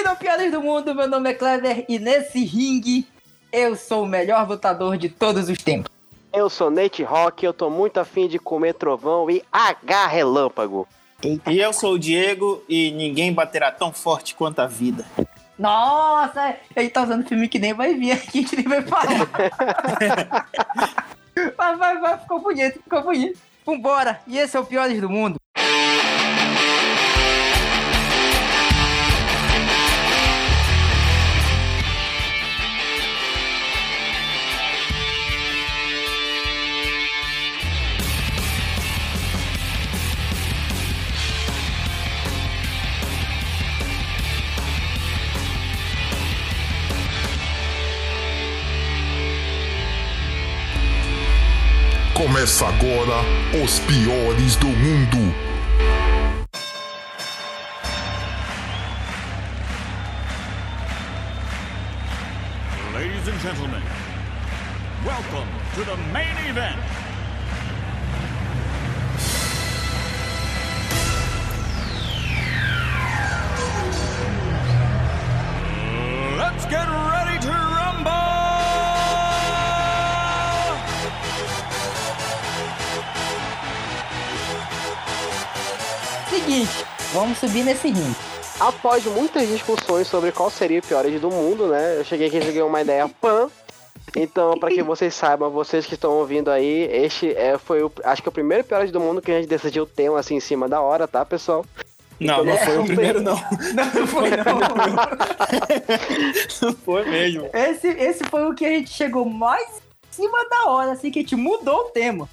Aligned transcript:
Bem-vindo 0.00 0.08
ao 0.08 0.16
Piadas 0.16 0.50
do 0.50 0.62
Mundo, 0.62 0.94
meu 0.94 1.06
nome 1.06 1.28
é 1.28 1.34
Clever 1.34 1.84
e 1.86 1.98
nesse 1.98 2.42
ringue 2.42 3.06
eu 3.52 3.76
sou 3.76 4.04
o 4.04 4.06
melhor 4.06 4.48
lutador 4.48 4.96
de 4.96 5.10
todos 5.10 5.50
os 5.50 5.58
tempos. 5.58 5.92
Eu 6.32 6.48
sou 6.48 6.70
Nate 6.70 7.02
Rock, 7.02 7.44
eu 7.44 7.52
tô 7.52 7.68
muito 7.68 8.00
afim 8.00 8.26
de 8.26 8.38
comer 8.38 8.72
trovão 8.72 9.30
e 9.30 9.44
H 9.52 10.06
relâmpago. 10.06 10.88
Eita. 11.22 11.52
E 11.52 11.60
eu 11.60 11.74
sou 11.74 11.92
o 11.92 11.98
Diego 11.98 12.64
e 12.66 12.90
ninguém 12.92 13.30
baterá 13.30 13.70
tão 13.70 13.92
forte 13.92 14.34
quanto 14.34 14.60
a 14.60 14.66
vida. 14.66 15.04
Nossa, 15.58 16.56
ele 16.74 16.88
tá 16.88 17.02
usando 17.02 17.28
filme 17.28 17.46
que 17.46 17.58
nem 17.58 17.74
vai 17.74 17.92
vir 17.92 18.12
aqui, 18.12 18.42
que 18.42 18.56
nem 18.56 18.64
vai 18.64 18.80
falar. 18.80 19.28
vai, 21.58 21.76
vai, 21.76 21.98
vai, 21.98 22.18
ficou 22.20 22.40
bonito, 22.40 22.80
ficou 22.82 23.02
bonito. 23.02 23.38
Vambora, 23.66 24.18
e 24.26 24.38
esse 24.38 24.56
é 24.56 24.60
o 24.60 24.64
Piores 24.64 24.98
do 24.98 25.10
Mundo. 25.10 25.38
Começa 52.40 52.66
agora 52.68 53.20
os 53.62 53.78
piores 53.80 54.56
do 54.56 54.68
mundo. 54.68 55.34
Ladies 62.94 63.28
and 63.28 63.38
gentlemen, 63.42 63.82
welcome 65.04 65.46
to 65.74 65.84
the 65.84 65.98
main 66.14 66.34
event. 66.48 66.80
Let's 76.38 76.64
get 76.64 76.88
ready 76.88 77.09
Seguinte, 86.50 86.84
vamos 87.12 87.38
subir 87.38 87.62
nesse 87.62 87.86
ringue. 87.86 88.16
Após 88.58 89.04
muitas 89.04 89.46
discussões 89.46 90.08
sobre 90.08 90.32
qual 90.32 90.50
seria 90.50 90.80
o 90.80 90.82
pior 90.82 91.04
do 91.04 91.30
mundo, 91.30 91.68
né? 91.68 91.98
Eu 91.98 92.04
cheguei 92.04 92.26
aqui 92.26 92.38
e 92.38 92.42
cheguei 92.42 92.60
uma 92.60 92.80
ideia 92.80 93.08
pan. 93.08 93.48
Então, 94.16 94.58
para 94.58 94.70
que 94.70 94.82
vocês 94.82 95.14
saibam, 95.14 95.48
vocês 95.48 95.86
que 95.86 95.94
estão 95.94 96.10
ouvindo 96.10 96.50
aí, 96.50 96.88
este 96.90 97.32
é, 97.36 97.56
foi 97.56 97.84
o, 97.84 97.92
acho 98.02 98.20
que 98.20 98.28
é 98.28 98.30
o 98.30 98.32
primeiro 98.32 98.64
pior 98.64 98.84
do 98.88 98.98
mundo 98.98 99.22
que 99.22 99.30
a 99.30 99.36
gente 99.36 99.48
decidiu 99.48 99.86
ter 99.86 100.10
um 100.10 100.16
assim 100.16 100.34
em 100.34 100.40
cima 100.40 100.68
da 100.68 100.80
hora, 100.80 101.06
tá, 101.06 101.24
pessoal? 101.24 101.64
Não, 102.18 102.44
não 102.44 102.56
foi 102.56 102.78
o 102.78 102.84
primeiro, 102.84 103.22
não. 103.22 103.40
Não 103.72 104.06
foi, 104.08 104.30
não. 104.30 104.58
Não 106.62 106.72
foi 106.74 107.04
mesmo. 107.08 107.48
Esse, 107.52 107.86
esse 107.86 108.24
foi 108.24 108.44
o 108.50 108.54
que 108.56 108.66
a 108.66 108.70
gente 108.70 108.90
chegou 108.90 109.24
mais 109.24 109.68
em 109.68 110.22
cima 110.22 110.48
da 110.48 110.68
hora, 110.68 110.90
assim, 110.90 111.12
que 111.12 111.20
a 111.20 111.22
gente 111.22 111.36
mudou 111.36 111.76
o 111.76 111.90
tema. 111.90 112.28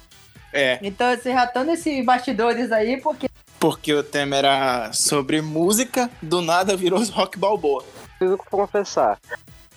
É, 0.52 0.78
Então, 0.82 1.14
você 1.14 1.32
já 1.32 1.46
tá 1.46 1.62
nesses 1.62 2.04
bastidores 2.04 2.72
aí, 2.72 3.00
porque 3.00 3.27
porque 3.58 3.92
o 3.92 4.02
tema 4.02 4.36
era 4.36 4.92
sobre 4.92 5.40
música, 5.40 6.10
do 6.22 6.40
nada 6.40 6.76
virou 6.76 7.02
rock 7.12 7.38
balboa. 7.38 7.84
Preciso 8.18 8.38
confessar. 8.50 9.18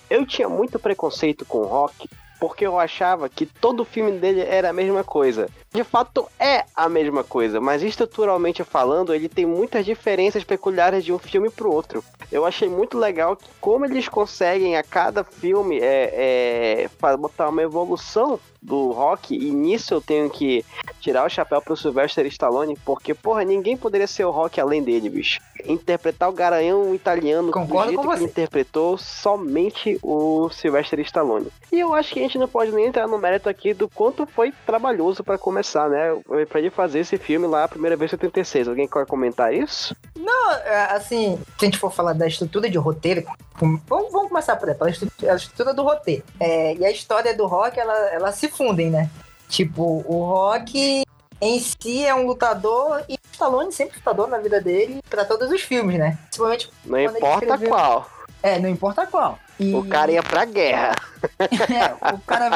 Eu 0.08 0.26
tinha 0.26 0.48
muito 0.48 0.78
preconceito 0.78 1.44
com 1.44 1.62
rock 1.62 2.08
porque 2.38 2.66
eu 2.66 2.78
achava 2.78 3.28
que 3.28 3.46
todo 3.46 3.84
filme 3.84 4.18
dele 4.18 4.40
era 4.40 4.70
a 4.70 4.72
mesma 4.72 5.04
coisa. 5.04 5.48
De 5.72 5.82
fato, 5.82 6.28
é 6.38 6.64
a 6.76 6.88
mesma 6.88 7.24
coisa, 7.24 7.60
mas 7.60 7.82
estruturalmente 7.82 8.62
falando, 8.62 9.14
ele 9.14 9.28
tem 9.28 9.46
muitas 9.46 9.86
diferenças 9.86 10.44
peculiares 10.44 11.02
de 11.02 11.12
um 11.12 11.18
filme 11.18 11.48
pro 11.48 11.72
outro. 11.72 12.04
Eu 12.30 12.44
achei 12.44 12.68
muito 12.68 12.98
legal 12.98 13.36
que 13.36 13.48
como 13.60 13.86
eles 13.86 14.08
conseguem 14.08 14.76
a 14.76 14.82
cada 14.82 15.24
filme 15.24 15.78
é, 15.78 16.88
é, 17.00 17.16
botar 17.16 17.48
uma 17.48 17.62
evolução 17.62 18.38
do 18.62 18.92
rock, 18.92 19.34
e 19.34 19.50
nisso 19.50 19.92
eu 19.92 20.00
tenho 20.00 20.30
que 20.30 20.64
tirar 21.00 21.26
o 21.26 21.28
chapéu 21.28 21.60
pro 21.60 21.76
Sylvester 21.76 22.24
Stallone, 22.26 22.78
porque, 22.84 23.12
porra, 23.12 23.42
ninguém 23.42 23.76
poderia 23.76 24.06
ser 24.06 24.24
o 24.24 24.30
rock 24.30 24.60
além 24.60 24.82
dele, 24.82 25.10
bicho. 25.10 25.40
Interpretar 25.64 26.28
o 26.28 26.32
garanhão 26.32 26.94
italiano 26.94 27.50
Concordo 27.50 27.90
do 27.90 27.94
jeito 27.94 28.08
com 28.08 28.16
que 28.16 28.24
interpretou 28.24 28.96
somente 28.96 29.98
o 30.00 30.48
Sylvester 30.50 31.00
Stallone. 31.00 31.48
E 31.72 31.80
eu 31.80 31.92
acho 31.92 32.14
que 32.14 32.20
a 32.20 32.22
gente 32.22 32.38
não 32.38 32.46
pode 32.46 32.70
nem 32.70 32.86
entrar 32.86 33.08
no 33.08 33.18
mérito 33.18 33.48
aqui 33.48 33.74
do 33.74 33.88
quanto 33.88 34.26
foi 34.26 34.52
trabalhoso 34.64 35.24
pra 35.24 35.36
começar, 35.36 35.61
né? 35.88 36.08
Pra 36.48 36.58
ele 36.60 36.70
fazer 36.70 37.00
esse 37.00 37.16
filme 37.18 37.46
lá 37.46 37.64
a 37.64 37.68
primeira 37.68 37.96
vez 37.96 38.10
em 38.10 38.16
76. 38.16 38.68
Alguém 38.68 38.86
quer 38.88 39.06
comentar 39.06 39.52
isso? 39.54 39.94
Não, 40.16 40.52
é, 40.52 40.92
assim, 40.92 41.38
se 41.58 41.64
a 41.64 41.64
gente 41.64 41.78
for 41.78 41.92
falar 41.92 42.12
da 42.12 42.26
estrutura 42.26 42.68
de 42.68 42.78
roteiro, 42.78 43.24
vamos, 43.56 43.80
vamos 43.88 44.28
começar 44.28 44.56
por 44.56 44.68
aí, 44.68 44.74
pela 44.74 44.90
estrutura, 44.90 45.32
a 45.32 45.36
estrutura 45.36 45.74
do 45.74 45.82
roteiro. 45.82 46.22
É, 46.40 46.74
e 46.74 46.84
a 46.84 46.90
história 46.90 47.34
do 47.36 47.46
rock, 47.46 47.78
ela, 47.78 47.96
ela 48.10 48.32
se 48.32 48.48
fundem, 48.48 48.90
né? 48.90 49.08
Tipo, 49.48 50.02
o 50.06 50.24
rock 50.24 51.02
em 51.40 51.60
si 51.60 52.04
é 52.06 52.14
um 52.14 52.26
lutador 52.26 53.02
e 53.08 53.14
o 53.14 53.18
Stallone 53.32 53.72
sempre 53.72 53.96
lutador 53.98 54.28
na 54.28 54.38
vida 54.38 54.60
dele 54.60 55.02
pra 55.10 55.24
todos 55.24 55.50
os 55.50 55.60
filmes, 55.60 55.98
né? 55.98 56.16
Principalmente, 56.24 56.70
Não 56.84 56.98
importa 57.00 57.44
escreveu- 57.44 57.68
qual. 57.68 58.10
é, 58.42 58.58
não 58.58 58.68
importa 58.68 59.06
qual. 59.06 59.38
E- 59.62 59.74
O 59.74 59.84
cara 59.84 60.10
ia 60.12 60.22
pra 60.22 60.44
guerra. 60.44 60.94
É, 61.40 62.14
o 62.14 62.18
cara 62.18 62.50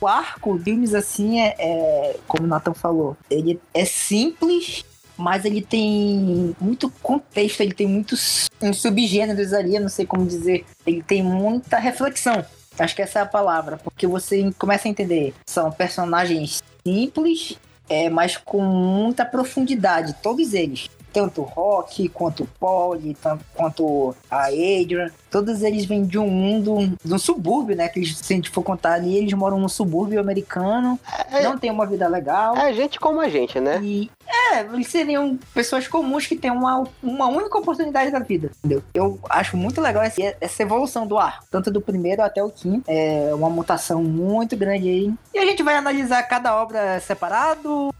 O 0.00 0.06
arco, 0.06 0.58
filmes 0.58 0.92
assim, 0.94 1.40
é, 1.40 1.54
é, 1.58 2.16
como 2.26 2.44
o 2.44 2.46
Nathan 2.48 2.74
falou, 2.74 3.16
ele 3.30 3.60
é 3.72 3.84
simples, 3.84 4.84
mas 5.16 5.44
ele 5.44 5.62
tem 5.62 6.54
muito 6.60 6.90
contexto, 7.02 7.60
ele 7.60 7.72
tem 7.72 7.86
muitos 7.86 8.48
subgêneros 8.74 9.52
ali, 9.52 9.78
não 9.78 9.88
sei 9.88 10.04
como 10.04 10.26
dizer. 10.26 10.64
Ele 10.86 11.02
tem 11.02 11.22
muita 11.22 11.78
reflexão. 11.78 12.44
Acho 12.78 12.96
que 12.96 13.02
essa 13.02 13.20
é 13.20 13.22
a 13.22 13.26
palavra, 13.26 13.76
porque 13.76 14.06
você 14.06 14.50
começa 14.58 14.88
a 14.88 14.90
entender. 14.90 15.34
São 15.46 15.70
personagens 15.70 16.62
simples, 16.84 17.56
é, 17.88 18.08
mas 18.10 18.36
com 18.36 18.60
muita 18.62 19.24
profundidade, 19.24 20.16
todos 20.22 20.54
eles. 20.54 20.88
Tanto 21.12 21.42
o 21.42 21.44
Rock, 21.44 22.08
quanto 22.08 22.44
o 22.44 22.46
Polly, 22.58 23.14
tanto 23.20 23.44
quanto 23.54 24.14
a 24.30 24.46
Adrian. 24.46 25.10
Todos 25.30 25.62
eles 25.62 25.84
vêm 25.84 26.04
de 26.04 26.18
um 26.18 26.28
mundo, 26.28 26.94
de 27.02 27.14
um 27.14 27.18
subúrbio, 27.18 27.74
né? 27.76 27.88
Que 27.88 28.00
eles, 28.00 28.16
se 28.18 28.32
a 28.32 28.36
gente 28.36 28.50
for 28.50 28.62
contar 28.62 28.94
ali, 28.94 29.16
eles 29.16 29.32
moram 29.32 29.58
num 29.58 29.68
subúrbio 29.68 30.20
americano, 30.20 30.98
É, 31.30 31.42
não 31.42 31.56
tem 31.58 31.70
uma 31.70 31.86
vida 31.86 32.06
legal. 32.08 32.56
é 32.56 32.72
gente 32.72 32.98
como 33.00 33.20
a 33.20 33.28
gente, 33.28 33.58
né? 33.60 33.80
E 33.82 34.10
é, 34.26 34.60
eles 34.60 34.86
seriam 34.88 35.38
pessoas 35.54 35.88
comuns 35.88 36.26
que 36.26 36.36
têm 36.36 36.50
uma, 36.50 36.84
uma 37.02 37.26
única 37.28 37.58
oportunidade 37.58 38.10
da 38.10 38.18
vida, 38.18 38.50
entendeu? 38.58 38.82
Eu 38.94 39.18
acho 39.28 39.56
muito 39.56 39.80
legal 39.80 40.02
essa, 40.02 40.20
essa 40.40 40.62
evolução 40.62 41.06
do 41.06 41.18
ar, 41.18 41.40
tanto 41.50 41.70
do 41.70 41.80
primeiro 41.80 42.22
até 42.22 42.42
o 42.42 42.50
quinto. 42.50 42.84
É 42.88 43.30
uma 43.34 43.48
mutação 43.50 44.02
muito 44.02 44.56
grande 44.56 44.88
aí. 44.88 45.14
E 45.34 45.38
a 45.38 45.44
gente 45.46 45.62
vai 45.62 45.76
analisar 45.76 46.22
cada 46.24 46.54
obra 46.60 47.00
separado. 47.00 47.92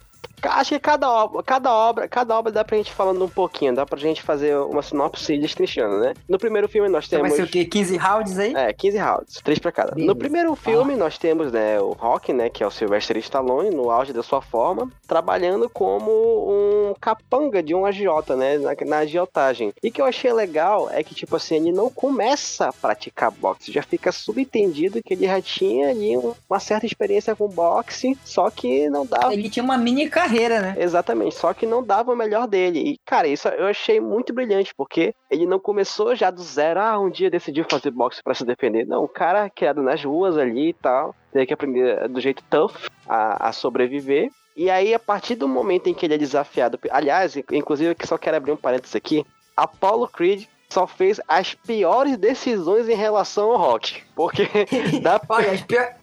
Acho 0.45 0.71
que 0.71 0.81
cada 0.81 1.11
obra, 1.11 1.43
cada 1.43 1.73
obra, 1.73 2.09
cada 2.09 2.39
obra 2.39 2.53
dá 2.53 2.65
pra 2.65 2.77
gente 2.77 2.93
falando 2.93 3.25
um 3.25 3.29
pouquinho, 3.29 3.75
dá 3.75 3.87
pra 3.87 3.99
gente 3.99 4.23
fazer 4.23 4.57
uma 4.57 4.83
sinopse 4.83 5.37
destrinchando, 5.39 5.99
né? 6.01 6.15
No 6.29 6.39
primeiro 6.39 6.69
filme 6.69 6.89
nós 6.89 7.07
Então 7.07 7.21
vai 7.21 7.31
temos 7.31 7.45
ser 7.45 7.49
o 7.49 7.53
quê? 7.53 7.65
15 7.65 7.97
rounds 7.97 8.39
aí? 8.39 8.55
É, 8.55 8.73
15 8.73 8.99
rounds, 8.99 9.41
três 9.43 9.59
pra 9.59 9.73
cada. 9.73 9.93
Beleza. 9.93 10.07
No 10.13 10.17
primeiro 10.19 10.55
filme, 10.55 10.97
nós 10.97 11.19
temos, 11.19 11.53
né, 11.53 11.81
o 11.81 11.93
Rock, 11.93 12.33
né, 12.33 12.49
que 12.49 12.63
é 12.63 12.67
o 12.67 12.71
Sylvester 12.71 13.17
Stallone, 13.19 13.71
no 13.71 13.91
auge 13.91 14.13
da 14.13 14.23
sua 14.23 14.41
forma, 14.43 14.91
trabalhando 15.07 15.69
como 15.71 16.11
um 16.11 16.95
capanga 17.01 17.63
de 17.63 17.75
um 17.75 17.85
agiota, 17.87 18.37
né, 18.37 18.59
na, 18.59 18.73
na 18.87 18.99
agiotagem. 18.99 19.73
E 19.83 19.91
que 19.91 20.01
eu 20.01 20.05
achei 20.05 20.33
legal 20.33 20.89
é 20.91 21.03
que, 21.03 21.15
tipo 21.15 21.37
assim, 21.37 21.57
ele 21.57 21.73
não 21.73 21.89
começa 21.91 22.69
a 22.69 22.73
praticar 22.73 23.31
boxe, 23.31 23.73
já 23.73 23.83
fica 23.83 24.11
subentendido 24.13 25.03
que 25.03 25.15
ele 25.15 25.27
já 25.27 25.41
tinha 25.41 25.91
ali 25.91 26.17
um- 26.17 26.35
uma 26.49 26.59
certa 26.61 26.87
experiência 26.87 27.35
com 27.37 27.49
boxe, 27.49 28.17
só 28.25 28.51
que 28.51 28.89
não 28.91 29.07
dava 29.07 29.33
Ele 29.33 29.49
tinha 29.49 29.63
uma 29.63 29.79
mini 29.79 30.09
carreira, 30.09 30.32
né? 30.61 30.75
Exatamente, 30.79 31.35
só 31.35 31.53
que 31.53 31.67
não 31.67 31.83
dava 31.83 32.13
o 32.13 32.17
melhor 32.17 32.47
dele. 32.47 32.79
E, 32.81 32.99
cara, 33.05 33.29
isso 33.29 33.49
eu 33.49 33.67
achei 33.67 34.01
muito 34.01 34.33
brilhante, 34.33 34.75
porque 34.75 35.15
ele 35.31 35.47
não 35.47 35.59
começou 35.59 36.15
já 36.15 36.31
do 36.31 36.43
zero, 36.43 36.81
ah, 36.81 36.99
um 36.99 37.11
dia 37.11 37.31
decidiu 37.31 37.65
fazer 37.69 37.91
boxe 37.91 38.23
pra 38.23 38.35
se 38.35 38.45
defender. 38.45 38.87
Não, 38.87 39.05
o 39.05 39.09
cara 39.09 39.51
criado 39.51 39.83
nas 39.83 40.03
ruas 40.05 40.37
ali 40.37 40.71
e 40.71 40.75
tal, 40.75 41.15
teve 41.33 41.47
que 41.47 41.55
aprender 41.55 42.09
do 42.09 42.21
jeito 42.21 42.43
tough 42.49 42.73
a, 43.09 43.49
a 43.49 43.53
sobreviver. 43.53 44.31
E 44.57 44.69
aí, 44.69 44.93
a 44.93 44.99
partir 44.99 45.35
do 45.35 45.49
momento 45.49 45.89
em 45.89 45.95
que 45.95 46.05
ele 46.05 46.15
é 46.15 46.19
desafiado, 46.19 46.79
aliás, 46.91 47.37
inclusive, 47.51 47.91
eu 47.99 48.07
só 48.07 48.19
quero 48.19 48.37
abrir 48.37 48.53
um 48.53 48.57
parênteses 48.57 48.95
aqui, 48.95 49.25
Apollo 49.57 50.09
Creed 50.09 50.47
só 50.73 50.87
fez 50.87 51.21
as 51.29 51.55
piores 51.55 52.17
decisões 52.17 52.89
em 52.89 52.95
relação 52.95 53.51
ao 53.51 53.59
rock. 53.59 54.03
Porque 54.15 54.49
dá. 55.03 55.21
Olha, 55.29 55.53
as 55.53 55.61
pior... 55.61 55.95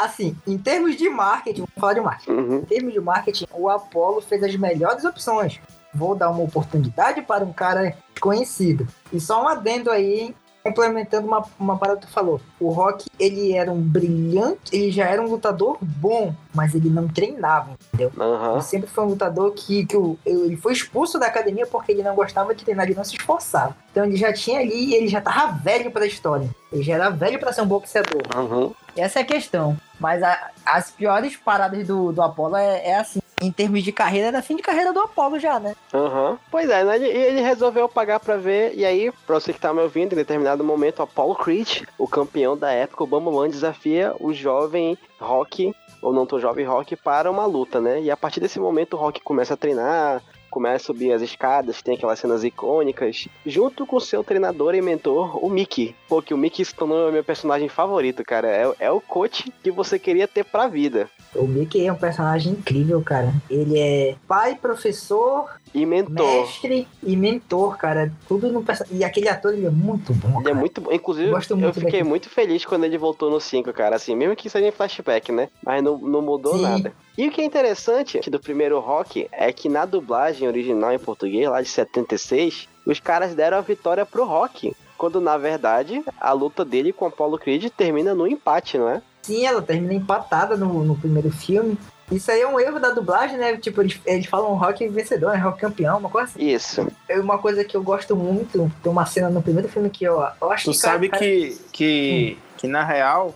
Assim, 0.00 0.36
em 0.46 0.58
termos 0.58 0.96
de 0.96 1.08
marketing, 1.08 1.60
vamos 1.60 1.74
falar 1.76 1.94
de 1.94 2.00
marketing. 2.00 2.30
Uhum. 2.30 2.56
Em 2.58 2.64
termos 2.64 2.92
de 2.92 3.00
marketing, 3.00 3.46
o 3.52 3.68
Apollo 3.68 4.20
fez 4.20 4.42
as 4.42 4.56
melhores 4.56 5.04
opções. 5.04 5.60
vou 5.94 6.14
dar 6.14 6.30
uma 6.30 6.42
oportunidade 6.42 7.22
para 7.22 7.44
um 7.44 7.52
cara 7.52 7.96
desconhecido. 8.12 8.86
E 9.12 9.20
só 9.20 9.42
um 9.44 9.48
adendo 9.48 9.90
aí, 9.90 10.34
complementando 10.62 11.26
uma, 11.26 11.44
uma 11.58 11.76
parada 11.76 12.00
que 12.00 12.06
tu 12.06 12.12
falou. 12.12 12.40
O 12.60 12.70
Rock, 12.70 13.08
ele 13.18 13.52
era 13.52 13.70
um 13.72 13.80
brilhante, 13.80 14.60
ele 14.74 14.90
já 14.90 15.06
era 15.06 15.20
um 15.22 15.26
lutador 15.28 15.78
bom, 15.80 16.34
mas 16.54 16.74
ele 16.74 16.88
não 16.90 17.08
treinava, 17.08 17.70
entendeu? 17.88 18.12
Aham. 18.18 18.52
Ele 18.54 18.62
sempre 18.62 18.88
foi 18.90 19.04
um 19.04 19.08
lutador 19.08 19.52
que, 19.52 19.84
que 19.86 19.96
o- 19.96 20.18
ele 20.24 20.56
foi 20.56 20.72
expulso 20.72 21.18
da 21.18 21.26
academia 21.26 21.66
porque 21.66 21.92
ele 21.92 22.02
não 22.02 22.14
gostava 22.14 22.54
de 22.54 22.64
treinar, 22.64 22.86
ele 22.86 22.94
não 22.94 23.04
se 23.04 23.16
esforçava. 23.16 23.76
Então 23.90 24.04
ele 24.04 24.16
já 24.16 24.32
tinha 24.32 24.60
ali, 24.60 24.94
ele 24.94 25.08
já 25.08 25.20
tava 25.20 25.52
velho 25.52 25.90
pra 25.90 26.06
história. 26.06 26.48
Ele 26.72 26.82
já 26.82 26.94
era 26.94 27.10
velho 27.10 27.38
pra 27.38 27.52
ser 27.52 27.62
um 27.62 27.66
boxeador. 27.66 28.22
Uhum. 28.36 28.72
Essa 28.96 29.20
é 29.20 29.22
a 29.22 29.26
questão. 29.26 29.76
Mas 29.98 30.22
a- 30.22 30.50
as 30.66 30.90
piores 30.90 31.36
paradas 31.36 31.86
do, 31.86 32.12
do 32.12 32.22
Apollo 32.22 32.56
é, 32.56 32.88
é 32.88 32.98
assim. 32.98 33.20
Em 33.42 33.50
termos 33.50 33.82
de 33.82 33.90
carreira, 33.90 34.28
era 34.28 34.40
fim 34.42 34.56
de 34.56 34.62
carreira 34.62 34.92
do 34.92 35.00
Apollo 35.00 35.38
já, 35.38 35.58
né? 35.58 35.74
Aham. 35.92 36.38
Pois 36.50 36.70
é, 36.70 36.84
né? 36.84 36.96
Ele, 36.96 37.08
ele 37.08 37.40
resolveu 37.40 37.88
pagar 37.88 38.20
pra 38.20 38.36
ver, 38.36 38.72
e 38.74 38.84
aí, 38.84 39.10
pra 39.26 39.40
você 39.40 39.52
que 39.52 39.60
tá 39.60 39.74
me 39.74 39.80
ouvindo, 39.80 40.12
em 40.12 40.16
determinado 40.16 40.62
momento, 40.62 41.00
o 41.00 41.02
Apollo 41.02 41.34
Creed, 41.34 41.82
o 41.98 42.06
campeão 42.06 42.56
da 42.56 42.70
época, 42.70 43.02
o 43.02 43.06
Bambulan 43.06 43.48
desafia 43.48 44.14
o 44.20 44.32
jovem 44.32 44.96
Rock, 45.20 45.74
ou 46.00 46.12
não 46.12 46.24
tão 46.24 46.38
jovem 46.38 46.64
Rock, 46.64 46.96
para 46.96 47.30
uma 47.30 47.44
luta, 47.44 47.80
né? 47.80 48.00
E 48.00 48.10
a 48.10 48.16
partir 48.16 48.40
desse 48.40 48.60
momento 48.60 48.94
o 48.94 48.98
Rock 48.98 49.20
começa 49.20 49.54
a 49.54 49.56
treinar, 49.56 50.22
começa 50.52 50.76
a 50.76 50.86
subir 50.86 51.12
as 51.12 51.22
escadas, 51.22 51.80
tem 51.82 51.94
aquelas 51.94 52.18
cenas 52.18 52.44
icônicas, 52.44 53.26
junto 53.44 53.86
com 53.86 53.98
seu 53.98 54.22
treinador 54.22 54.74
e 54.74 54.82
mentor, 54.82 55.42
o 55.44 55.48
Mickey. 55.48 55.94
Pô, 56.08 56.20
que 56.20 56.34
o 56.34 56.36
Mickey 56.36 56.62
se 56.64 56.74
tornou 56.74 57.10
meu 57.10 57.24
personagem 57.24 57.68
favorito, 57.68 58.22
cara. 58.22 58.46
É, 58.48 58.86
é 58.86 58.90
o 58.90 59.00
coach 59.00 59.50
que 59.62 59.70
você 59.70 59.98
queria 59.98 60.28
ter 60.28 60.44
pra 60.44 60.68
vida. 60.68 61.08
O 61.34 61.46
Mickey 61.46 61.86
é 61.86 61.92
um 61.92 61.96
personagem 61.96 62.52
incrível, 62.52 63.00
cara. 63.00 63.32
Ele 63.48 63.78
é 63.78 64.14
pai, 64.28 64.54
professor, 64.54 65.48
E 65.74 65.86
mentor. 65.86 66.42
mestre 66.42 66.86
e 67.02 67.16
mentor, 67.16 67.78
cara. 67.78 68.12
Tudo 68.28 68.52
no. 68.52 68.62
E 68.90 69.02
aquele 69.02 69.28
ator, 69.28 69.54
ele 69.54 69.64
é 69.66 69.70
muito 69.70 70.12
bom, 70.12 70.28
Ele 70.28 70.40
é 70.40 70.42
cara. 70.42 70.54
muito 70.54 70.80
bom. 70.82 70.92
Inclusive, 70.92 71.28
Eu 71.28 71.32
gosto 71.32 71.52
eu 71.52 71.56
muito 71.56 71.80
fiquei 71.80 72.02
muito 72.02 72.28
feliz 72.28 72.66
quando 72.66 72.84
ele 72.84 72.98
voltou 72.98 73.30
no 73.30 73.40
5, 73.40 73.72
cara. 73.72 73.96
Assim, 73.96 74.14
mesmo 74.14 74.36
que 74.36 74.50
seja 74.50 74.66
em 74.68 74.70
flashback, 74.70 75.32
né? 75.32 75.48
Mas 75.64 75.82
não, 75.82 75.96
não 75.96 76.20
mudou 76.20 76.56
Sim. 76.56 76.62
nada. 76.62 76.92
E 77.16 77.28
o 77.28 77.30
que 77.30 77.40
é 77.42 77.44
interessante 77.44 78.18
do 78.30 78.40
primeiro 78.40 78.80
rock 78.80 79.28
é 79.32 79.52
que 79.52 79.68
na 79.68 79.84
dublagem 79.84 80.48
original 80.48 80.92
em 80.92 80.98
português, 80.98 81.48
lá 81.48 81.60
de 81.60 81.68
76, 81.68 82.68
os 82.86 82.98
caras 83.00 83.34
deram 83.34 83.58
a 83.58 83.60
vitória 83.60 84.06
pro 84.06 84.24
rock. 84.24 84.74
Quando 84.96 85.20
na 85.20 85.36
verdade 85.36 86.02
a 86.20 86.32
luta 86.32 86.64
dele 86.64 86.92
com 86.92 87.04
o 87.04 87.08
Apollo 87.08 87.38
Creed 87.38 87.68
termina 87.76 88.14
no 88.14 88.26
empate, 88.26 88.78
não 88.78 88.88
é? 88.88 89.02
Sim, 89.22 89.44
ela 89.44 89.60
termina 89.60 89.94
empatada 89.94 90.56
no, 90.56 90.82
no 90.84 90.96
primeiro 90.96 91.30
filme. 91.30 91.76
Isso 92.10 92.30
aí 92.30 92.40
é 92.40 92.46
um 92.48 92.58
erro 92.60 92.78
da 92.78 92.90
dublagem, 92.90 93.36
né? 93.38 93.56
Tipo, 93.56 93.82
eles, 93.82 93.98
eles 94.04 94.26
falam 94.26 94.54
rock 94.54 94.86
vencedor, 94.88 95.32
né? 95.32 95.38
rock 95.38 95.60
campeão, 95.60 95.98
uma 95.98 96.08
coisa 96.10 96.28
assim. 96.30 96.44
Isso. 96.44 96.86
É 97.08 97.18
uma 97.18 97.38
coisa 97.38 97.64
que 97.64 97.76
eu 97.76 97.82
gosto 97.82 98.14
muito. 98.14 98.70
Tem 98.82 98.92
uma 98.92 99.06
cena 99.06 99.28
no 99.30 99.42
primeiro 99.42 99.68
filme 99.68 99.88
que 99.90 100.04
eu, 100.04 100.22
eu 100.40 100.50
acho 100.52 100.64
Tu 100.66 100.72
que. 100.72 100.80
cara- 100.80 100.92
sabe 100.92 101.08
cara- 101.08 101.22
que, 101.22 101.58
que, 101.72 102.38
que 102.58 102.66
na 102.66 102.84
real, 102.84 103.34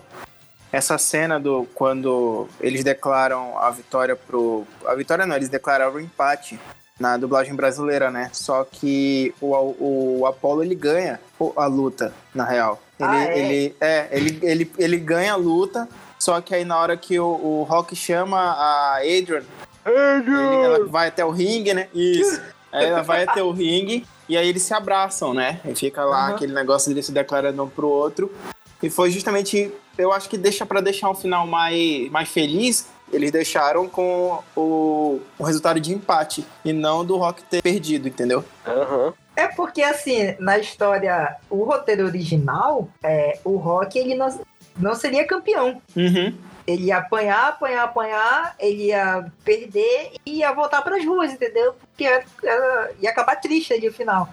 essa 0.71 0.97
cena 0.97 1.39
do 1.39 1.67
quando 1.73 2.47
eles 2.59 2.83
declaram 2.83 3.57
a 3.57 3.69
vitória 3.71 4.15
pro. 4.15 4.65
A 4.85 4.93
vitória 4.95 5.25
não, 5.25 5.35
eles 5.35 5.49
declararam 5.49 5.93
o 5.95 5.99
empate 5.99 6.59
na 6.99 7.15
dublagem 7.15 7.55
brasileira, 7.55 8.09
né? 8.09 8.29
Só 8.33 8.63
que 8.63 9.33
o, 9.39 9.51
o 10.19 10.25
Apollo 10.25 10.63
ele 10.63 10.75
ganha 10.75 11.19
o- 11.39 11.53
a 11.55 11.65
luta, 11.67 12.13
na 12.33 12.43
real. 12.43 12.81
Ele, 12.99 13.09
Ah, 13.09 13.23
é? 13.25 13.39
ele, 13.39 13.75
é, 13.79 14.07
ele, 14.11 14.39
ele, 14.41 14.71
ele 14.79 14.97
ganha 14.97 15.33
a 15.33 15.35
luta, 15.35 15.87
só 16.17 16.41
que 16.41 16.55
aí 16.55 16.65
na 16.65 16.77
hora 16.79 16.97
que 16.97 17.19
o, 17.19 17.25
o 17.27 17.63
Rock 17.69 17.95
chama 17.95 18.39
a 18.39 18.97
Adrian, 18.97 19.43
ele- 19.85 20.63
ela 20.63 20.85
vai 20.87 21.07
até 21.09 21.23
o 21.23 21.29
ringue, 21.31 21.73
né? 21.73 21.87
Isso. 21.93 22.41
Aí 22.71 22.85
ela 22.85 23.01
vai 23.03 23.23
até 23.23 23.41
o 23.41 23.51
ringue 23.51 24.05
e 24.27 24.35
aí 24.35 24.47
eles 24.49 24.63
se 24.63 24.73
abraçam, 24.73 25.33
né? 25.33 25.59
E 25.65 25.73
fica 25.75 26.03
lá 26.03 26.27
Uhum. 26.29 26.35
aquele 26.35 26.53
negócio 26.53 26.93
de 26.93 27.01
se 27.01 27.11
declarando 27.11 27.63
um 27.63 27.69
pro 27.69 27.87
outro. 27.87 28.31
E 28.81 28.89
foi 28.89 29.09
justamente, 29.09 29.71
eu 29.97 30.11
acho 30.11 30.29
que 30.29 30.37
deixa 30.37 30.65
para 30.65 30.81
deixar 30.81 31.09
um 31.09 31.15
final 31.15 31.45
mais, 31.47 32.09
mais 32.11 32.29
feliz, 32.29 32.87
eles 33.11 33.31
deixaram 33.31 33.87
com 33.87 34.39
o, 34.55 35.19
o 35.39 35.43
resultado 35.43 35.79
de 35.79 35.93
empate 35.93 36.45
e 36.65 36.73
não 36.73 37.05
do 37.05 37.15
Rock 37.17 37.41
ter 37.43 37.61
perdido, 37.61 38.07
entendeu? 38.07 38.43
Aham. 38.65 39.13
É 39.35 39.47
porque, 39.47 39.81
assim, 39.83 40.35
na 40.39 40.57
história, 40.57 41.35
o 41.49 41.63
roteiro 41.63 42.05
original, 42.05 42.89
é, 43.03 43.39
o 43.45 43.55
Rock, 43.57 43.97
ele 43.99 44.15
não, 44.15 44.27
não 44.75 44.95
seria 44.95 45.25
campeão. 45.27 45.79
Uhum. 45.95 46.33
Ele 46.65 46.85
ia 46.87 46.97
apanhar, 46.97 47.49
apanhar, 47.49 47.83
apanhar, 47.85 48.55
ele 48.59 48.87
ia 48.87 49.31
perder 49.45 50.13
e 50.25 50.39
ia 50.39 50.51
voltar 50.51 50.81
pras 50.81 51.05
ruas, 51.05 51.31
entendeu? 51.31 51.75
Porque 51.79 52.03
era- 52.43 52.91
ia 52.99 53.09
acabar 53.09 53.35
triste 53.37 53.71
ali 53.73 53.87
no 53.87 53.93
final. 53.93 54.27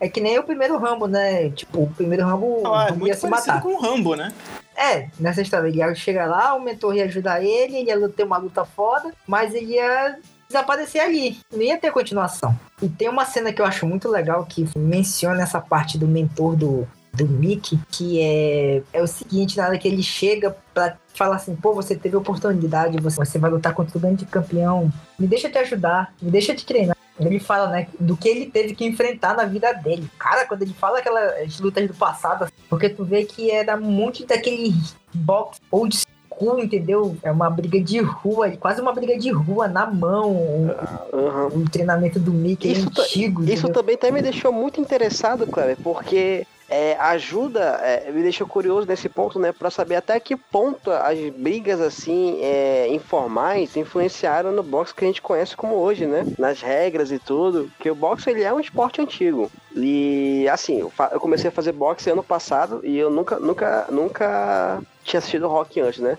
É 0.00 0.08
que 0.08 0.20
nem 0.20 0.38
o 0.38 0.42
primeiro 0.42 0.76
Rambo, 0.76 1.06
né? 1.06 1.48
Tipo, 1.50 1.84
o 1.84 1.90
primeiro 1.90 2.24
Rambo, 2.26 2.62
Ah, 2.66 2.86
é 2.88 2.90
ia 2.90 2.94
muito 2.94 3.14
se 3.16 3.28
parecido 3.28 3.54
matar. 3.54 3.62
com 3.62 3.74
o 3.74 3.80
Rambo, 3.80 4.14
né? 4.16 4.32
É, 4.78 5.08
nessa 5.18 5.42
história, 5.42 5.66
ele 5.66 5.78
ia 5.78 5.92
chegar 5.94 6.26
lá, 6.26 6.54
o 6.54 6.62
mentor 6.62 6.94
ia 6.94 7.04
ajudar 7.04 7.42
ele, 7.42 7.78
ele 7.78 7.90
ia 7.90 8.08
ter 8.08 8.22
uma 8.22 8.38
luta 8.38 8.64
foda, 8.64 9.12
mas 9.26 9.52
ele 9.52 9.74
ia 9.74 10.18
desaparecer 10.46 11.02
ali. 11.02 11.38
Não 11.52 11.60
ia 11.60 11.76
ter 11.76 11.90
continuação. 11.90 12.56
E 12.80 12.88
tem 12.88 13.08
uma 13.08 13.24
cena 13.24 13.52
que 13.52 13.60
eu 13.60 13.66
acho 13.66 13.84
muito 13.86 14.08
legal 14.08 14.46
que 14.46 14.66
menciona 14.76 15.42
essa 15.42 15.60
parte 15.60 15.98
do 15.98 16.06
mentor 16.06 16.54
do, 16.54 16.86
do 17.12 17.26
Mickey, 17.26 17.78
que 17.90 18.22
é, 18.22 18.82
é 18.92 19.02
o 19.02 19.06
seguinte, 19.06 19.56
na 19.56 19.66
hora 19.66 19.78
que 19.78 19.88
ele 19.88 20.02
chega 20.02 20.56
pra 20.72 20.96
falar 21.12 21.36
assim, 21.36 21.56
pô, 21.56 21.74
você 21.74 21.96
teve 21.96 22.16
oportunidade, 22.16 23.02
você, 23.02 23.16
você 23.16 23.38
vai 23.38 23.50
lutar 23.50 23.74
contra 23.74 23.98
o 23.98 24.00
grande 24.00 24.24
campeão, 24.24 24.90
me 25.18 25.26
deixa 25.26 25.50
te 25.50 25.58
ajudar, 25.58 26.14
me 26.22 26.30
deixa 26.30 26.54
te 26.54 26.64
treinar. 26.64 26.96
Ele 27.20 27.38
fala, 27.40 27.68
né, 27.68 27.88
do 27.98 28.16
que 28.16 28.28
ele 28.28 28.46
teve 28.46 28.74
que 28.74 28.84
enfrentar 28.84 29.34
na 29.34 29.44
vida 29.44 29.72
dele. 29.72 30.08
Cara, 30.18 30.46
quando 30.46 30.62
ele 30.62 30.72
fala 30.74 30.98
aquelas 30.98 31.58
lutas 31.58 31.86
do 31.88 31.94
passado, 31.94 32.50
porque 32.68 32.88
tu 32.88 33.04
vê 33.04 33.24
que 33.24 33.50
era 33.50 33.76
um 33.76 33.80
monte 33.90 34.24
daquele 34.24 34.72
box 35.12 35.58
old 35.70 35.96
school, 36.30 36.58
entendeu? 36.60 37.16
É 37.22 37.30
uma 37.32 37.50
briga 37.50 37.80
de 37.80 37.98
rua, 38.00 38.50
quase 38.52 38.80
uma 38.80 38.92
briga 38.92 39.18
de 39.18 39.30
rua 39.30 39.66
na 39.66 39.86
mão. 39.86 40.30
O, 40.32 40.70
Aham. 41.12 41.46
o 41.48 41.68
treinamento 41.68 42.20
do 42.20 42.32
Mickey 42.32 42.68
é 42.68 42.72
Isso 42.72 42.90
tá- 42.90 43.02
antigo, 43.02 43.42
Isso 43.42 43.52
entendeu? 43.52 43.72
também 43.72 43.94
até 43.96 44.10
me 44.10 44.22
deixou 44.22 44.52
muito 44.52 44.80
interessado, 44.80 45.46
Cleber, 45.46 45.76
porque 45.82 46.46
é, 46.68 46.96
ajuda, 46.98 47.80
é, 47.82 48.10
me 48.10 48.22
deixou 48.22 48.46
curioso 48.46 48.86
nesse 48.86 49.08
ponto, 49.08 49.38
né, 49.38 49.52
para 49.52 49.70
saber 49.70 49.96
até 49.96 50.20
que 50.20 50.36
ponto 50.36 50.90
as 50.90 51.18
brigas 51.30 51.80
assim 51.80 52.38
é, 52.42 52.88
informais 52.88 53.76
influenciaram 53.76 54.52
no 54.52 54.62
boxe 54.62 54.94
que 54.94 55.04
a 55.04 55.08
gente 55.08 55.22
conhece 55.22 55.56
como 55.56 55.76
hoje, 55.76 56.06
né, 56.06 56.24
nas 56.38 56.60
regras 56.60 57.10
e 57.10 57.18
tudo, 57.18 57.70
que 57.78 57.90
o 57.90 57.94
boxe 57.94 58.28
ele 58.30 58.42
é 58.42 58.52
um 58.52 58.60
esporte 58.60 59.00
antigo 59.00 59.50
e 59.74 60.48
assim 60.50 60.80
eu, 60.80 60.92
eu 61.12 61.20
comecei 61.20 61.48
a 61.48 61.52
fazer 61.52 61.72
boxe 61.72 62.10
ano 62.10 62.22
passado 62.22 62.80
e 62.82 62.98
eu 62.98 63.10
nunca, 63.10 63.38
nunca, 63.38 63.86
nunca 63.90 64.82
tinha 65.04 65.18
assistido 65.18 65.48
rock 65.48 65.80
antes, 65.80 66.00
né? 66.00 66.18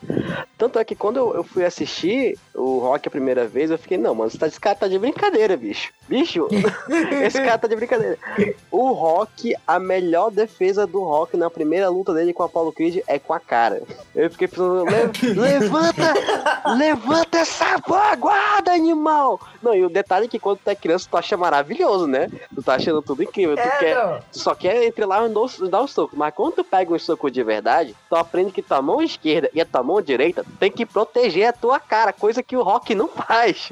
Tanto 0.58 0.80
é 0.80 0.84
que 0.84 0.96
quando 0.96 1.18
eu, 1.18 1.36
eu 1.36 1.44
fui 1.44 1.64
assistir 1.64 2.38
o 2.60 2.80
rock 2.80 3.08
a 3.08 3.12
primeira 3.12 3.48
vez, 3.48 3.72
eu 3.72 3.78
fiquei, 3.78 3.98
não, 3.98 4.14
mano, 4.14 4.28
esse 4.28 4.38
tá- 4.38 4.48
esse 4.48 4.60
cara 4.60 4.76
tá 4.76 4.88
de 4.88 5.00
brincadeira, 5.00 5.56
bicho. 5.56 5.92
Bicho, 6.08 6.48
esse 7.24 7.40
cara 7.40 7.58
tá 7.58 7.68
de 7.68 7.76
brincadeira. 7.76 8.18
O 8.72 8.92
Rock, 8.94 9.56
a 9.68 9.80
melhor 9.80 10.32
defesa 10.32 10.86
do 10.88 11.04
Rock 11.04 11.38
na 11.38 11.50
primeira 11.50 11.88
luta 11.90 12.14
dele 12.14 12.34
com 12.34 12.42
a 12.44 12.48
Apollo 12.48 12.72
Creed 12.72 13.02
é 13.08 13.20
com 13.20 13.32
a 13.34 13.40
cara. 13.40 13.82
Eu 14.16 14.30
fiquei 14.32 14.48
pensando, 14.48 14.84
"Le- 14.86 15.34
levanta, 15.40 16.14
levanta 16.76 17.38
essa 17.40 17.78
guarda, 18.18 18.72
animal! 18.74 19.40
Não, 19.62 19.76
e 19.76 19.84
o 19.86 19.90
detalhe 19.90 20.26
é 20.26 20.30
que 20.30 20.40
quando 20.40 20.60
tu 20.64 20.70
é 20.70 20.76
criança, 20.76 21.08
tu 21.10 21.18
acha 21.18 21.38
maravilhoso, 21.38 22.08
né? 22.08 22.28
Tu 22.54 22.64
tá 22.64 22.76
achando 22.76 23.02
tudo 23.02 23.24
incrível. 23.24 23.56
Tu, 23.56 23.62
É, 23.62 23.78
quer, 23.78 23.96
não. 23.96 24.20
tu 24.32 24.40
só 24.40 24.56
quer 24.56 24.84
entre 24.84 25.06
lá 25.06 25.26
e 25.26 25.30
dar- 25.30 25.70
dar 25.70 25.82
um 25.84 25.88
soco. 25.88 26.16
Mas 26.16 26.34
quando 26.34 26.56
tu 26.56 26.64
pega 26.64 26.94
um 26.94 27.00
soco 27.00 27.30
de 27.30 27.44
verdade, 27.44 27.96
tu 28.10 28.16
aprende 28.16 28.52
que 28.52 28.62
tua 28.62 28.82
mão 28.82 29.02
esquerda 29.02 29.50
e 29.54 29.62
a 29.62 29.66
tua 29.66 29.84
mão 29.84 30.02
direita 30.02 30.46
tem 30.60 30.72
que 30.72 30.86
proteger 30.86 31.48
a 31.50 31.54
tua 31.54 31.80
cara, 31.80 32.12
coisa 32.14 32.42
que 32.50 32.58
o 32.58 32.64
Rock 32.64 32.96
não 32.96 33.08
faz. 33.08 33.72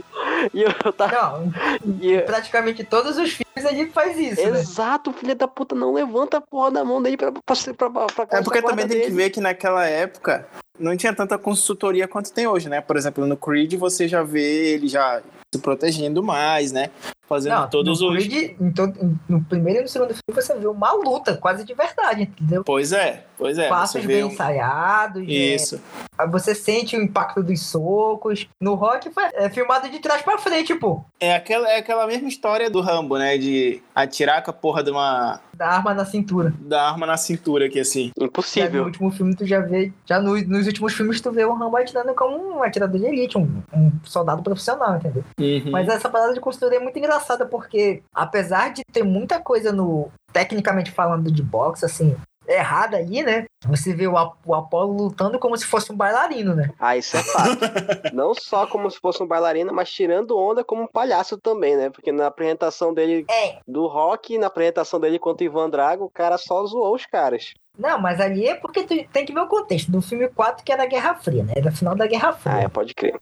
E 0.54 0.62
eu 0.62 0.94
tava. 0.94 1.12
Não, 1.40 1.52
e 2.00 2.14
eu- 2.14 2.26
praticamente 2.26 2.84
todos 2.84 3.18
os 3.18 3.32
filmes 3.32 3.66
a 3.66 3.72
gente 3.76 3.92
faz 3.92 4.16
isso, 4.20 4.36
né? 4.50 4.60
Exato, 4.60 5.12
filho 5.12 5.34
da 5.34 5.48
puta, 5.48 5.74
não 5.74 5.92
levanta 5.92 6.38
a 6.38 6.42
porra 6.42 6.70
da 6.70 6.86
mão 6.86 7.02
dele 7.02 7.18
pra, 7.18 7.32
pra, 7.32 7.42
pra, 7.76 8.06
pra, 8.06 8.38
É 8.38 8.44
porque 8.44 8.62
também 8.62 8.88
tem 8.88 9.02
que 9.02 9.10
ver 9.10 9.32
que 9.32 9.42
naquela 9.42 9.84
época 9.88 10.48
não 10.80 10.96
tinha 10.98 11.14
tanta 11.14 11.38
consultoria 11.38 12.08
quanto 12.08 12.32
tem 12.32 12.48
hoje, 12.48 12.70
né? 12.70 12.82
Por 12.82 12.96
exemplo, 12.98 13.26
no 13.26 13.38
Creed 13.38 13.74
você 13.76 14.08
já 14.08 14.24
vê 14.24 14.74
ele 14.74 14.88
já 14.88 15.22
se 15.54 15.62
protegendo 15.62 16.22
mais, 16.22 16.72
né? 16.72 16.90
Fazendo 17.28 17.56
Não, 17.56 17.70
todos 17.70 18.00
no 18.00 18.12
os. 18.12 18.26
Creed, 18.26 18.56
em 18.60 18.72
todo- 18.72 19.20
no 19.28 19.44
primeiro 19.44 19.80
e 19.80 19.84
no 19.84 19.88
segundo 19.90 20.10
filme 20.14 20.42
você 20.42 20.56
vê 20.56 20.68
uma 20.68 20.94
luta 20.94 21.36
quase 21.36 21.66
de 21.66 21.74
verdade, 21.74 22.22
entendeu? 22.24 22.64
Pois 22.64 22.94
é, 22.94 23.26
pois 23.38 23.58
é. 23.58 23.68
Passos 23.68 24.06
bem 24.06 24.24
um... 24.24 24.28
ensaiados, 24.28 25.24
é, 25.24 25.26
Isso. 25.32 25.82
você 26.30 26.56
sente 26.56 26.96
o 26.96 27.02
impacto 27.02 27.44
dos 27.44 27.62
socos. 27.66 28.48
No 28.62 28.76
Rock 28.76 29.10
foi 29.12 29.24
é 29.34 29.50
filmado 29.50 29.90
de 29.90 30.00
trás 30.00 30.22
pra 30.22 30.38
frente, 30.38 30.74
pô. 30.76 31.04
É 31.20 31.36
aquela, 31.36 31.70
é 31.70 31.78
aquela 31.80 32.08
mesma 32.08 32.30
história 32.30 32.70
do 32.70 32.80
Rambo, 32.80 33.18
né? 33.18 33.38
De 33.38 33.82
atirar 33.94 34.42
com 34.42 34.52
a 34.52 34.54
porra 34.54 34.82
de 34.82 34.92
uma. 34.92 35.42
Da 35.58 35.70
arma 35.70 35.94
na 35.94 36.06
cintura. 36.06 36.54
da 36.60 36.90
arma 36.90 37.06
na 37.08 37.18
cintura 37.18 37.66
aqui, 37.66 37.80
assim. 37.80 38.08
Já 38.16 38.22
no 38.22 38.26
Impossível. 38.28 38.84
último 38.86 39.12
filme 39.12 39.36
tu 39.36 39.46
já 39.46 39.60
vê. 39.60 39.92
Já 40.06 40.20
no- 40.22 40.40
nos 40.48 40.68
últimos 40.68 40.94
filmes 40.94 41.20
tu 41.20 41.32
vê 41.32 41.44
o 41.46 41.54
Rambo 41.54 41.76
atirando 41.78 42.14
como 42.14 42.58
um 42.58 42.64
atirador 42.64 43.00
de 43.00 43.08
elite, 43.08 43.38
um, 43.38 43.62
um 43.74 43.92
soldado 44.04 44.44
profissional, 44.44 44.98
entendeu? 44.98 45.24
Uhum. 45.40 45.72
Mas 45.72 45.88
essa 45.88 46.10
parada 46.10 46.34
de 46.34 46.40
construir 46.40 46.76
é 46.76 46.80
muito 46.80 46.98
engraçada. 46.98 47.08
engraçada 47.18 47.46
porque, 47.46 48.04
apesar 48.14 48.74
de 48.74 48.84
ter 48.92 49.02
muita 49.04 49.40
coisa 49.40 49.72
no. 49.72 50.10
Tecnicamente 50.34 50.92
falando 50.92 51.32
de 51.32 51.42
boxe, 51.42 51.86
assim, 51.86 52.16
errada 52.48 52.98
aí, 52.98 53.24
né? 53.24 53.46
Você 53.68 53.94
vê 53.94 54.08
o, 54.08 54.18
Ap- 54.18 54.38
o 54.46 54.54
Apollo 54.56 54.94
lutando 55.06 55.40
como 55.40 55.58
se 55.58 55.66
fosse 55.66 55.92
um 55.92 55.96
bailarino, 55.96 56.56
né? 56.56 56.70
Ah, 56.80 56.96
isso 56.96 57.18
é 57.18 57.24
fato. 57.24 57.60
Não 58.14 58.34
só 58.34 58.66
como 58.68 58.90
se 58.90 59.00
fosse 59.00 59.22
um 59.22 59.28
bailarino, 59.28 59.74
mas 59.74 59.90
tirando 59.92 60.38
onda 60.38 60.64
como 60.64 60.84
um 60.84 60.88
palhaço 60.88 61.38
também, 61.38 61.76
né? 61.76 61.90
Porque 61.90 62.12
na 62.12 62.28
apresentação 62.28 62.94
dele 62.94 63.26
É. 63.30 63.58
do 63.68 63.88
rock, 63.88 64.38
na 64.38 64.48
apresentação 64.48 65.00
dele 65.00 65.20
contra 65.20 65.44
o 65.44 65.46
Ivan 65.50 65.70
Drago, 65.70 66.06
o 66.06 66.10
cara 66.10 66.38
só 66.38 66.66
zoou 66.66 66.96
os 66.96 67.06
caras. 67.06 67.54
Não, 67.78 68.00
mas 68.00 68.20
ali 68.20 68.48
é 68.48 68.56
porque 68.56 68.84
tu 68.84 68.96
tem 69.12 69.26
que 69.26 69.34
ver 69.34 69.42
o 69.42 69.48
contexto. 69.48 69.92
Do 69.92 70.02
filme 70.02 70.28
4, 70.30 70.64
que 70.64 70.72
era 70.72 70.84
a 70.84 70.88
Guerra 70.88 71.16
Fria, 71.16 71.44
né? 71.44 71.54
Era 71.56 71.70
a 71.70 71.72
final 71.72 71.96
da 71.96 72.08
Guerra 72.08 72.34
Fria. 72.34 72.56
Ah, 72.56 72.62
é, 72.62 72.68
pode 72.68 72.94
crer. 72.96 73.20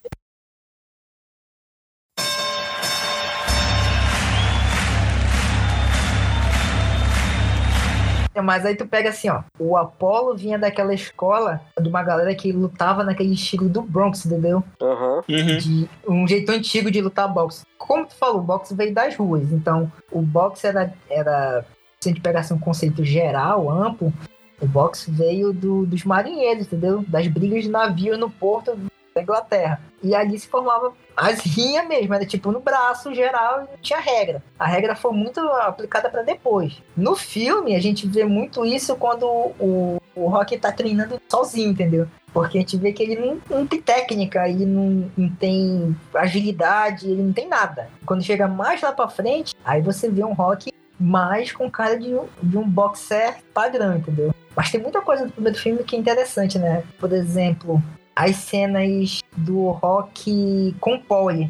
Mas 8.42 8.66
aí 8.66 8.76
tu 8.76 8.86
pega 8.88 9.10
assim, 9.10 9.30
ó. 9.30 9.42
O 9.60 9.76
Apollo 9.78 10.36
vinha 10.36 10.58
daquela 10.60 10.94
escola 10.94 11.62
de 11.80 11.88
uma 11.90 12.04
galera 12.04 12.34
que 12.36 12.52
lutava 12.52 13.04
naquele 13.04 13.34
estilo 13.34 13.70
do 13.70 13.82
Bronx, 13.82 14.26
entendeu? 14.26 14.64
Uhum. 14.82 15.22
De 15.28 15.90
um 16.08 16.28
jeito 16.28 16.52
antigo 16.52 16.92
de 16.92 17.02
lutar 17.02 17.32
boxe. 17.32 17.64
Como 17.78 18.06
tu 18.06 18.16
falou, 18.16 18.40
o 18.40 18.44
boxe 18.44 18.74
veio 18.76 18.94
das 18.94 19.16
ruas. 19.16 19.52
Então, 19.52 19.92
o 20.12 20.22
boxe 20.22 20.68
era. 20.68 20.94
era 21.10 21.66
se 22.02 22.10
a 22.10 22.12
gente 22.12 22.22
pegasse 22.22 22.54
um 22.54 22.60
conceito 22.60 23.04
geral, 23.04 23.68
amplo, 23.70 24.14
o 24.62 24.68
boxe 24.68 25.10
veio 25.10 25.52
do- 25.52 25.86
dos 25.88 26.04
marinheiros, 26.04 26.68
entendeu? 26.68 27.04
Das 27.08 27.28
brigas 27.28 27.64
de 27.64 27.70
navio 27.70 28.16
no 28.18 28.30
porto 28.30 28.78
da 29.16 29.22
Inglaterra. 29.22 29.80
E 30.04 30.14
ali 30.14 30.38
se 30.38 30.48
formava 30.48 30.94
as 31.16 31.40
rinhas 31.40 31.88
mesmo, 31.88 32.14
era 32.14 32.26
tipo 32.26 32.52
no 32.52 32.60
braço 32.60 33.16
geral 33.16 33.60
e 33.64 33.72
não 33.72 33.78
tinha 33.82 34.00
regra. 34.00 34.44
A 34.60 34.68
regra 34.68 34.94
foi 34.96 35.14
muito 35.14 35.40
aplicada 35.40 36.10
para 36.10 36.22
depois. 36.22 36.82
No 36.98 37.16
filme, 37.16 37.76
a 37.76 37.80
gente 37.80 38.06
vê 38.06 38.26
muito 38.26 38.66
isso 38.66 38.94
quando 38.98 39.26
o, 39.26 40.02
o 40.14 40.28
Rock 40.28 40.58
tá 40.58 40.72
treinando 40.72 41.20
sozinho, 41.32 41.72
entendeu? 41.72 42.08
Porque 42.34 42.58
a 42.58 42.62
gente 42.62 42.76
vê 42.76 42.92
que 42.92 43.02
ele 43.02 43.16
não, 43.16 43.40
não 43.50 43.66
tem 43.66 43.82
técnica, 43.82 44.50
ele 44.50 44.66
não, 44.66 45.10
não 45.16 45.30
tem 45.30 45.96
agilidade, 46.14 47.10
ele 47.10 47.24
não 47.24 47.32
tem 47.32 47.48
nada. 47.48 47.88
Quando 48.06 48.22
chega 48.22 48.46
mais 48.50 48.82
lá 48.82 48.92
pra 48.92 49.08
frente, 49.08 49.56
aí 49.64 49.82
você 49.82 50.10
vê 50.10 50.26
um 50.26 50.34
Rock 50.34 50.74
mais 51.00 51.54
com 51.54 51.72
cara 51.72 51.98
de, 51.98 52.14
um- 52.14 52.28
de 52.44 52.58
um 52.58 52.68
boxer 52.68 53.38
padrão, 53.54 53.96
entendeu? 53.96 54.36
Mas 54.54 54.70
tem 54.72 54.82
muita 54.82 55.02
coisa 55.02 55.26
do 55.26 55.32
primeiro 55.32 55.58
filme 55.58 55.84
que 55.86 55.96
é 55.96 56.00
interessante, 56.00 56.60
né? 56.60 56.84
Por 57.00 57.12
exemplo, 57.14 57.82
as 58.16 58.36
cenas 58.38 59.20
do 59.36 59.70
Rock 59.72 60.76
com 60.80 60.96
o 60.96 61.00
Polly. 61.02 61.50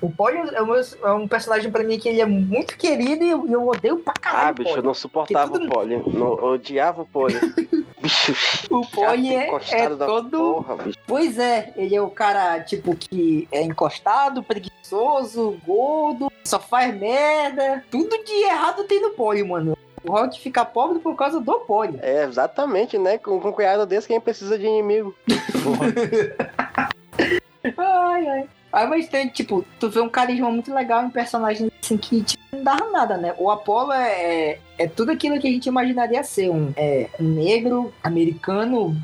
O 0.00 0.10
Polly 0.10 0.36
é, 0.36 0.62
meu- 0.62 0.74
é 1.04 1.10
um 1.12 1.26
personagem 1.26 1.70
pra 1.70 1.82
mim 1.82 1.98
que 1.98 2.06
ele 2.08 2.20
é 2.20 2.26
muito 2.26 2.76
querido 2.76 3.24
e 3.24 3.30
eu, 3.30 3.46
eu 3.48 3.66
odeio 3.66 3.98
pra 3.98 4.12
caralho. 4.12 4.48
Ah, 4.48 4.50
o 4.50 4.54
bicho, 4.54 4.68
eu 4.68 4.74
Polly. 4.74 4.86
não 4.86 4.94
suportava 4.94 5.50
Porque 5.52 5.66
o 5.66 5.70
Poli. 5.70 5.96
Não, 5.96 6.26
eu 6.38 6.44
odiava 6.52 7.02
o 7.02 7.06
Poli. 7.06 7.34
bicho, 8.02 8.32
O 8.70 8.86
Polly 8.86 9.34
é, 9.34 9.50
é 9.72 9.88
todo. 9.88 10.30
Porra, 10.38 10.76
bicho. 10.76 10.98
Pois 11.06 11.38
é, 11.38 11.72
ele 11.76 11.96
é 11.96 12.00
o 12.02 12.10
cara, 12.10 12.60
tipo, 12.60 12.94
que 12.94 13.48
é 13.50 13.62
encostado, 13.62 14.42
preguiçoso, 14.42 15.56
gordo, 15.66 16.30
só 16.44 16.60
faz 16.60 16.94
merda. 16.94 17.82
Tudo 17.90 18.22
de 18.22 18.32
errado 18.44 18.84
tem 18.84 19.00
no 19.00 19.10
Polly, 19.10 19.42
mano. 19.44 19.76
O 20.08 20.12
Rock 20.12 20.40
fica 20.40 20.64
pobre 20.64 21.00
por 21.00 21.16
causa 21.16 21.40
do 21.40 21.58
Polly. 21.60 21.98
É, 22.00 22.22
exatamente, 22.22 22.96
né? 22.96 23.18
Com, 23.18 23.40
com 23.40 23.48
um 23.48 23.52
cunhado 23.52 23.84
desse, 23.84 24.06
quem 24.06 24.20
precisa 24.20 24.56
de 24.56 24.64
inimigo? 24.64 25.12
Ai, 27.76 28.28
ai. 28.28 28.48
Aí, 28.76 28.86
mas 28.86 29.08
tem, 29.08 29.26
tipo, 29.26 29.64
tu 29.80 29.88
vê 29.88 30.00
um 30.00 30.08
carisma 30.08 30.50
muito 30.50 30.70
legal 30.74 31.02
em 31.02 31.08
personagens 31.08 31.72
assim 31.82 31.96
que 31.96 32.22
tipo, 32.22 32.42
não 32.52 32.62
dava 32.62 32.90
nada, 32.90 33.16
né? 33.16 33.34
O 33.38 33.50
Apollo 33.50 33.90
é, 33.90 34.58
é 34.76 34.86
tudo 34.86 35.12
aquilo 35.12 35.40
que 35.40 35.48
a 35.48 35.50
gente 35.50 35.64
imaginaria 35.64 36.22
ser. 36.22 36.50
Um, 36.50 36.74
é, 36.76 37.08
um 37.18 37.24
negro, 37.24 37.90
americano, 38.04 38.94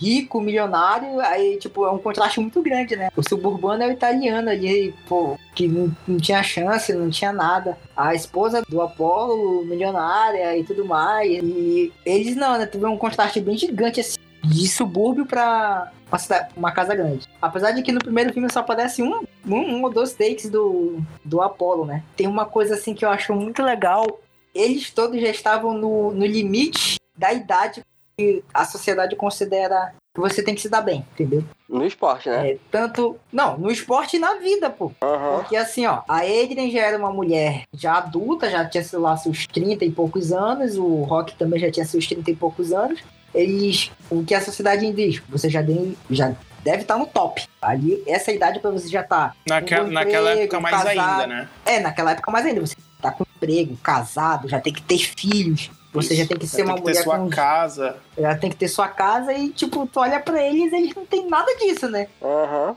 rico, 0.00 0.40
milionário. 0.40 1.20
Aí, 1.20 1.58
tipo, 1.58 1.84
é 1.84 1.90
um 1.90 1.98
contraste 1.98 2.40
muito 2.40 2.62
grande, 2.62 2.96
né? 2.96 3.10
O 3.14 3.22
suburbano 3.22 3.82
é 3.82 3.88
o 3.88 3.92
italiano 3.92 4.48
ali, 4.48 4.94
pô, 5.06 5.38
que 5.54 5.68
não, 5.68 5.94
não 6.08 6.16
tinha 6.16 6.42
chance, 6.42 6.90
não 6.94 7.10
tinha 7.10 7.30
nada. 7.30 7.76
A 7.94 8.14
esposa 8.14 8.62
do 8.66 8.80
Apollo, 8.80 9.66
milionária 9.66 10.56
e 10.56 10.64
tudo 10.64 10.82
mais. 10.82 11.30
E 11.30 11.92
eles 12.06 12.36
não, 12.36 12.56
né? 12.56 12.64
Tu 12.64 12.78
vê 12.78 12.86
um 12.86 12.96
contraste 12.96 13.38
bem 13.38 13.58
gigante, 13.58 14.00
assim, 14.00 14.16
de 14.42 14.66
subúrbio 14.66 15.26
pra 15.26 15.92
uma, 16.14 16.18
cida- 16.18 16.48
uma 16.56 16.72
casa 16.72 16.94
grande. 16.94 17.26
Apesar 17.42 17.72
de 17.72 17.82
que 17.82 17.90
no 17.92 17.98
primeiro 17.98 18.32
filme 18.32 18.50
só 18.52 18.60
aparece 18.60 19.02
um, 19.02 19.24
um, 19.46 19.54
um 19.56 19.82
ou 19.82 19.90
dois 19.90 20.12
takes 20.12 20.48
do, 20.48 20.98
do 21.24 21.42
Apollo, 21.42 21.84
né? 21.84 22.02
Tem 22.16 22.26
uma 22.28 22.46
coisa 22.46 22.74
assim 22.74 22.94
que 22.94 23.04
eu 23.04 23.10
acho 23.10 23.34
muito 23.34 23.62
legal. 23.62 24.06
Eles 24.54 24.90
todos 24.90 25.20
já 25.20 25.28
estavam 25.28 25.74
no, 25.74 26.12
no 26.12 26.24
limite 26.24 26.96
da 27.16 27.32
idade 27.32 27.82
que 28.16 28.44
a 28.52 28.64
sociedade 28.64 29.16
considera 29.16 29.92
que 30.14 30.20
você 30.20 30.40
tem 30.44 30.54
que 30.54 30.60
se 30.60 30.68
dar 30.68 30.80
bem, 30.82 31.04
entendeu? 31.12 31.42
No 31.68 31.84
esporte, 31.84 32.28
né? 32.28 32.50
É, 32.52 32.58
tanto. 32.70 33.16
Não, 33.32 33.58
no 33.58 33.68
esporte 33.68 34.16
e 34.16 34.20
na 34.20 34.34
vida, 34.34 34.70
pô. 34.70 34.92
Aham. 35.02 35.38
Porque 35.40 35.56
assim, 35.56 35.84
ó, 35.86 36.02
a 36.06 36.18
Adrian 36.18 36.70
já 36.70 36.82
era 36.82 36.96
uma 36.96 37.10
mulher 37.12 37.62
já 37.74 37.94
adulta, 37.96 38.48
já 38.48 38.64
tinha, 38.64 38.84
sei 38.84 39.00
lá, 39.00 39.16
seus 39.16 39.48
30 39.48 39.84
e 39.84 39.90
poucos 39.90 40.30
anos, 40.30 40.78
o 40.78 41.02
Rock 41.02 41.34
também 41.34 41.58
já 41.58 41.68
tinha 41.72 41.84
seus 41.84 42.06
30 42.06 42.30
e 42.30 42.36
poucos 42.36 42.72
anos. 42.72 43.00
Eles, 43.34 43.90
o 44.10 44.24
que 44.24 44.34
a 44.34 44.40
sociedade 44.40 44.90
diz, 44.92 45.20
você 45.28 45.50
já, 45.50 45.62
tem, 45.62 45.96
já 46.10 46.32
deve 46.62 46.82
estar 46.82 46.96
no 46.96 47.06
top. 47.06 47.44
Ali, 47.60 48.02
essa 48.06 48.30
idade 48.32 48.60
pra 48.60 48.70
você 48.70 48.88
já 48.88 49.02
tá. 49.02 49.34
Naquela, 49.48 49.88
Um 49.88 49.90
naquela 49.90 50.30
emprego, 50.30 50.42
época 50.42 50.60
mais 50.60 50.76
casado. 50.76 51.20
ainda, 51.22 51.26
né? 51.26 51.48
É, 51.66 51.80
naquela 51.80 52.12
época 52.12 52.30
mais 52.30 52.46
ainda, 52.46 52.60
você 52.60 52.76
tá 53.02 53.10
com 53.10 53.24
emprego, 53.36 53.76
casado, 53.82 54.48
já 54.48 54.60
tem 54.60 54.72
que 54.72 54.82
ter 54.82 54.98
filhos. 54.98 55.70
Você 55.94 56.14
já 56.16 56.26
tem 56.26 56.36
que 56.36 56.46
ser 56.46 56.56
Tem 56.56 56.64
uma 56.64 56.74
que 56.74 56.82
ter 56.82 56.90
mulher 56.90 57.02
sua 57.04 57.18
com. 57.18 57.30
casa. 57.30 57.96
Já 58.18 58.36
tem 58.36 58.50
que 58.50 58.56
ter 58.56 58.68
sua 58.68 58.88
casa 58.88 59.32
e, 59.32 59.50
tipo, 59.50 59.86
tu 59.86 60.00
olha 60.00 60.18
pra 60.20 60.42
eles, 60.42 60.72
eles 60.72 60.94
não 60.94 61.06
tem 61.06 61.26
nada 61.28 61.54
disso, 61.56 61.88
né? 61.88 62.08
Aham. 62.22 62.74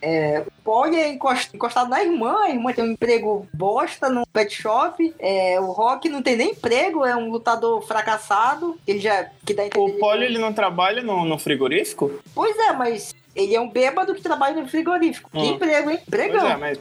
O 0.48 0.62
Paul 0.64 0.86
é 0.94 1.10
encost- 1.10 1.54
encostado 1.54 1.90
na 1.90 2.04
irmã, 2.04 2.44
a 2.44 2.50
irmã 2.50 2.72
tem 2.74 2.84
um 2.84 2.92
emprego 2.92 3.48
bosta 3.54 4.10
no 4.10 4.26
pet 4.28 4.54
shop. 4.62 5.14
É, 5.20 5.60
o 5.60 5.72
Rock 5.72 6.08
não 6.10 6.22
tem 6.22 6.36
nem 6.36 6.52
emprego, 6.52 7.06
é 7.06 7.16
um 7.16 7.30
lutador 7.32 7.82
fracassado. 7.82 8.78
Ele 8.88 9.00
já. 9.00 9.28
Que 9.46 9.54
dá 9.54 9.64
O 9.76 9.94
Polly, 9.94 10.26
ele 10.26 10.38
não 10.38 10.54
trabalha 10.54 11.02
no, 11.02 11.26
no 11.26 11.38
frigorífico? 11.40 12.12
Pois 12.36 12.56
é, 12.58 12.74
mas 12.74 13.16
ele 13.38 13.56
é 13.56 13.62
um 13.62 13.70
bêbado 13.70 14.16
que 14.16 14.22
trabalha 14.22 14.60
no 14.60 14.68
frigorífico. 14.68 15.30
Que 15.30 15.38
Hum. 15.38 15.46
emprego, 15.54 15.92
hein? 15.92 16.00
Pois 16.10 16.26
Empregão. 16.26 16.48
é, 16.48 16.58
mas, 16.58 16.80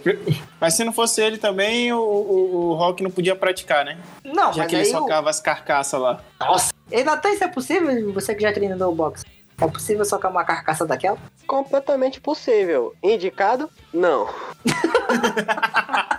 mas 0.58 0.74
se 0.74 0.82
não 0.84 0.92
fosse 0.92 1.22
ele 1.22 1.36
também, 1.36 1.92
o, 1.92 1.98
o, 2.00 2.56
o 2.70 2.74
Rock 2.74 3.02
não 3.02 3.10
podia 3.10 3.36
praticar, 3.36 3.84
né? 3.84 3.98
Não, 4.24 4.52
Já 4.54 4.62
mas 4.62 4.70
que 4.70 4.76
ele 4.76 4.84
socava 4.86 5.28
as 5.28 5.38
carcaças 5.38 6.00
lá. 6.00 6.18
Nossa. 6.40 6.72
E 6.90 7.04
Natan, 7.04 7.28
isso 7.30 7.44
é 7.44 7.48
possível? 7.48 8.10
Você 8.14 8.34
que 8.34 8.40
já 8.40 8.52
treinou 8.52 8.94
boxe. 8.94 9.24
É 9.60 9.66
possível 9.68 10.04
socar 10.04 10.30
uma 10.30 10.44
carcaça 10.44 10.86
daquela? 10.86 11.18
Completamente 11.46 12.20
possível. 12.20 12.94
Indicado? 13.02 13.68
Não. 13.92 14.26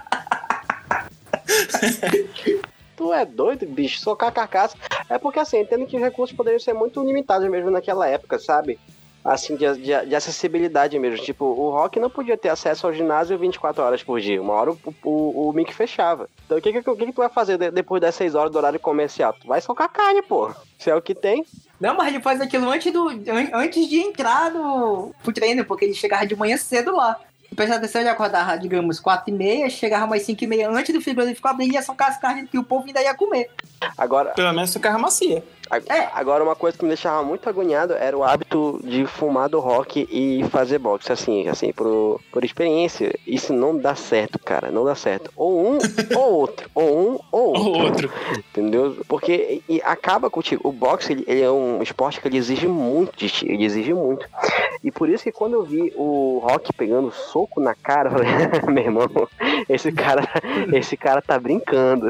tu 2.96 3.14
é 3.14 3.26
doido, 3.26 3.66
bicho? 3.66 4.00
Socar 4.02 4.32
carcaça. 4.32 4.78
É 5.10 5.18
porque 5.18 5.40
assim, 5.40 5.60
entendo 5.60 5.86
que 5.86 5.96
os 5.96 6.02
recursos 6.02 6.36
poderiam 6.36 6.60
ser 6.60 6.74
muito 6.74 7.04
limitados 7.04 7.50
mesmo 7.50 7.72
naquela 7.72 8.08
época, 8.08 8.40
sabe? 8.40 8.80
Assim, 9.28 9.58
de, 9.58 9.74
de, 9.76 10.06
de 10.06 10.16
acessibilidade 10.16 10.98
mesmo. 10.98 11.24
Tipo, 11.24 11.44
o 11.46 11.70
Rock 11.72 12.00
não 12.00 12.10
podia 12.10 12.38
ter 12.38 12.48
acesso 12.48 12.88
ao 12.88 12.94
ginásio 12.94 13.38
24 13.38 13.84
horas 13.84 14.02
por 14.02 14.22
dia. 14.22 14.42
Uma 14.42 14.54
hora 14.54 14.72
o, 14.72 14.78
o, 15.04 15.50
o 15.50 15.54
Mick 15.54 15.74
fechava. 15.74 16.30
Então 16.46 16.58
o 16.58 16.62
que, 16.62 16.72
que, 16.72 16.90
o 16.90 16.96
que, 16.96 17.06
que 17.08 17.12
tu 17.12 17.18
vai 17.18 17.30
fazer 17.30 17.58
de- 17.58 17.70
depois 17.72 18.00
das 18.02 18.16
6 18.16 18.36
horas 18.36 18.52
do 18.52 18.58
horário 18.58 18.80
comercial? 18.80 19.34
Tu 19.34 19.46
vai 19.46 19.60
socar 19.60 19.90
carne, 19.92 20.22
pô. 20.22 20.50
Se 20.80 20.90
é 20.90 20.96
o 20.96 21.02
que 21.02 21.14
tem. 21.14 21.46
Não, 21.80 21.96
mas 21.96 22.08
ele 22.08 22.22
faz 22.22 22.40
aquilo 22.40 22.70
antes, 22.70 22.92
do, 22.94 23.10
an- 23.10 23.50
antes 23.54 23.88
de 23.90 23.98
entrar 24.00 24.50
no, 24.50 25.14
pro 25.22 25.34
treino, 25.34 25.66
porque 25.66 25.84
ele 25.84 25.94
chegava 25.94 26.26
de 26.26 26.36
manhã 26.36 26.56
cedo 26.56 26.96
lá. 26.96 27.20
Prestar 27.56 27.78
atenção, 27.78 28.02
ele 28.02 28.10
acordava, 28.10 28.58
digamos, 28.58 29.00
4 29.00 29.30
e 29.30 29.34
meia, 29.38 29.70
chegava 29.70 30.06
mais 30.06 30.24
5 30.24 30.44
e 30.44 30.48
meia 30.48 30.70
antes 30.70 30.94
do 30.94 31.02
frigorífico 31.02 31.48
abrir, 31.48 31.72
ia 31.72 31.82
socar 31.82 32.10
as 32.10 32.18
carnes 32.20 32.50
que 32.50 32.58
o 32.58 32.64
povo 32.64 32.86
ainda 32.88 33.02
ia 33.02 33.14
comer. 33.14 33.50
Agora, 33.98 34.32
Pelo 34.32 34.52
menos 34.54 34.70
socava 34.70 34.98
macia. 34.98 35.44
É. 35.90 36.08
Agora, 36.14 36.44
uma 36.44 36.56
coisa 36.56 36.78
que 36.78 36.84
me 36.84 36.90
deixava 36.90 37.24
muito 37.24 37.48
agoniado 37.48 37.94
era 37.94 38.18
o 38.18 38.24
hábito 38.24 38.80
de 38.84 39.06
fumar 39.06 39.50
do 39.50 39.60
rock 39.60 40.08
e 40.10 40.44
fazer 40.50 40.80
boxe. 40.80 41.12
Assim, 41.12 41.48
assim, 41.48 41.72
por, 41.72 42.22
por 42.32 42.44
experiência, 42.44 43.14
isso 43.26 43.54
não 43.54 43.78
dá 43.78 43.96
certo, 43.96 44.40
cara. 44.40 44.72
Não 44.72 44.86
dá 44.86 44.96
certo. 44.96 45.32
Ou 45.36 45.74
um 45.74 45.78
ou 46.16 46.34
outro. 46.34 46.70
Ou 46.74 46.98
um 46.98 47.20
ou 47.32 47.48
outro. 47.50 47.68
O 47.68 47.84
outro. 47.84 48.12
Entendeu? 48.50 48.98
Porque 49.08 49.62
e 49.68 49.82
acaba 49.84 50.30
contigo. 50.30 50.68
O 50.68 50.72
boxe, 50.72 51.14
ele, 51.14 51.26
ele 51.28 51.42
é 51.42 51.52
um 51.52 51.82
esporte 51.82 52.22
que 52.22 52.28
ele 52.28 52.38
exige 52.38 52.68
muito 52.68 53.18
de 53.18 53.30
ti. 53.30 53.46
Ele 53.50 53.66
exige 53.66 53.94
muito. 53.94 54.28
E 54.84 54.92
por 54.92 55.10
isso 55.10 55.24
que 55.24 55.32
quando 55.32 55.54
eu 55.54 55.64
vi 55.64 55.94
o 55.96 56.40
Rock 56.44 56.72
pegando 56.74 57.12
soco 57.12 57.60
na 57.60 57.76
cara, 57.76 58.10
eu 58.10 58.14
falei, 58.14 58.30
meu 58.74 58.84
irmão, 58.84 59.08
esse 59.68 59.92
cara, 59.92 60.28
esse 60.74 60.96
cara 60.96 61.22
tá 61.22 61.40
brincando. 61.40 62.08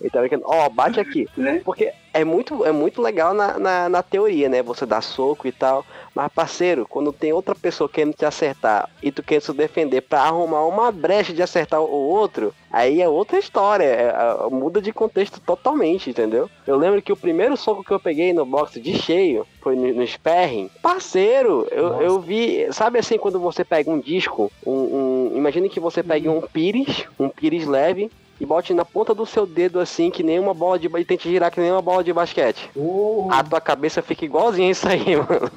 Ele 0.00 0.10
tá 0.10 0.20
brincando, 0.20 0.44
ó, 0.46 0.68
bate 0.68 0.98
aqui. 0.98 1.28
Né? 1.36 1.60
Porque 1.64 1.92
é 2.20 2.24
muito, 2.24 2.64
é 2.64 2.72
muito 2.72 3.02
legal 3.02 3.34
na, 3.34 3.58
na, 3.58 3.88
na 3.88 4.02
teoria, 4.02 4.48
né? 4.48 4.62
Você 4.62 4.86
dá 4.86 5.00
soco 5.00 5.46
e 5.46 5.52
tal. 5.52 5.84
Mas, 6.14 6.32
parceiro, 6.32 6.86
quando 6.88 7.12
tem 7.12 7.32
outra 7.32 7.54
pessoa 7.54 7.88
querendo 7.88 8.14
te 8.14 8.24
acertar 8.24 8.88
e 9.02 9.12
tu 9.12 9.22
quer 9.22 9.40
se 9.42 9.52
defender 9.52 10.00
pra 10.00 10.22
arrumar 10.22 10.64
uma 10.66 10.90
brecha 10.90 11.32
de 11.32 11.42
acertar 11.42 11.80
o 11.80 11.90
outro, 11.90 12.54
aí 12.70 13.02
é 13.02 13.08
outra 13.08 13.38
história. 13.38 13.84
é- 13.84 14.14
é- 14.16 14.48
muda 14.50 14.80
de 14.80 14.92
contexto 14.92 15.40
totalmente, 15.40 16.08
entendeu? 16.10 16.48
Eu 16.66 16.76
lembro 16.76 17.02
que 17.02 17.12
o 17.12 17.16
primeiro 17.16 17.56
soco 17.56 17.84
que 17.84 17.92
eu 17.92 18.00
peguei 18.00 18.32
no 18.32 18.46
boxe 18.46 18.80
de 18.80 18.94
cheio 18.94 19.46
foi 19.60 19.76
no, 19.76 19.92
no 19.94 20.06
sparring. 20.06 20.70
Parceiro, 20.80 21.66
eu, 21.70 21.90
Nossa. 21.90 22.02
eu 22.02 22.20
vi. 22.20 22.66
Sabe 22.72 22.98
assim, 22.98 23.18
quando 23.18 23.38
você 23.38 23.64
pega 23.64 23.90
um 23.90 24.00
disco, 24.00 24.50
um, 24.66 24.72
um, 24.72 25.32
imagine 25.36 25.68
que 25.68 25.80
você 25.80 26.02
pegue 26.02 26.28
um 26.28 26.40
pires, 26.40 27.06
um 27.18 27.28
pires 27.28 27.66
leve. 27.66 28.10
E 28.40 28.44
bote 28.46 28.74
na 28.74 28.84
ponta 28.84 29.14
do 29.14 29.24
seu 29.24 29.46
dedo 29.46 29.80
assim, 29.80 30.10
que 30.10 30.22
nem 30.22 30.38
uma 30.38 30.52
bola 30.54 30.78
de. 30.78 30.86
E 30.94 31.04
tente 31.04 31.28
girar 31.28 31.50
que 31.50 31.60
nem 31.60 31.70
uma 31.72 31.82
bola 31.82 32.04
de 32.04 32.12
basquete. 32.12 32.70
Oh, 32.76 33.28
A 33.30 33.42
tua 33.42 33.60
cabeça 33.60 34.02
fica 34.02 34.24
igualzinha 34.24 34.70
isso 34.70 34.86
aí, 34.88 35.16
mano. 35.16 35.50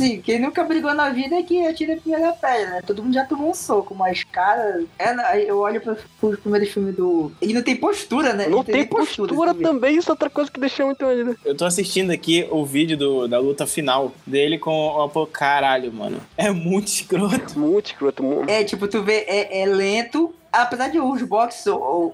sim, 0.00 0.20
quem 0.20 0.40
nunca 0.40 0.64
brigou 0.64 0.94
na 0.94 1.10
vida 1.10 1.36
é 1.36 1.42
que 1.42 1.66
atira 1.66 1.94
a 1.94 1.96
primeira 1.96 2.32
pedra, 2.32 2.70
né? 2.70 2.82
Todo 2.86 3.02
mundo 3.02 3.14
já 3.14 3.24
tomou 3.24 3.50
um 3.50 3.54
soco, 3.54 3.94
mas, 3.94 4.24
cara, 4.24 4.84
é, 4.98 5.42
eu 5.50 5.58
olho 5.58 5.80
para 5.80 5.96
os 6.22 6.38
primeiros 6.40 6.68
filmes 6.70 6.94
do. 6.94 7.32
Ele 7.40 7.54
não 7.54 7.62
tem 7.62 7.76
postura, 7.76 8.32
né? 8.32 8.46
Não 8.48 8.62
tem 8.64 8.74
nem 8.76 8.86
postura 8.86 9.32
filme. 9.52 9.62
também, 9.62 9.96
isso 9.96 10.10
é 10.10 10.12
outra 10.12 10.30
coisa 10.30 10.50
que 10.50 10.60
deixou 10.60 10.86
muito 10.86 10.98
doido. 10.98 11.36
Eu 11.44 11.56
tô 11.56 11.64
assistindo 11.64 12.10
aqui 12.10 12.46
o 12.50 12.64
vídeo 12.64 12.96
do- 12.96 13.28
da 13.28 13.38
luta 13.38 13.66
final 13.66 14.12
dele 14.26 14.58
com 14.58 14.70
o 14.96 15.02
Apollo. 15.02 15.26
Caralho, 15.26 15.92
mano. 15.92 16.18
É 16.36 16.50
muito 16.50 16.88
escroto. 16.88 17.58
Muito 17.58 17.86
escroto. 17.86 18.22
mu- 18.22 18.44
É, 18.46 18.64
tipo, 18.64 18.86
tu 18.88 19.02
vê, 19.02 19.24
é, 19.26 19.62
é 19.62 19.66
lento. 19.66 20.34
Apesar 20.56 20.88
de 20.88 20.98
os 20.98 21.22
boxes, 21.22 21.66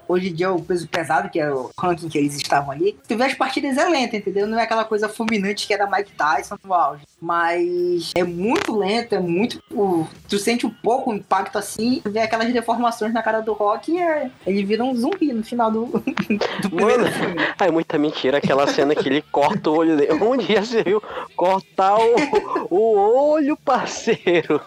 hoje 0.07 0.29
em 0.29 0.33
dia, 0.33 0.51
o 0.51 0.61
peso 0.61 0.85
pesado, 0.87 1.29
que 1.29 1.39
é 1.39 1.49
o 1.49 1.71
ranking 1.79 2.09
que 2.09 2.17
eles 2.17 2.35
estavam 2.35 2.71
ali, 2.71 2.97
tu 3.07 3.15
vê 3.15 3.23
as 3.23 3.33
partidas 3.33 3.77
é 3.77 3.87
lenta, 3.87 4.17
entendeu? 4.17 4.45
Não 4.45 4.59
é 4.59 4.63
aquela 4.63 4.83
coisa 4.83 5.07
fulminante 5.07 5.65
que 5.65 5.73
era 5.73 5.89
Mike 5.89 6.11
Tyson 6.11 6.57
no 6.63 6.73
auge. 6.73 7.03
Mas 7.21 8.11
é 8.15 8.23
muito 8.23 8.77
lento, 8.77 9.15
é 9.15 9.19
muito. 9.19 9.63
tu 10.27 10.37
sente 10.37 10.65
um 10.65 10.69
pouco 10.69 11.11
o 11.11 11.15
impacto 11.15 11.57
assim, 11.57 12.01
tu 12.03 12.11
vê 12.11 12.19
aquelas 12.19 12.51
deformações 12.51 13.13
na 13.13 13.23
cara 13.23 13.39
do 13.39 13.53
Rock 13.53 13.93
e 13.93 13.97
é, 13.97 14.29
ele 14.45 14.65
vira 14.65 14.83
um 14.83 14.93
zumbi 14.93 15.31
no 15.31 15.43
final 15.43 15.71
do, 15.71 15.85
do 16.61 16.69
primeiro 16.69 17.09
filme. 17.11 17.37
Ai, 17.57 17.71
muita 17.71 17.97
mentira 17.97 18.39
aquela 18.39 18.67
cena 18.67 18.93
que 18.93 19.07
ele 19.07 19.21
corta 19.21 19.69
o 19.69 19.77
olho 19.77 19.95
dele. 19.95 20.21
Onde 20.21 20.53
já 20.53 20.63
você 20.65 20.83
viu 20.83 21.01
cortar 21.35 21.95
o, 21.97 22.67
o 22.69 23.31
olho, 23.31 23.55
parceiro? 23.55 24.61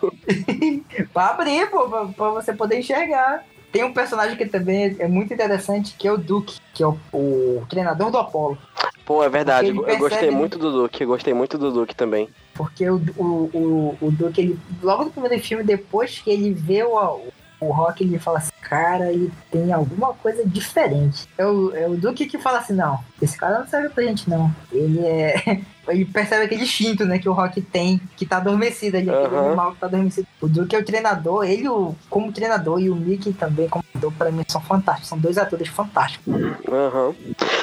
Pra 1.13 1.27
abrir, 1.31 1.71
pô, 1.71 1.89
pra, 1.89 2.07
pra 2.07 2.31
você 2.31 2.53
poder 2.53 2.79
enxergar. 2.79 3.45
Tem 3.77 3.85
um 3.85 3.93
personagem 3.93 4.39
que 4.39 4.47
também 4.47 4.97
é 4.99 5.07
muito 5.07 5.35
interessante, 5.35 5.95
que 5.99 6.09
é 6.09 6.11
o 6.11 6.17
Duke, 6.17 6.59
que 6.73 6.83
é 6.83 6.87
o, 6.87 6.99
o 7.13 7.67
treinador 7.69 8.11
do 8.11 8.17
Apollo. 8.17 8.57
Pô, 9.05 9.23
é 9.23 9.29
verdade. 9.29 9.69
Eu 9.69 9.99
gostei 9.99 10.31
muito 10.31 10.59
do 10.59 10.73
Duke. 10.73 11.03
Eu 11.03 11.09
gostei 11.09 11.35
muito 11.35 11.59
do 11.59 11.71
Duke 11.71 11.95
também. 11.95 12.31
Porque 12.55 12.89
o, 12.89 12.97
o, 13.19 13.23
o, 13.53 13.99
o 14.01 14.11
Duke, 14.11 14.41
ele, 14.41 14.59
logo 14.83 15.05
no 15.05 15.11
primeiro 15.11 15.39
filme, 15.45 15.63
depois 15.63 16.21
que 16.21 16.31
ele 16.31 16.55
vê 16.55 16.85
o, 16.85 17.21
o 17.61 17.71
Rock, 17.71 18.03
ele 18.03 18.19
fala 18.19 18.39
assim, 18.39 18.51
cara, 18.63 19.13
ele 19.13 19.31
tem 19.51 19.71
alguma 19.71 20.15
coisa 20.15 20.43
diferente. 20.43 21.29
É 21.37 21.45
o, 21.45 21.77
é 21.77 21.87
o 21.87 21.97
Duke 21.99 22.25
que 22.25 22.39
fala 22.39 22.61
assim, 22.61 22.73
não, 22.73 22.99
esse 23.21 23.37
cara 23.37 23.59
não 23.59 23.69
serve 23.69 23.91
pra 23.91 24.05
gente, 24.05 24.27
não. 24.31 24.51
Ele 24.73 25.01
é... 25.01 25.61
Ele 25.89 26.05
percebe 26.05 26.45
aquele 26.45 26.63
instinto, 26.65 27.05
né, 27.05 27.19
que 27.19 27.29
o 27.29 27.33
Rock 27.33 27.61
tem, 27.61 28.01
que 28.17 28.27
tá 28.27 28.39
adormecido 28.39 28.97
ali, 28.97 29.09
aquele 29.11 29.35
Aham. 29.37 29.47
animal 29.47 29.73
que 29.73 29.79
tá 29.81 29.87
adormecido. 29.87 30.27
O 30.41 30.49
Duke 30.49 30.75
é 30.75 30.79
o 30.79 30.85
treinador, 30.85 31.45
ele 31.45 31.69
o, 31.69 31.95
como 32.11 32.33
treinador 32.33 32.81
e 32.81 32.91
o 32.91 32.95
Mickey 32.97 33.33
também 33.33 33.69
como 33.69 33.85
treinador, 33.85 34.13
pra 34.19 34.31
mim, 34.31 34.45
são 34.49 34.61
fantásticos. 34.61 35.09
São 35.09 35.19
dois 35.19 35.39
atores 35.39 35.69
fantásticos. 35.69 36.27
Aham. 36.71 37.15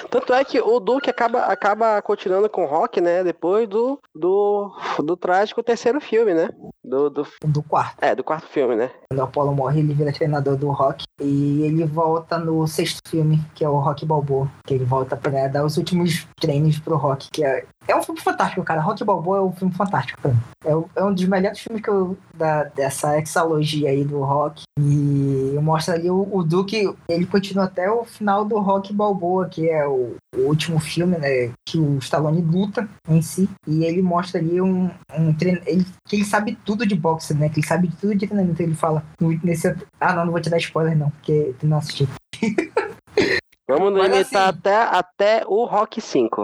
Tanto 0.10 0.34
é 0.34 0.44
que 0.44 0.60
o 0.62 0.80
Duke 0.80 1.10
acaba, 1.10 1.39
acaba 1.46 2.01
continuando 2.01 2.50
com 2.50 2.63
o 2.63 2.68
Rock, 2.68 3.01
né? 3.01 3.24
Depois 3.24 3.68
do, 3.68 4.00
do, 4.13 4.72
do 5.00 5.18
trágico 5.18 5.64
terceiro 5.64 6.00
filme, 6.00 6.33
né? 6.33 6.50
Do, 6.83 7.09
do, 7.09 7.27
Do 7.46 7.64
quarto. 7.64 7.98
é, 8.01 8.14
do 8.14 8.24
quarto 8.24 8.48
filme, 8.48 8.75
né? 8.75 8.92
Quando 9.09 9.20
o 9.20 9.24
Apollo 9.24 9.55
morre, 9.55 9.79
ele 9.79 9.94
vira 9.94 10.12
treinador 10.12 10.55
do 10.55 10.70
Rock. 10.70 11.05
E 11.20 11.62
ele 11.64 11.86
volta 11.86 12.38
no 12.38 12.68
sexto 12.68 13.00
filme, 13.09 13.40
que 13.55 13.64
é 13.64 13.70
o 13.70 13.79
Rock 13.79 14.05
Balboa. 14.05 14.48
Que 14.66 14.74
ele 14.74 14.83
volta 14.86 15.16
pra 15.16 15.48
dar 15.48 15.64
os 15.66 15.77
últimos 15.77 16.27
treinos 16.40 16.77
pro 16.79 16.98
Rock. 16.98 17.29
Que 17.31 17.44
é, 17.44 17.66
é 17.87 17.96
um 17.96 18.01
filme 18.03 18.19
fantástico, 18.22 18.63
cara. 18.63 18.81
Rock 18.81 19.03
Balboa 19.03 19.37
é 19.37 19.41
um 19.41 19.51
filme 19.51 19.74
fantástico. 19.74 20.33
É, 20.65 20.75
o- 20.75 20.89
é 20.96 21.03
um 21.03 21.13
dos 21.13 21.25
melhores 21.25 21.59
filmes 21.59 21.81
que 21.83 21.89
eu, 21.89 22.17
da, 22.35 22.63
dessa 22.65 23.19
exalogia 23.19 23.89
aí 23.89 24.03
do 24.05 24.22
Rock. 24.22 24.63
E 24.79 25.57
mostra 25.61 25.96
ali 25.96 26.09
o, 26.09 26.27
o 26.31 26.43
Duke, 26.43 26.93
ele 27.09 27.25
continua 27.25 27.65
até 27.65 27.89
o 27.91 28.03
final 28.05 28.46
do 28.46 28.59
Rock 28.59 28.93
Balboa, 28.93 29.48
que 29.50 29.69
é 29.69 29.85
o, 29.87 30.15
o 30.35 30.39
último 30.41 30.79
filme, 30.79 31.17
né? 31.17 31.51
Que 31.67 31.77
o 31.77 31.98
Stallone 32.00 32.41
luta 32.41 32.87
em 33.09 33.22
si. 33.22 33.50
E 33.67 33.83
ele 33.83 34.01
mostra 34.01 34.39
ali 34.39 34.61
um, 34.61 34.89
um 35.17 35.33
treino. 35.33 35.61
Ele, 35.65 35.85
que 36.07 36.15
ele 36.15 36.25
sabe 36.25 36.57
tudo 36.65 36.85
de 36.85 36.96
boxe, 36.96 37.33
né? 37.33 37.50
Que 37.50 37.59
ele 37.59 37.67
sabe 37.67 37.89
tudo 38.00 38.15
de 38.15 38.25
treinamento. 38.27 38.61
Ele 38.61 38.75
fala 38.75 39.03
nesse. 39.43 39.67
Ah, 40.00 40.13
não, 40.13 40.25
não 40.25 40.31
vou 40.31 40.41
te 40.41 40.50
dar 40.50 40.57
spoiler, 40.57 40.98
não, 40.98 41.09
porque 41.09 41.53
tu 41.59 41.67
não 41.67 41.77
assistiu. 41.77 42.07
Vamos 43.67 43.93
limitar 43.93 44.22
assim- 44.22 44.35
até, 44.57 44.75
até 44.75 45.43
o 45.48 45.65
Rock 45.65 46.01
5. 46.01 46.43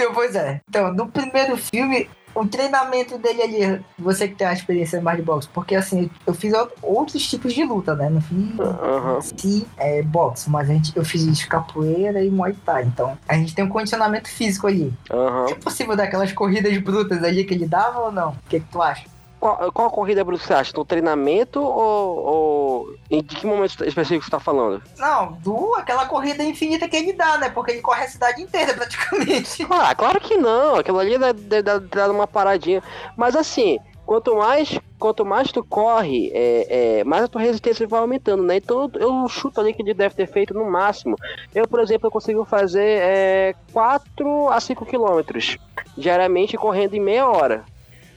Então, 0.00 0.14
pois 0.14 0.34
é. 0.34 0.60
Então, 0.68 0.92
no 0.94 1.06
primeiro 1.08 1.56
filme, 1.56 2.08
o 2.34 2.46
treinamento 2.46 3.18
dele 3.18 3.42
ali, 3.42 3.84
você 3.98 4.28
que 4.28 4.34
tem 4.34 4.46
a 4.46 4.52
experiência 4.52 5.00
mais 5.00 5.18
de 5.18 5.22
boxe, 5.22 5.48
porque 5.52 5.74
assim, 5.74 6.08
eu 6.26 6.32
fiz 6.32 6.54
out- 6.54 6.72
outros 6.82 7.28
tipos 7.28 7.52
de 7.52 7.64
luta, 7.64 7.94
né? 7.94 8.08
Não 8.08 8.20
fiz 8.20 9.36
se 9.36 9.66
é, 9.76 10.02
boxe, 10.02 10.48
mas 10.48 10.70
a 10.70 10.72
gente, 10.72 10.96
eu 10.96 11.04
fiz 11.04 11.44
capoeira 11.44 12.22
e 12.22 12.30
muay 12.30 12.54
thai. 12.64 12.84
Então, 12.84 13.18
a 13.28 13.34
gente 13.34 13.54
tem 13.54 13.64
um 13.64 13.68
condicionamento 13.68 14.28
físico 14.28 14.66
ali. 14.66 14.92
Aham. 15.10 15.46
É 15.50 15.54
possível 15.54 15.96
dar 15.96 16.04
aquelas 16.04 16.32
corridas 16.32 16.76
brutas 16.78 17.22
ali 17.22 17.44
que 17.44 17.52
ele 17.52 17.66
dava 17.66 18.00
ou 18.00 18.12
não? 18.12 18.30
O 18.30 18.48
que, 18.48 18.60
que 18.60 18.66
tu 18.70 18.80
acha? 18.80 19.04
Qual, 19.40 19.72
qual 19.72 19.88
a 19.88 19.90
corrida 19.90 20.22
você 20.22 20.52
acha? 20.52 20.72
No 20.76 20.84
treinamento 20.84 21.60
ou, 21.62 22.18
ou. 22.18 22.94
Em 23.10 23.22
de 23.22 23.34
que 23.36 23.46
momento 23.46 23.82
específico 23.84 24.24
você 24.24 24.30
tá 24.30 24.38
falando? 24.38 24.82
Não, 24.98 25.32
do 25.32 25.74
aquela 25.76 26.04
corrida 26.04 26.44
infinita 26.44 26.86
que 26.86 26.96
ele 26.96 27.14
dá, 27.14 27.38
né? 27.38 27.48
Porque 27.48 27.72
ele 27.72 27.80
corre 27.80 28.04
a 28.04 28.08
cidade 28.08 28.42
inteira 28.42 28.74
praticamente. 28.76 29.66
Ah, 29.70 29.94
claro 29.94 30.20
que 30.20 30.36
não. 30.36 30.76
Aquilo 30.76 30.98
ali 30.98 31.16
deve 31.18 31.80
dar 31.88 32.10
uma 32.10 32.26
paradinha. 32.26 32.82
Mas 33.16 33.34
assim, 33.34 33.78
quanto 34.04 34.36
mais, 34.36 34.78
quanto 34.98 35.24
mais 35.24 35.50
tu 35.50 35.64
corre, 35.64 36.30
é, 36.34 36.98
é, 36.98 37.04
mais 37.04 37.24
a 37.24 37.28
tua 37.28 37.40
resistência 37.40 37.88
vai 37.88 38.00
aumentando, 38.00 38.42
né? 38.42 38.56
Então 38.56 38.90
eu, 38.94 39.00
eu 39.00 39.28
chuto 39.28 39.58
ali 39.58 39.72
que 39.72 39.80
ele 39.80 39.94
deve 39.94 40.14
ter 40.14 40.26
feito 40.26 40.52
no 40.52 40.70
máximo. 40.70 41.16
Eu, 41.54 41.66
por 41.66 41.80
exemplo, 41.80 42.08
eu 42.08 42.10
consigo 42.10 42.44
fazer 42.44 43.00
é, 43.00 43.54
4 43.72 44.48
a 44.50 44.60
5 44.60 44.84
quilômetros 44.84 45.56
diariamente 45.96 46.58
correndo 46.58 46.94
em 46.94 47.00
meia 47.00 47.26
hora. 47.26 47.64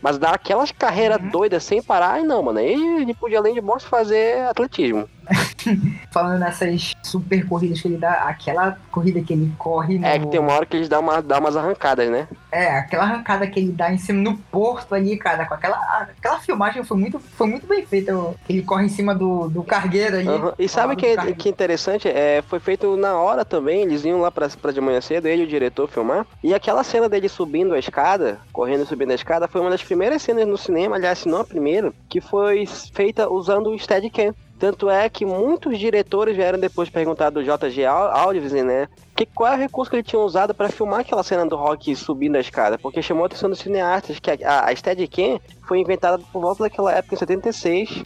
Mas 0.03 0.17
dar 0.17 0.33
aquelas 0.35 0.69
carreiras 0.71 1.17
Uhum. 1.21 1.29
doidas 1.29 1.63
sem 1.63 1.81
parar, 1.81 2.21
não, 2.23 2.43
mano. 2.43 2.59
Aí 2.59 2.73
ele 3.01 3.13
podia, 3.13 3.39
além 3.39 3.53
de 3.53 3.61
boxe, 3.61 3.85
fazer 3.87 4.41
atletismo. 4.49 5.07
Falando 6.11 6.39
nessas 6.39 6.93
super 7.03 7.47
corridas 7.47 7.81
que 7.81 7.87
ele 7.87 7.97
dá, 7.97 8.13
aquela 8.23 8.77
corrida 8.91 9.21
que 9.21 9.33
ele 9.33 9.51
corre 9.57 9.97
no... 9.97 10.05
É 10.05 10.19
que 10.19 10.27
tem 10.27 10.39
uma 10.39 10.53
hora 10.53 10.65
que 10.65 10.77
eles 10.77 10.89
dão, 10.89 11.01
uma, 11.01 11.21
dão 11.21 11.39
umas 11.39 11.55
arrancadas, 11.55 12.09
né? 12.09 12.27
É, 12.51 12.77
aquela 12.77 13.03
arrancada 13.03 13.47
que 13.47 13.59
ele 13.59 13.71
dá 13.71 13.91
em 13.91 13.97
cima 13.97 14.21
no 14.21 14.37
porto 14.37 14.93
ali, 14.93 15.17
cara, 15.17 15.45
com 15.45 15.53
aquela, 15.53 15.77
aquela 16.17 16.39
filmagem 16.39 16.83
foi 16.83 16.97
muito, 16.97 17.19
foi 17.19 17.47
muito 17.47 17.67
bem 17.67 17.85
feita. 17.85 18.13
Ele 18.47 18.61
corre 18.61 18.85
em 18.85 18.89
cima 18.89 19.15
do, 19.15 19.49
do 19.49 19.63
cargueiro 19.63 20.17
ali. 20.17 20.27
Aham. 20.27 20.53
E 20.57 20.67
sabe 20.67 20.95
que, 20.95 21.15
cargueiro. 21.15 21.39
que 21.39 21.49
interessante? 21.49 22.07
É, 22.07 22.43
foi 22.47 22.59
feito 22.59 22.95
na 22.95 23.15
hora 23.15 23.43
também, 23.43 23.81
eles 23.81 24.03
iam 24.05 24.21
lá 24.21 24.31
pra, 24.31 24.47
pra 24.49 24.71
de 24.71 24.81
manhã 24.81 25.01
cedo, 25.01 25.27
ele 25.27 25.43
e 25.43 25.45
o 25.45 25.49
diretor 25.49 25.87
filmar. 25.89 26.25
E 26.43 26.53
aquela 26.53 26.83
cena 26.83 27.09
dele 27.09 27.29
subindo 27.29 27.73
a 27.73 27.79
escada, 27.79 28.39
correndo 28.51 28.83
e 28.83 28.87
subindo 28.87 29.11
a 29.11 29.15
escada, 29.15 29.47
foi 29.47 29.61
uma 29.61 29.69
das 29.69 29.83
primeiras 29.83 30.21
cenas 30.21 30.47
no 30.47 30.57
cinema, 30.57 30.95
aliás, 30.95 31.19
se 31.19 31.29
não 31.29 31.41
a 31.41 31.45
primeira, 31.45 31.93
que 32.09 32.21
foi 32.21 32.65
feita 32.93 33.29
usando 33.29 33.69
o 33.69 33.79
Steadicam. 33.79 34.33
Tanto 34.63 34.89
é 34.89 35.09
que 35.09 35.25
muitos 35.25 35.77
diretores 35.77 36.37
vieram 36.37 36.57
depois 36.57 36.89
perguntar 36.89 37.29
do 37.29 37.43
JG 37.43 37.83
Al- 37.85 38.15
Alves, 38.15 38.53
né? 38.53 38.87
Que 39.13 39.25
qual 39.25 39.51
é 39.51 39.55
o 39.57 39.59
recurso 39.59 39.91
que 39.91 39.97
ele 39.97 40.03
tinha 40.03 40.21
usado 40.21 40.53
para 40.53 40.69
filmar 40.69 41.01
aquela 41.01 41.21
cena 41.21 41.45
do 41.45 41.57
Rock 41.57 41.93
subindo 41.97 42.37
a 42.37 42.39
escada? 42.39 42.77
Porque 42.77 43.01
chamou 43.01 43.23
a 43.23 43.27
atenção 43.27 43.49
dos 43.49 43.59
cineastas 43.59 44.19
que 44.19 44.31
a, 44.31 44.37
a, 44.49 44.69
a 44.69 44.73
Steadicam 44.73 45.37
foi 45.67 45.79
inventada 45.79 46.17
por 46.31 46.41
volta 46.41 46.63
daquela 46.63 46.93
época, 46.93 47.13
em 47.13 47.17
76, 47.17 48.03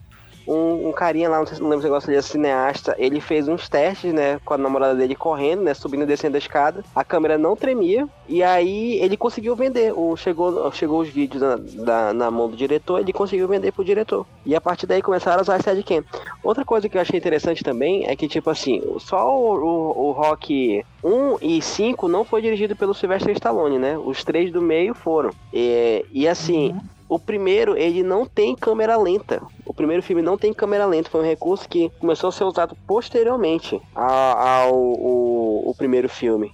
um, 0.47 0.89
um 0.89 0.91
carinha 0.91 1.29
lá, 1.29 1.39
não, 1.39 1.45
sei, 1.45 1.55
se- 1.55 1.61
não 1.61 1.69
lembro 1.69 1.81
se 1.81 1.87
o 1.87 1.91
negócio 1.91 2.09
ele 2.09 2.17
é 2.17 2.21
cineasta, 2.21 2.95
ele 2.97 3.19
fez 3.19 3.47
uns 3.47 3.67
testes, 3.67 4.13
né, 4.13 4.39
com 4.45 4.53
a 4.53 4.57
namorada 4.57 4.95
dele 4.95 5.15
correndo, 5.15 5.61
né, 5.63 5.73
subindo 5.73 6.03
e 6.03 6.05
descendo 6.05 6.35
a 6.35 6.39
escada. 6.39 6.83
A 6.95 7.03
câmera 7.03 7.37
não 7.37 7.55
tremia 7.55 8.07
e 8.27 8.41
aí 8.43 8.99
ele 8.99 9.17
conseguiu 9.17 9.55
vender. 9.55 9.93
O, 9.95 10.15
chegou, 10.15 10.71
chegou 10.71 11.01
os 11.01 11.09
vídeos 11.09 11.41
na, 11.41 11.55
da- 11.83 12.13
na 12.13 12.31
mão 12.31 12.49
do 12.49 12.55
diretor, 12.57 12.99
ele 12.99 13.13
conseguiu 13.13 13.47
vender 13.47 13.71
pro 13.71 13.83
diretor. 13.83 14.25
E 14.45 14.55
a 14.55 14.61
partir 14.61 14.85
daí 14.87 15.01
começaram 15.01 15.39
a 15.39 15.41
usar 15.41 15.55
a 15.55 15.59
Steadicam. 15.59 16.03
Outra 16.43 16.63
coisa 16.63 16.87
que 16.87 16.97
eu 16.97 17.01
achei 17.01 17.17
interessante 17.17 17.63
também 17.63 18.05
é 18.07 18.15
que, 18.15 18.27
tipo 18.27 18.49
assim, 18.49 18.81
só 18.99 19.27
o, 19.29 19.55
o, 19.55 20.07
o 20.09 20.11
Rock 20.11 20.83
1 21.03 21.37
e 21.41 21.61
5 21.61 22.07
não 22.07 22.23
foi 22.23 22.41
dirigido 22.41 22.75
pelo 22.75 22.93
Sylvester 22.93 23.33
Stallone, 23.33 23.77
né? 23.77 23.97
Os 23.97 24.23
três 24.23 24.51
do 24.51 24.61
meio 24.61 24.93
foram. 24.93 25.29
E, 25.53 26.05
e 26.11 26.27
assim, 26.27 26.71
Uhum. 26.71 26.79
O 27.09 27.17
primeiro, 27.19 27.77
ele 27.77 28.03
não 28.03 28.25
tem 28.25 28.55
câmera 28.55 28.97
lenta. 28.97 29.41
O 29.65 29.73
primeiro 29.73 30.03
filme 30.03 30.21
não 30.21 30.37
tem 30.37 30.53
câmera 30.53 30.85
lenta, 30.85 31.09
foi 31.09 31.21
um 31.21 31.25
recurso 31.25 31.67
que 31.69 31.89
começou 31.99 32.29
a 32.29 32.31
ser 32.31 32.43
usado 32.43 32.75
posteriormente 32.87 33.79
ao, 33.95 34.37
ao, 34.37 35.67
ao 35.67 35.75
primeiro 35.75 36.09
filme. 36.09 36.51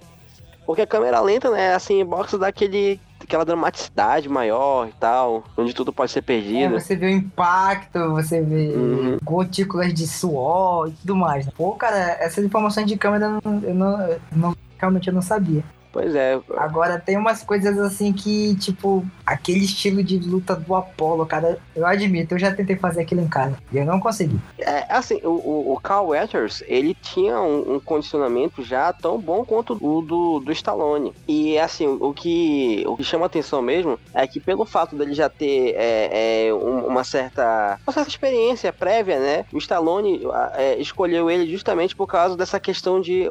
Porque 0.66 0.80
a 0.82 0.86
câmera 0.86 1.20
lenta, 1.20 1.50
né, 1.50 1.74
assim, 1.74 2.02
box 2.04 2.38
dá 2.38 2.46
aquele, 2.48 2.98
aquela 3.20 3.44
dramaticidade 3.44 4.30
maior 4.30 4.88
e 4.88 4.92
tal, 4.92 5.44
onde 5.58 5.74
tudo 5.74 5.92
pode 5.92 6.10
ser 6.10 6.20
É, 6.20 6.22
perdido. 6.22 6.80
você 6.80 6.96
vê 6.96 7.06
o 7.06 7.10
impacto, 7.10 7.98
você 8.12 8.40
vê 8.40 8.72
Uhum. 8.74 9.18
gotículas 9.22 9.92
de 9.92 10.06
suor 10.06 10.88
e 10.88 10.92
tudo 10.92 11.16
mais. 11.16 11.46
Pô, 11.50 11.72
cara, 11.72 12.16
essas 12.18 12.42
informações 12.44 12.86
de 12.86 12.96
câmera 12.96 13.38
eu 13.44 13.74
não, 13.74 13.94
eu 14.30 14.36
não- 14.38 14.56
realmente 14.78 15.08
eu 15.08 15.14
não 15.14 15.20
sabia. 15.22 15.62
Pois 15.94 16.12
é, 16.12 16.40
Agora 16.56 16.98
tem 16.98 17.16
umas 17.16 17.44
coisas 17.44 17.78
assim 17.78 18.12
que, 18.12 18.56
tipo, 18.56 19.06
aquele 19.24 19.60
estilo 19.64 20.02
de 20.02 20.18
luta 20.18 20.56
do 20.56 20.74
Apollo, 20.74 21.24
cara, 21.24 21.56
eu 21.74 21.86
admito, 21.86 22.34
eu 22.34 22.38
já 22.40 22.52
tentei 22.52 22.74
fazer 22.74 23.02
aquilo 23.02 23.20
em 23.20 23.28
casa 23.28 23.56
e 23.72 23.78
eu 23.78 23.86
não 23.86 24.00
consegui. 24.00 24.36
É, 24.58 24.84
assim, 24.92 25.20
o, 25.22 25.28
o, 25.30 25.72
o 25.72 25.78
Carl 25.80 26.08
Weathers, 26.08 26.64
ele 26.66 26.94
tinha 27.00 27.40
um, 27.40 27.76
um 27.76 27.80
condicionamento 27.80 28.60
já 28.64 28.92
tão 28.92 29.20
bom 29.20 29.44
quanto 29.44 29.74
o 29.74 30.02
do, 30.02 30.40
do 30.40 30.50
Stallone. 30.50 31.12
E, 31.28 31.56
assim, 31.60 31.86
o 31.86 32.12
que, 32.12 32.82
o 32.88 32.96
que 32.96 33.04
chama 33.04 33.26
atenção 33.26 33.62
mesmo 33.62 33.96
é 34.12 34.26
que 34.26 34.40
pelo 34.40 34.66
fato 34.66 34.96
dele 34.96 35.14
já 35.14 35.28
ter 35.28 35.74
é, 35.76 36.48
é, 36.48 36.52
um- 36.54 36.88
uma, 36.88 37.04
certa, 37.04 37.78
uma 37.86 37.92
certa 37.92 38.08
experiência 38.10 38.72
prévia, 38.72 39.20
né? 39.20 39.44
O 39.52 39.58
Stallone 39.58 40.22
é, 40.54 40.76
escolheu 40.80 41.30
ele 41.30 41.48
justamente 41.48 41.94
por 41.94 42.08
causa 42.08 42.36
dessa 42.36 42.58
questão 42.58 43.00
de, 43.00 43.28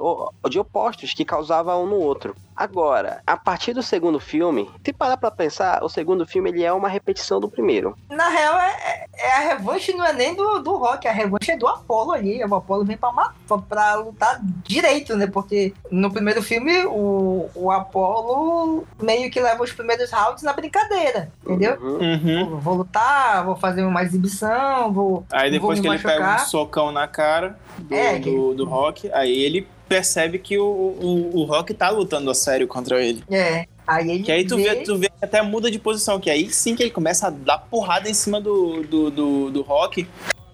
de 0.49 0.59
opostos 0.59 1.13
que 1.13 1.25
causava 1.25 1.75
um 1.75 1.85
no 1.87 1.97
outro. 1.97 2.33
Agora, 2.55 3.21
a 3.25 3.35
partir 3.37 3.73
do 3.73 3.81
segundo 3.83 4.19
filme, 4.19 4.69
se 4.85 4.93
parar 4.93 5.17
pra 5.17 5.31
pensar, 5.31 5.83
o 5.83 5.89
segundo 5.89 6.25
filme 6.25 6.49
ele 6.49 6.63
é 6.63 6.71
uma 6.71 6.87
repetição 6.89 7.39
do 7.39 7.49
primeiro. 7.49 7.95
Na 8.09 8.29
real, 8.29 8.57
é, 8.59 8.69
é- 8.71 9.03
é 9.27 9.31
a 9.33 9.39
revanche 9.55 9.93
não 9.93 10.05
é 10.05 10.13
nem 10.13 10.35
do, 10.35 10.59
do 10.59 10.75
Rock, 10.77 11.07
a 11.07 11.11
revanche 11.11 11.51
é 11.51 11.57
do 11.57 11.67
Apollo 11.67 12.11
ali. 12.11 12.43
O 12.43 12.55
Apollo 12.55 12.85
vem 12.85 12.97
pra, 12.97 13.11
pra, 13.47 13.57
pra 13.57 13.95
lutar 13.95 14.39
direito, 14.63 15.15
né? 15.15 15.27
Porque 15.27 15.73
no 15.91 16.11
primeiro 16.11 16.41
filme, 16.43 16.85
o, 16.85 17.49
o 17.55 17.71
Apollo 17.71 18.85
meio 19.01 19.29
que 19.31 19.39
leva 19.39 19.63
os 19.63 19.71
primeiros 19.71 20.11
rounds 20.11 20.43
na 20.43 20.53
brincadeira, 20.53 21.31
entendeu? 21.43 21.77
Uhum. 21.81 21.99
Uhum. 22.13 22.49
Vou, 22.51 22.59
vou 22.59 22.73
lutar, 22.75 23.43
vou 23.45 23.55
fazer 23.55 23.83
uma 23.83 24.03
exibição, 24.03 24.91
vou. 24.93 25.25
Aí 25.31 25.49
depois 25.51 25.79
vou 25.79 25.89
que 25.89 25.95
ele 25.95 26.03
pega 26.03 26.19
um 26.21 26.25
machucar. 26.27 26.47
socão 26.47 26.91
na 26.91 27.07
cara 27.07 27.57
do, 27.77 27.93
É, 27.95 28.19
que- 28.19 28.29
do, 28.31 28.53
do 28.53 28.65
Rock, 28.65 29.09
aí 29.13 29.31
ele 29.43 29.67
percebe 29.93 30.39
que 30.39 30.57
o, 30.57 30.65
o, 30.65 31.37
o 31.41 31.43
Rock 31.43 31.71
tá 31.73 31.89
lutando 31.91 32.31
a 32.31 32.33
sério 32.33 32.67
contra 32.67 32.99
ele. 33.03 33.23
É. 33.29 33.65
Aí 33.85 34.09
ele 34.09 34.23
Que 34.23 34.31
aí 34.31 34.45
tu 34.45 34.55
vê, 34.57 34.63
vê, 34.63 34.75
tu 34.77 34.97
vê 34.97 35.07
que 35.09 35.23
até 35.23 35.41
muda 35.43 35.69
de 35.69 35.77
posição, 35.77 36.19
que 36.19 36.29
aí 36.31 36.49
sim 36.51 36.75
que 36.75 36.81
ele 36.81 36.89
começa 36.89 37.27
a 37.27 37.29
dar 37.29 37.59
porrada 37.59 38.09
em 38.09 38.13
cima 38.13 38.41
do, 38.41 38.81
do, 38.83 39.11
do, 39.11 39.51
do 39.51 39.61
Rock 39.61 40.07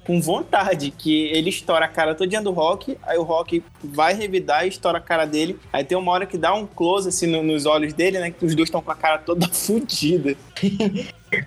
com 0.06 0.20
vontade, 0.20 0.90
que 0.92 1.26
ele 1.28 1.50
estoura 1.52 1.86
a 1.86 1.88
cara 1.88 2.16
todinha 2.16 2.42
do 2.42 2.52
Rock, 2.52 2.98
aí 3.04 3.18
o 3.18 3.24
Rock 3.24 3.64
vai 3.84 4.14
revidar 4.16 4.66
e 4.66 4.70
estoura 4.70 4.98
a 4.98 5.02
cara 5.02 5.26
dele. 5.26 5.58
Aí 5.72 5.84
tem 5.84 5.96
uma 5.98 6.12
hora 6.12 6.26
que 6.26 6.38
dá 6.38 6.54
um 6.54 6.66
close 6.66 7.08
assim 7.08 7.28
no- 7.28 7.44
nos 7.44 7.66
olhos 7.68 7.94
dele, 7.94 8.20
né? 8.20 8.32
Que 8.32 8.44
os 8.44 8.56
dois 8.56 8.68
estão 8.68 8.82
com 8.82 8.92
a 8.92 8.96
cara 8.96 9.20
toda 9.20 9.48
fudida. 9.54 10.36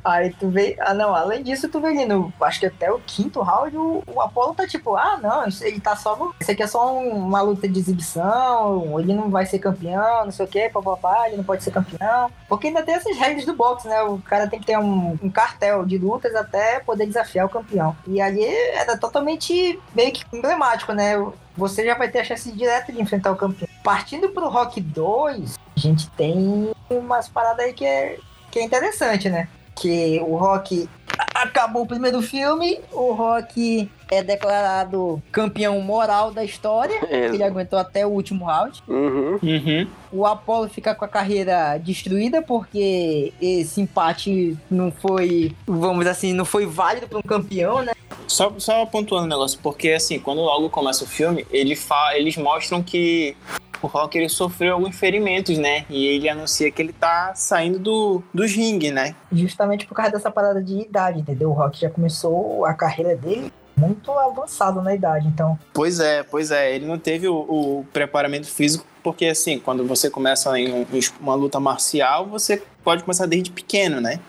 Aí 0.04 0.32
tu 0.38 0.48
vê. 0.48 0.76
Ah, 0.80 0.94
não, 0.94 1.14
além 1.14 1.42
disso, 1.42 1.68
tu 1.68 1.80
vê 1.80 1.88
ali 1.88 2.04
no. 2.06 2.32
Acho 2.40 2.60
que 2.60 2.66
até 2.66 2.90
o 2.92 2.98
quinto 3.00 3.40
round, 3.40 3.76
o, 3.76 4.02
o 4.06 4.20
Apollo 4.20 4.54
tá 4.54 4.66
tipo, 4.66 4.96
ah, 4.96 5.18
não, 5.22 5.44
ele 5.60 5.80
tá 5.80 5.96
só. 5.96 6.32
Isso 6.40 6.50
aqui 6.50 6.62
é 6.62 6.66
só 6.66 6.94
um- 6.96 7.26
uma 7.26 7.40
luta 7.40 7.68
de 7.68 7.78
exibição, 7.78 8.98
ele 9.00 9.14
não 9.14 9.30
vai 9.30 9.46
ser 9.46 9.58
campeão, 9.58 10.24
não 10.24 10.32
sei 10.32 10.46
o 10.46 10.48
que, 10.48 10.68
papapá, 10.68 11.26
ele 11.28 11.36
não 11.36 11.44
pode 11.44 11.62
ser 11.62 11.70
campeão. 11.70 12.30
Porque 12.48 12.68
ainda 12.68 12.82
tem 12.82 12.94
essas 12.94 13.16
regras 13.16 13.44
do 13.44 13.54
boxe, 13.54 13.88
né? 13.88 14.02
O 14.02 14.18
cara 14.18 14.46
tem 14.48 14.60
que 14.60 14.66
ter 14.66 14.78
um, 14.78 15.18
um 15.22 15.30
cartel 15.30 15.84
de 15.84 15.98
lutas 15.98 16.34
até 16.34 16.80
poder 16.80 17.06
desafiar 17.06 17.46
o 17.46 17.50
campeão. 17.50 17.96
E 18.06 18.20
ali 18.20 18.44
era 18.44 18.96
totalmente 18.96 19.78
meio 19.94 20.12
que 20.12 20.24
emblemático, 20.32 20.92
né? 20.92 21.14
Você 21.56 21.84
já 21.84 21.94
vai 21.96 22.08
ter 22.08 22.20
a 22.20 22.24
chance 22.24 22.50
direta 22.52 22.92
de 22.92 23.00
enfrentar 23.00 23.30
o 23.32 23.36
campeão. 23.36 23.68
Partindo 23.82 24.28
pro 24.30 24.48
Rock 24.48 24.80
2, 24.80 25.58
a 25.76 25.80
gente 25.80 26.08
tem 26.10 26.70
umas 26.88 27.28
paradas 27.28 27.64
aí 27.66 27.72
que 27.72 27.84
é, 27.84 28.18
que 28.50 28.58
é 28.58 28.62
interessante, 28.64 29.28
né? 29.28 29.48
Que 29.74 30.20
o 30.26 30.36
Rock 30.36 30.88
acabou 31.34 31.82
o 31.82 31.86
primeiro 31.86 32.22
filme, 32.22 32.78
o 32.90 33.12
Rock 33.12 33.90
é 34.10 34.22
declarado 34.22 35.22
campeão 35.32 35.80
moral 35.80 36.30
da 36.30 36.44
história, 36.44 36.98
É. 37.08 37.26
ele 37.26 37.42
aguentou 37.42 37.78
até 37.78 38.06
o 38.06 38.10
último 38.10 38.44
round. 38.44 38.82
Uhum. 38.86 39.38
Uhum. 39.42 39.86
O 40.12 40.26
Apollo 40.26 40.68
fica 40.68 40.94
com 40.94 41.04
a 41.04 41.08
carreira 41.08 41.78
destruída 41.78 42.42
porque 42.42 43.32
esse 43.40 43.80
empate 43.80 44.56
não 44.70 44.90
foi, 44.92 45.54
vamos 45.66 46.06
assim, 46.06 46.32
não 46.32 46.44
foi 46.44 46.66
válido 46.66 47.08
para 47.08 47.18
um 47.18 47.22
campeão, 47.22 47.82
né? 47.82 47.92
Só, 48.26 48.52
só 48.58 48.84
pontuando 48.86 49.24
um 49.26 49.28
negócio, 49.28 49.58
porque 49.62 49.90
assim, 49.90 50.18
quando 50.18 50.40
logo 50.40 50.70
começa 50.70 51.04
o 51.04 51.06
filme, 51.06 51.46
ele 51.50 51.74
fa 51.76 52.12
eles 52.16 52.36
mostram 52.36 52.82
que 52.82 53.36
o 53.82 53.86
Rock 53.86 54.16
ele 54.18 54.28
sofreu 54.28 54.74
alguns 54.74 54.96
ferimentos, 54.96 55.58
né? 55.58 55.84
E 55.90 56.06
ele 56.06 56.28
anuncia 56.28 56.70
que 56.70 56.80
ele 56.80 56.92
tá 56.92 57.32
saindo 57.34 57.78
do, 57.78 58.22
dos 58.32 58.52
ringue, 58.52 58.90
né? 58.90 59.14
Justamente 59.32 59.86
por 59.86 59.94
causa 59.94 60.12
dessa 60.12 60.30
parada 60.30 60.62
de 60.62 60.80
idade, 60.80 61.20
entendeu? 61.20 61.50
O 61.50 61.52
Rock 61.52 61.80
já 61.80 61.90
começou 61.90 62.64
a 62.64 62.74
carreira 62.74 63.16
dele 63.16 63.52
muito 63.76 64.12
avançado 64.12 64.80
na 64.82 64.94
idade, 64.94 65.26
então 65.26 65.58
Pois 65.72 65.98
é, 65.98 66.22
pois 66.22 66.50
é. 66.50 66.74
Ele 66.74 66.86
não 66.86 66.98
teve 66.98 67.26
o, 67.26 67.34
o 67.34 67.86
preparamento 67.92 68.46
físico, 68.46 68.84
porque 69.02 69.26
assim, 69.26 69.58
quando 69.58 69.84
você 69.86 70.08
começa 70.10 70.56
em 70.58 70.72
um- 70.72 70.86
uma 71.20 71.34
luta 71.34 71.58
marcial, 71.58 72.26
você 72.26 72.62
pode 72.84 73.02
começar 73.02 73.26
desde 73.26 73.50
pequeno, 73.50 74.00
né? 74.00 74.20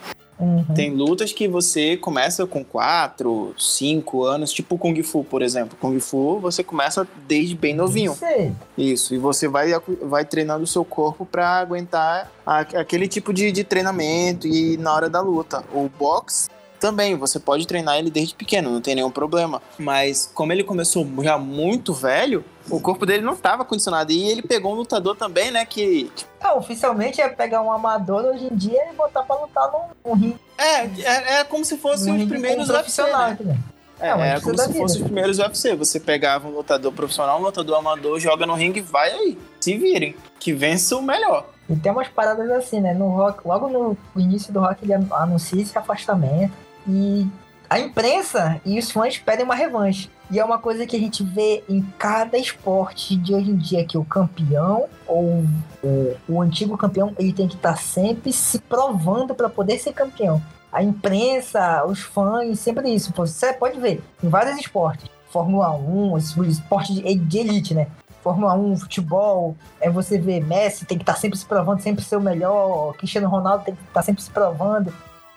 Uhum. 0.44 0.76
Tem 0.76 0.92
lutas 0.94 1.32
que 1.32 1.48
você 1.48 1.98
começa 1.98 2.46
com 2.46 2.64
4, 2.64 3.54
5 3.58 4.24
anos, 4.24 4.52
tipo 4.52 4.78
Kung 4.78 5.02
Fu, 5.04 5.24
por 5.24 5.42
exemplo. 5.42 5.78
Kung 5.80 6.00
Fu 6.00 6.40
você 6.40 6.64
começa 6.64 7.08
desde 7.28 7.56
bem 7.56 7.74
novinho. 7.74 8.14
Sei. 8.16 8.52
Isso, 8.78 9.14
e 9.16 9.18
você 9.18 9.48
vai, 9.48 9.72
vai 10.02 10.26
treinando 10.26 10.64
o 10.64 10.68
seu 10.68 10.84
corpo 10.86 11.26
pra 11.26 11.58
aguentar 11.60 12.32
a- 12.46 12.60
aquele 12.60 13.08
tipo 13.08 13.34
de, 13.34 13.52
de 13.52 13.64
treinamento 13.64 14.48
e 14.48 14.78
na 14.78 14.94
hora 14.94 15.10
da 15.10 15.22
luta. 15.22 15.64
O 15.74 15.90
box 15.98 16.50
também, 16.84 17.16
você 17.16 17.40
pode 17.40 17.66
treinar 17.66 17.98
ele 17.98 18.12
desde 18.12 18.36
pequeno, 18.36 18.70
não 18.70 18.82
tem 18.82 18.94
nenhum 18.94 19.10
problema. 19.10 19.62
Mas 19.80 20.30
como 20.34 20.52
ele 20.52 20.66
começou 20.66 21.08
já 21.22 21.38
muito 21.38 21.94
velho, 21.94 22.44
o 22.70 22.78
corpo 22.78 23.06
dele 23.06 23.24
não 23.24 23.32
estava 23.32 23.64
condicionado. 23.64 24.12
E 24.12 24.30
ele 24.30 24.42
pegou 24.42 24.74
um 24.74 24.76
lutador 24.76 25.16
também, 25.16 25.50
né, 25.50 25.66
que... 25.66 26.12
Ah, 26.42 26.56
oficialmente 26.56 27.22
é 27.22 27.30
pegar 27.30 27.62
um 27.62 27.72
amador 27.72 28.26
hoje 28.26 28.50
em 28.52 28.56
dia 28.56 28.82
e 28.92 28.96
botar 28.96 29.24
pra 29.24 29.38
lutar 29.38 29.72
num, 29.72 30.10
num 30.10 30.14
ringue, 30.14 30.40
É, 30.58 30.82
é, 30.82 31.40
é 31.40 31.44
como 31.46 31.64
se 31.64 31.78
fossem 31.78 32.12
num 32.12 32.24
os 32.24 32.30
primeiros 32.30 32.68
com 32.68 32.74
um 32.74 32.76
UFC, 32.76 33.02
profissional, 33.02 33.30
né? 33.40 33.58
É, 33.98 34.08
É, 34.08 34.10
era 34.10 34.36
isso 34.36 34.44
como 34.44 34.58
se 34.58 34.68
vida. 34.68 34.80
fossem 34.80 35.02
os 35.02 35.06
primeiros 35.06 35.40
UFC. 35.40 35.76
Você 35.78 36.00
pegava 36.02 36.50
um 36.50 36.52
lutador 36.52 36.92
profissional, 36.92 37.40
um 37.40 37.44
lutador 37.44 37.78
amador, 37.78 38.20
joga 38.20 38.46
no 38.46 38.56
ringue 38.56 38.80
e 38.80 38.84
vai 38.84 39.10
aí. 39.10 39.38
Se 39.62 39.78
virem. 39.78 40.18
Que 40.38 40.52
vença 40.52 40.98
o 40.98 41.02
melhor. 41.02 41.46
E 41.70 41.78
tem 41.78 41.94
umas 41.94 42.10
paradas 42.10 42.50
assim, 42.52 42.82
né? 42.82 42.94
No 42.94 43.08
rock, 43.08 43.48
logo 43.48 43.70
no 43.70 43.98
início 44.18 44.52
do 44.52 44.60
rock 44.60 44.84
ele 44.84 44.94
anuncia 45.12 45.62
esse 45.62 45.78
afastamento. 45.78 46.52
E 46.88 47.28
a 47.70 47.80
imprensa 47.80 48.62
e 48.66 48.78
os 48.78 48.92
fãs 48.92 49.18
pedem 49.18 49.46
uma 49.46 49.56
revanche. 49.56 50.10
E 50.30 50.40
é 50.40 50.46
uma 50.46 50.58
coisa 50.58 50.86
que 50.86 50.96
a 50.96 51.00
gente 51.00 51.24
vê 51.24 51.64
em 51.70 51.82
cada 51.98 52.38
esporte 52.38 53.16
de 53.16 53.34
hoje 53.34 53.52
em 53.52 53.56
dia, 53.56 53.86
que 53.86 53.98
o 53.98 54.06
campeão 54.06 54.86
ou 55.08 55.44
o, 55.84 56.16
o 56.28 56.42
antigo 56.42 56.78
campeão, 56.78 57.14
ele 57.18 57.34
tem 57.34 57.48
que 57.48 57.56
estar 57.56 57.78
sempre 57.78 58.32
se 58.32 58.60
provando 58.60 59.36
para 59.36 59.50
poder 59.50 59.78
ser 59.80 59.94
campeão. 59.94 60.42
A 60.72 60.82
imprensa, 60.82 61.86
os 61.86 62.00
fãs, 62.00 62.60
sempre 62.60 62.90
isso. 62.90 63.14
Você 63.16 63.54
pode 63.54 63.80
ver 63.80 64.04
em 64.24 64.30
vários 64.30 64.58
esportes. 64.58 65.10
Fórmula 65.30 65.72
1, 65.76 66.18
esse 66.18 66.40
esporte 66.42 66.94
de, 66.94 67.16
de 67.16 67.38
elite, 67.40 67.74
né? 67.74 67.88
Fórmula 68.24 68.54
1, 68.54 68.78
futebol, 68.78 69.56
é 69.82 69.90
você 69.90 70.18
vê 70.18 70.40
Messi 70.40 70.86
tem 70.86 70.98
que 70.98 71.04
estar 71.04 71.16
sempre 71.16 71.38
se 71.38 71.46
provando, 71.46 71.82
sempre 71.82 72.04
ser 72.04 72.16
o 72.16 72.22
melhor, 72.22 72.94
Cristiano 72.94 73.28
Ronaldo 73.28 73.66
tem 73.66 73.76
que 73.76 73.84
estar 73.84 74.02
sempre 74.02 74.22
se 74.22 74.30
provando. 74.30 74.94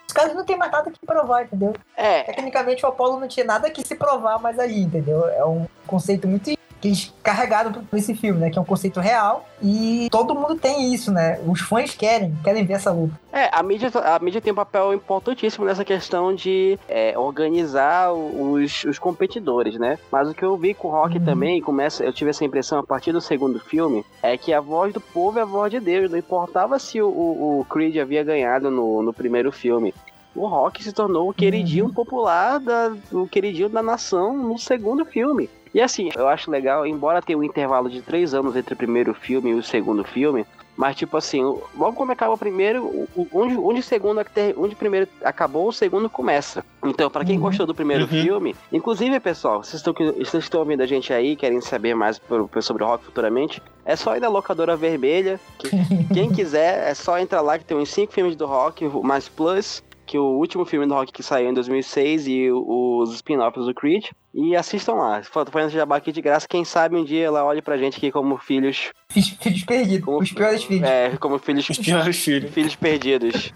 Os 0.07 0.13
caras 0.13 0.35
não 0.35 0.45
tem 0.45 0.57
mais 0.57 0.71
nada 0.71 0.91
que 0.91 1.05
provar, 1.05 1.45
entendeu? 1.45 1.75
É, 1.97 2.23
Tecnicamente 2.23 2.85
o 2.85 2.89
Apollo 2.89 3.19
não 3.21 3.29
tinha 3.29 3.45
nada 3.45 3.71
que 3.71 3.87
se 3.87 3.95
provar 3.95 4.39
mais 4.41 4.59
ali, 4.59 4.83
entendeu? 4.83 5.29
É 5.29 5.45
um 5.45 5.67
conceito 5.87 6.27
muito 6.29 6.56
que 6.87 6.89
eles 6.89 7.13
carregaram 7.23 7.73
pra 7.73 7.99
esse 7.99 8.15
filme, 8.15 8.39
né? 8.41 8.51
Que 8.51 8.59
é 8.59 8.63
um 8.63 8.65
conceito 8.65 9.01
real 9.01 9.49
e 9.63 10.09
todo 10.11 10.35
mundo 10.35 10.55
tem 10.55 10.95
isso, 10.95 11.11
né? 11.11 11.41
Os 11.47 11.61
fãs 11.61 11.95
querem, 11.95 12.33
querem 12.45 12.65
ver 12.65 12.75
essa 12.75 12.93
luta. 12.93 13.19
É, 13.33 13.51
a 13.53 13.63
mídia, 13.63 13.91
a 13.95 14.19
mídia 14.19 14.41
tem 14.41 14.53
um 14.53 14.57
papel 14.57 14.95
importantíssimo 14.95 15.65
nessa 15.65 15.85
questão 15.85 16.35
de 16.35 16.79
é, 16.89 17.19
organizar 17.19 18.13
os, 18.13 18.85
os 18.85 18.99
competidores, 18.99 19.79
né? 19.79 19.99
Mas 20.11 20.29
o 20.31 20.35
que 20.35 20.45
eu 20.45 20.57
vi 20.57 20.75
com 20.75 20.89
o 20.89 20.91
Rock 20.91 21.17
Uhum. 21.17 21.25
também, 21.25 21.61
começa, 21.61 22.05
eu 22.05 22.13
tive 22.13 22.31
essa 22.31 22.45
impressão 22.45 22.79
a 22.79 22.83
partir 22.83 23.11
do 23.13 23.21
segundo 23.21 23.59
filme, 23.59 24.05
é 24.23 24.37
que 24.37 24.53
a 24.53 24.61
voz 24.61 24.93
do 24.93 25.01
povo 25.01 25.39
é 25.39 25.43
a 25.43 25.47
voz 25.47 25.71
de 25.71 25.81
Deus. 25.81 26.11
Não 26.11 26.19
importava 26.19 26.79
se 26.79 27.01
o, 27.01 27.09
o, 27.09 27.61
o 27.61 27.65
Creed 27.65 27.97
havia 27.97 28.23
ganhado 28.23 28.71
no, 28.71 29.03
no 29.03 29.13
primeiro 29.13 29.51
filme. 29.51 29.95
O 30.35 30.47
Rock 30.47 30.85
se 30.85 30.93
tornou 30.93 31.31
o 31.31 31.33
queridinho 31.33 31.91
popular, 31.91 32.61
da, 32.61 32.95
o 33.11 33.27
queridinho 33.27 33.71
da 33.71 33.83
nação 33.83 34.37
no 34.37 34.59
segundo 34.59 35.07
filme. 35.07 35.49
E 35.77 35.81
assim, 35.83 36.09
eu 36.17 36.27
acho 36.27 36.51
legal, 36.51 36.87
embora 36.87 37.21
tenha 37.21 37.39
um 37.39 37.43
intervalo 37.45 37.91
de 37.91 38.01
três 38.01 38.33
anos 38.33 38.57
entre 38.57 38.73
o 38.73 38.77
primeiro 38.79 39.13
filme 39.13 39.51
e 39.51 39.55
o 39.55 39.63
segundo 39.63 40.03
filme, 40.05 40.47
Mas, 40.79 40.95
tipo 40.95 41.17
assim, 41.17 41.43
logo 41.75 41.95
como 41.95 42.13
acaba 42.13 42.35
o 42.35 42.39
primeiro, 42.39 43.09
onde, 43.33 43.57
onde 43.57 43.81
o 43.81 43.83
segundo, 43.83 44.21
onde 44.59 44.75
o 44.75 44.77
primeiro 44.77 45.09
acabou, 45.25 45.67
o 45.69 45.73
segundo 45.73 46.11
começa. 46.11 46.63
Então, 46.85 47.09
pra 47.09 47.25
quem 47.25 47.37
Uhum. 47.37 47.45
gostou 47.45 47.65
do 47.67 47.75
primeiro 47.75 48.05
Uhum. 48.05 48.11
filme, 48.11 48.55
inclusive, 48.71 49.19
pessoal, 49.19 49.63
vocês 49.65 49.77
estão, 49.81 49.95
vocês 49.95 50.45
estão 50.45 50.61
ouvindo 50.61 50.83
a 50.83 50.87
gente 50.87 51.15
aí, 51.15 51.35
querem 51.35 51.63
saber 51.63 51.95
mais 51.95 52.21
sobre 52.61 52.85
o 52.85 52.87
rock 52.87 53.07
futuramente, 53.07 53.63
é 53.87 53.97
só 53.97 54.17
ir 54.17 54.21
na 54.21 54.29
locadora 54.29 54.77
vermelha. 54.77 55.41
que- 55.59 55.71
quem 56.13 56.31
quiser, 56.31 56.91
é 56.91 56.93
só 56.93 57.19
entrar 57.19 57.41
lá 57.41 57.59
que 57.59 57.65
tem 57.65 57.75
uns 57.79 57.89
5 57.89 58.13
filmes 58.13 58.37
do 58.37 58.45
rock, 58.45 58.85
mais 59.03 59.31
Plus, 59.31 59.83
que 60.07 60.19
o 60.19 60.25
último 60.39 60.65
filme 60.65 60.87
do 60.87 60.95
rock 60.95 61.13
que 61.13 61.23
saiu 61.23 61.51
em 61.51 61.55
2006 61.55 62.27
e 62.29 62.51
os 62.51 63.13
spin-offs 63.15 63.65
do 63.67 63.75
Creed. 63.75 64.07
E 64.33 64.55
assistam 64.55 64.95
lá. 64.95 65.21
Tô 65.21 65.45
fazendo 65.47 65.69
esse 65.69 65.77
jabá 65.77 65.97
aqui 65.97 66.13
de 66.13 66.23
graça. 66.23 66.47
Quem 66.49 66.65
sabe 66.65 66.97
um 66.97 67.05
dia 67.05 67.27
ela 67.27 67.45
olhe 67.45 67.61
pra 67.61 67.77
gente 67.77 67.97
aqui 67.97 68.11
como 68.13 68.37
filhos. 68.39 68.91
Filhos, 69.11 69.31
filhos 69.31 69.65
perdidos, 69.65 70.05
Como, 70.05 70.19
os 70.23 70.33
piores 70.33 70.63
filhos. 70.65 70.89
É, 70.89 71.17
como 71.19 71.39
filhos, 71.39 71.69
Os 71.69 71.79
piores 71.79 72.17
filhos. 72.23 72.51
filhos 72.53 72.77
perdidos. 72.77 73.53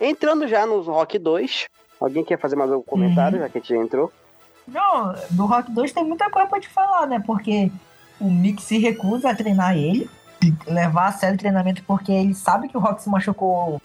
Entrando 0.00 0.46
já 0.46 0.66
no 0.66 0.80
Rock 0.82 1.18
2. 1.18 1.64
Alguém 2.00 2.24
quer 2.24 2.38
fazer 2.38 2.56
mais 2.56 2.70
algum 2.70 2.84
comentário, 2.84 3.38
Uhum. 3.38 3.42
já 3.44 3.48
que 3.48 3.58
a 3.58 3.60
gente 3.60 3.74
já 3.74 3.80
entrou? 3.82 4.12
Não, 4.68 5.14
do 5.30 5.46
Rock 5.46 5.70
2 5.72 5.92
tem 5.92 6.04
muita 6.04 6.28
coisa 6.30 6.48
pra 6.48 6.60
te 6.60 6.68
falar, 6.68 7.06
né? 7.06 7.22
Porque 7.26 7.70
o 8.20 8.30
Mick 8.30 8.60
se 8.62 8.78
recusa 8.78 9.30
a 9.30 9.34
treinar 9.34 9.76
ele, 9.76 10.10
levar 10.66 11.06
a 11.06 11.12
sério 11.12 11.36
o 11.36 11.38
treinamento, 11.38 11.82
porque 11.84 12.12
ele 12.12 12.34
sabe 12.34 12.68
que 12.68 12.76
o 12.76 12.80
Rock 12.80 13.02
se 13.02 13.08
machucou 13.08 13.80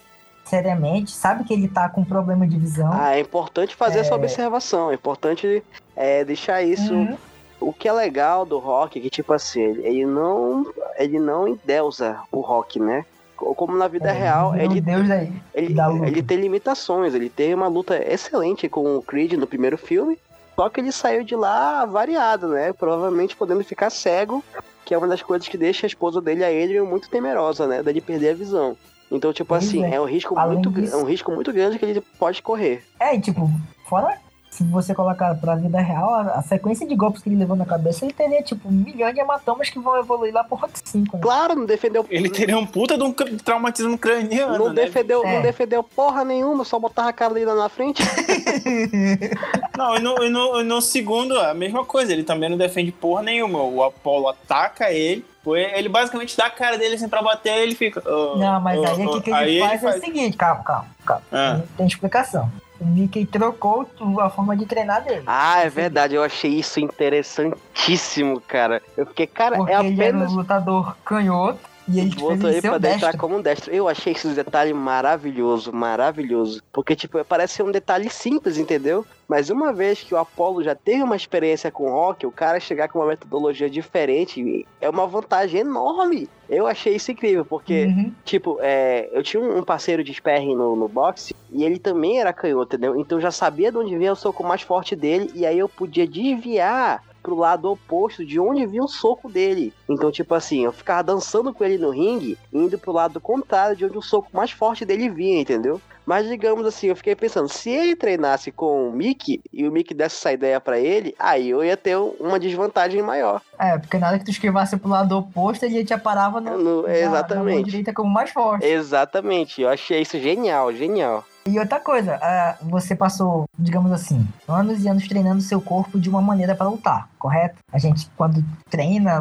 seriamente, 0.51 1.11
sabe 1.11 1.45
que 1.45 1.53
ele 1.53 1.69
tá 1.69 1.87
com 1.87 2.03
problema 2.03 2.45
de 2.45 2.57
visão. 2.59 2.89
Ah, 2.91 3.15
é 3.15 3.21
importante 3.21 3.73
fazer 3.73 3.99
essa 3.99 4.13
observação. 4.13 4.91
É 4.91 4.95
importante 4.95 5.63
é, 5.95 6.25
deixar 6.25 6.61
isso. 6.61 6.93
Uhum. 6.93 7.17
O 7.61 7.71
que 7.71 7.87
é 7.87 7.93
legal 7.93 8.45
do 8.45 8.59
rock 8.59 8.99
é 8.99 9.01
que, 9.01 9.09
tipo 9.09 9.31
assim, 9.31 9.61
ele- 9.61 10.05
não, 10.05 10.65
ele 10.97 11.19
não 11.19 11.47
endeusa 11.47 12.19
o 12.31 12.41
rock, 12.41 12.79
né? 12.81 13.05
Co- 13.37 13.55
Como 13.55 13.77
na 13.77 13.87
vida 13.87 14.09
É, 14.09 14.11
real, 14.11 14.53
ele, 14.55 14.81
Deus 14.81 15.07
daí. 15.07 15.31
ele, 15.53 15.73
da 15.73 15.89
ele 16.05 16.21
tem 16.21 16.37
limitações. 16.37 17.13
Ele 17.13 17.29
teve 17.29 17.53
uma 17.53 17.67
luta 17.67 17.95
excelente 17.95 18.67
com 18.67 18.97
o 18.97 19.01
Creed 19.01 19.33
no 19.33 19.47
primeiro 19.47 19.77
filme, 19.77 20.17
só 20.55 20.67
que 20.69 20.81
ele 20.81 20.91
saiu 20.91 21.23
de 21.23 21.35
lá 21.35 21.85
variado, 21.85 22.49
né? 22.49 22.73
Provavelmente 22.73 23.37
podendo 23.37 23.63
ficar 23.63 23.89
cego, 23.89 24.43
que 24.83 24.93
é 24.93 24.97
uma 24.97 25.07
das 25.07 25.21
coisas 25.21 25.47
que 25.47 25.57
deixa 25.57 25.85
a 25.85 25.87
esposa 25.87 26.19
dele, 26.19 26.43
a 26.43 26.47
Adrian, 26.49 26.83
muito 26.83 27.09
temerosa, 27.09 27.67
né? 27.67 27.81
Dele 27.81 28.01
perder 28.01 28.31
a 28.31 28.35
visão. 28.35 28.75
Então, 29.11 29.33
tipo 29.33 29.49
Pois 29.49 29.67
assim, 29.67 29.83
é. 29.83 29.95
é. 29.95 30.01
um 30.01 30.05
risco 30.05 30.37
Além 30.39 30.53
muito, 30.55 30.71
disso- 30.71 30.95
é 30.95 30.97
um 30.97 31.03
risco 31.05 31.31
muito 31.31 31.51
grande 31.51 31.77
que 31.77 31.85
ele 31.85 32.01
pode 32.17 32.41
correr. 32.41 32.83
É, 32.99 33.13
e 33.15 33.19
tipo, 33.21 33.49
fora 33.87 34.17
se 34.49 34.65
você 34.65 34.93
colocar 34.93 35.33
pra 35.35 35.55
vida 35.55 35.79
real, 35.79 36.13
a, 36.13 36.21
a 36.33 36.41
sequência 36.41 36.85
de 36.85 36.93
golpes 36.93 37.21
que 37.23 37.29
ele 37.29 37.37
levou 37.37 37.55
na 37.55 37.65
cabeça, 37.65 38.03
ele 38.03 38.13
teria, 38.13 38.43
tipo, 38.43 38.67
um 38.67 38.71
milhão 38.71 39.11
de 39.13 39.17
hematomas 39.21 39.69
que 39.69 39.79
vão 39.79 39.97
evoluir 39.97 40.33
lá 40.33 40.43
pro 40.43 40.57
Rock 40.57 40.73
5. 40.83 41.15
Né? 41.15 41.23
Claro, 41.23 41.55
não 41.55 41.65
defendeu. 41.65 42.05
Ele 42.09 42.29
teria 42.29 42.57
um 42.57 42.65
puta 42.65 42.97
de 42.97 43.03
um 43.03 43.13
traumatismo 43.13 43.97
craniano. 43.97 44.57
Não 44.57 44.73
né? 44.73 44.83
defendeu, 44.83 45.23
É. 45.25 45.35
não 45.35 45.41
defendeu 45.41 45.81
porra 45.81 46.25
nenhuma, 46.25 46.65
só 46.65 46.77
botava 46.77 47.07
a 47.07 47.13
cara 47.13 47.33
dele 47.33 47.45
lá 47.45 47.55
na 47.55 47.69
frente. 47.69 48.03
Não, 49.77 49.95
e 49.95 49.99
no, 50.01 50.23
e 50.23 50.29
no, 50.29 50.59
e 50.61 50.63
no 50.63 50.81
segundo, 50.81 51.39
a 51.39 51.53
mesma 51.53 51.85
coisa. 51.85 52.11
Ele 52.11 52.23
também 52.23 52.49
não 52.49 52.57
defende 52.57 52.91
porra 52.91 53.23
nenhuma. 53.23 53.63
O 53.63 53.81
Apollo 53.83 54.27
ataca 54.29 54.91
ele. 54.91 55.25
Foi- 55.43 55.61
Ele 55.73 55.89
basicamente 55.89 56.35
dá 56.37 56.45
a 56.45 56.49
cara 56.49 56.77
dele 56.77 56.95
assim 56.95 57.09
pra 57.09 57.21
bater 57.21 57.57
ele 57.57 57.75
fica. 57.75 58.01
"Ah, 58.05 58.37
Não, 58.37 58.61
mas 58.61 58.83
ah, 58.83 58.91
aí 58.91 59.05
o 59.05 59.09
ah." 59.09 59.13
que, 59.13 59.21
que 59.21 59.31
Aí 59.33 59.57
ele 59.57 59.67
faz 59.67 59.83
é 59.83 59.89
o 59.89 59.99
seguinte, 59.99 60.37
calma, 60.37 60.63
calma, 60.63 60.87
calma. 61.05 61.23
Ah. 61.31 61.59
Tem 61.77 61.85
explicação. 61.87 62.51
O 62.79 62.85
Mickey 62.85 63.27
trocou 63.27 63.87
a 64.19 64.29
forma 64.31 64.57
de 64.57 64.65
treinar 64.65 65.03
dele. 65.03 65.21
Ah, 65.27 65.59
é 65.61 65.69
verdade, 65.69 66.15
eu 66.15 66.23
achei 66.23 66.49
isso 66.51 66.79
interessantíssimo, 66.79 68.41
cara. 68.41 68.81
Eu 68.97 69.05
fiquei, 69.05 69.27
cara, 69.27 69.55
Porque 69.57 69.71
é 69.71 69.79
ele 69.79 70.01
era 70.01 70.09
apenas. 70.17 70.31
um 70.31 70.35
lutador 70.37 70.95
canhoto 71.05 71.59
e 71.87 71.99
ele 71.99 72.11
fez 72.11 72.39
Botou 72.39 72.49
ele 72.49 72.61
ser 72.61 72.67
pra 72.69 72.77
destro. 72.77 73.17
como 73.17 73.37
um 73.37 73.41
destro. 73.41 73.73
Eu 73.73 73.87
achei 73.87 74.13
esse 74.13 74.27
detalhe 74.29 74.73
maravilhoso, 74.73 75.73
maravilhoso. 75.73 76.61
Porque, 76.71 76.95
tipo, 76.95 77.23
parece 77.25 77.55
ser 77.55 77.63
um 77.63 77.71
detalhe 77.71 78.09
simples, 78.09 78.57
entendeu? 78.57 79.05
Mas 79.27 79.49
uma 79.49 79.71
vez 79.73 80.01
que 80.01 80.13
o 80.13 80.17
Apollo 80.17 80.63
já 80.63 80.75
teve 80.75 81.01
uma 81.03 81.15
experiência 81.15 81.71
com 81.71 81.85
o 81.85 81.91
Rock, 81.91 82.25
o 82.25 82.31
cara 82.31 82.59
chegar 82.59 82.87
com 82.89 82.99
uma 82.99 83.07
metodologia 83.07 83.69
diferente 83.69 84.65
é 84.79 84.89
uma 84.89 85.07
vantagem 85.07 85.61
enorme. 85.61 86.29
Eu 86.49 86.67
achei 86.67 86.95
isso 86.95 87.11
incrível, 87.11 87.45
porque 87.45 87.85
Uhum. 87.85 88.11
Tipo, 88.25 88.57
é, 88.61 89.09
eu 89.11 89.23
tinha 89.23 89.41
um 89.41 89.51
um 89.59 89.63
parceiro 89.63 90.03
de 90.03 90.13
sparring 90.13 90.55
no, 90.55 90.75
no 90.75 90.87
boxe 90.87 91.35
e 91.51 91.63
ele 91.63 91.77
também 91.79 92.19
era 92.19 92.31
canhoto, 92.33 92.75
entendeu? 92.75 92.95
Então 92.99 93.17
eu 93.17 93.21
já 93.21 93.31
sabia 93.31 93.71
de 93.71 93.77
onde 93.77 93.97
vinha 93.97 94.13
o 94.13 94.15
soco 94.15 94.43
mais 94.43 94.61
forte 94.61 94.95
dele 94.95 95.29
e 95.35 95.45
aí 95.45 95.59
eu 95.59 95.67
podia 95.69 96.07
desviar 96.07 97.03
pro 97.21 97.35
lado 97.35 97.69
oposto 97.71 98.25
de 98.25 98.39
onde 98.39 98.65
vinha 98.65 98.83
o 98.83 98.87
soco 98.87 99.29
dele. 99.29 99.73
Então, 99.89 100.11
tipo 100.11 100.33
assim, 100.33 100.65
eu 100.65 100.71
ficava 100.71 101.03
dançando 101.03 101.53
com 101.53 101.63
ele 101.63 101.77
no 101.77 101.89
ringue, 101.91 102.37
indo 102.51 102.77
pro 102.79 102.91
lado 102.91 103.19
contrário 103.19 103.75
de 103.75 103.85
onde 103.85 103.97
o 103.97 104.01
soco 104.01 104.29
mais 104.33 104.51
forte 104.51 104.85
dele 104.85 105.09
vinha, 105.09 105.39
entendeu? 105.39 105.79
Mas 106.03 106.27
digamos 106.27 106.65
assim, 106.65 106.87
eu 106.87 106.95
fiquei 106.95 107.15
pensando, 107.15 107.47
se 107.47 107.69
ele 107.69 107.95
treinasse 107.95 108.51
com 108.51 108.89
o 108.89 108.91
Mickey 108.91 109.39
e 109.53 109.67
o 109.67 109.71
Mickey 109.71 109.93
desse 109.93 110.15
essa 110.17 110.33
ideia 110.33 110.59
pra 110.59 110.79
ele, 110.79 111.15
aí 111.17 111.49
eu 111.51 111.63
ia 111.63 111.77
ter 111.77 111.95
uma 111.95 112.39
desvantagem 112.39 113.01
maior. 113.03 113.39
É, 113.57 113.77
porque 113.77 113.99
na 113.99 114.07
hora 114.07 114.17
que 114.19 114.25
tu 114.25 114.31
esquivasse 114.31 114.75
pro 114.77 114.89
lado 114.89 115.15
oposto, 115.15 115.63
ele 115.63 115.85
te 115.85 115.93
aparava 115.93 116.41
no, 116.41 116.57
No- 116.57 116.81
na- 116.81 116.87
na 116.87 116.97
exatamente. 116.97 117.65
direita 117.65 117.93
como 117.93 118.09
mais 118.11 118.31
forte. 118.31 118.65
Exatamente, 118.65 119.61
eu 119.61 119.69
achei 119.69 120.01
isso 120.01 120.19
genial, 120.19 120.73
genial. 120.73 121.23
E 121.45 121.57
outra 121.57 121.79
coisa, 121.79 122.19
você 122.61 122.95
passou, 122.95 123.45
digamos 123.57 123.91
assim, 123.91 124.27
anos 124.47 124.83
e 124.83 124.87
anos 124.87 125.07
treinando 125.07 125.41
seu 125.41 125.59
corpo 125.59 125.99
de 125.99 126.07
uma 126.07 126.21
maneira 126.21 126.55
para 126.55 126.69
lutar, 126.69 127.09
correto? 127.17 127.57
A 127.73 127.79
gente, 127.79 128.09
quando 128.15 128.45
treina 128.69 129.19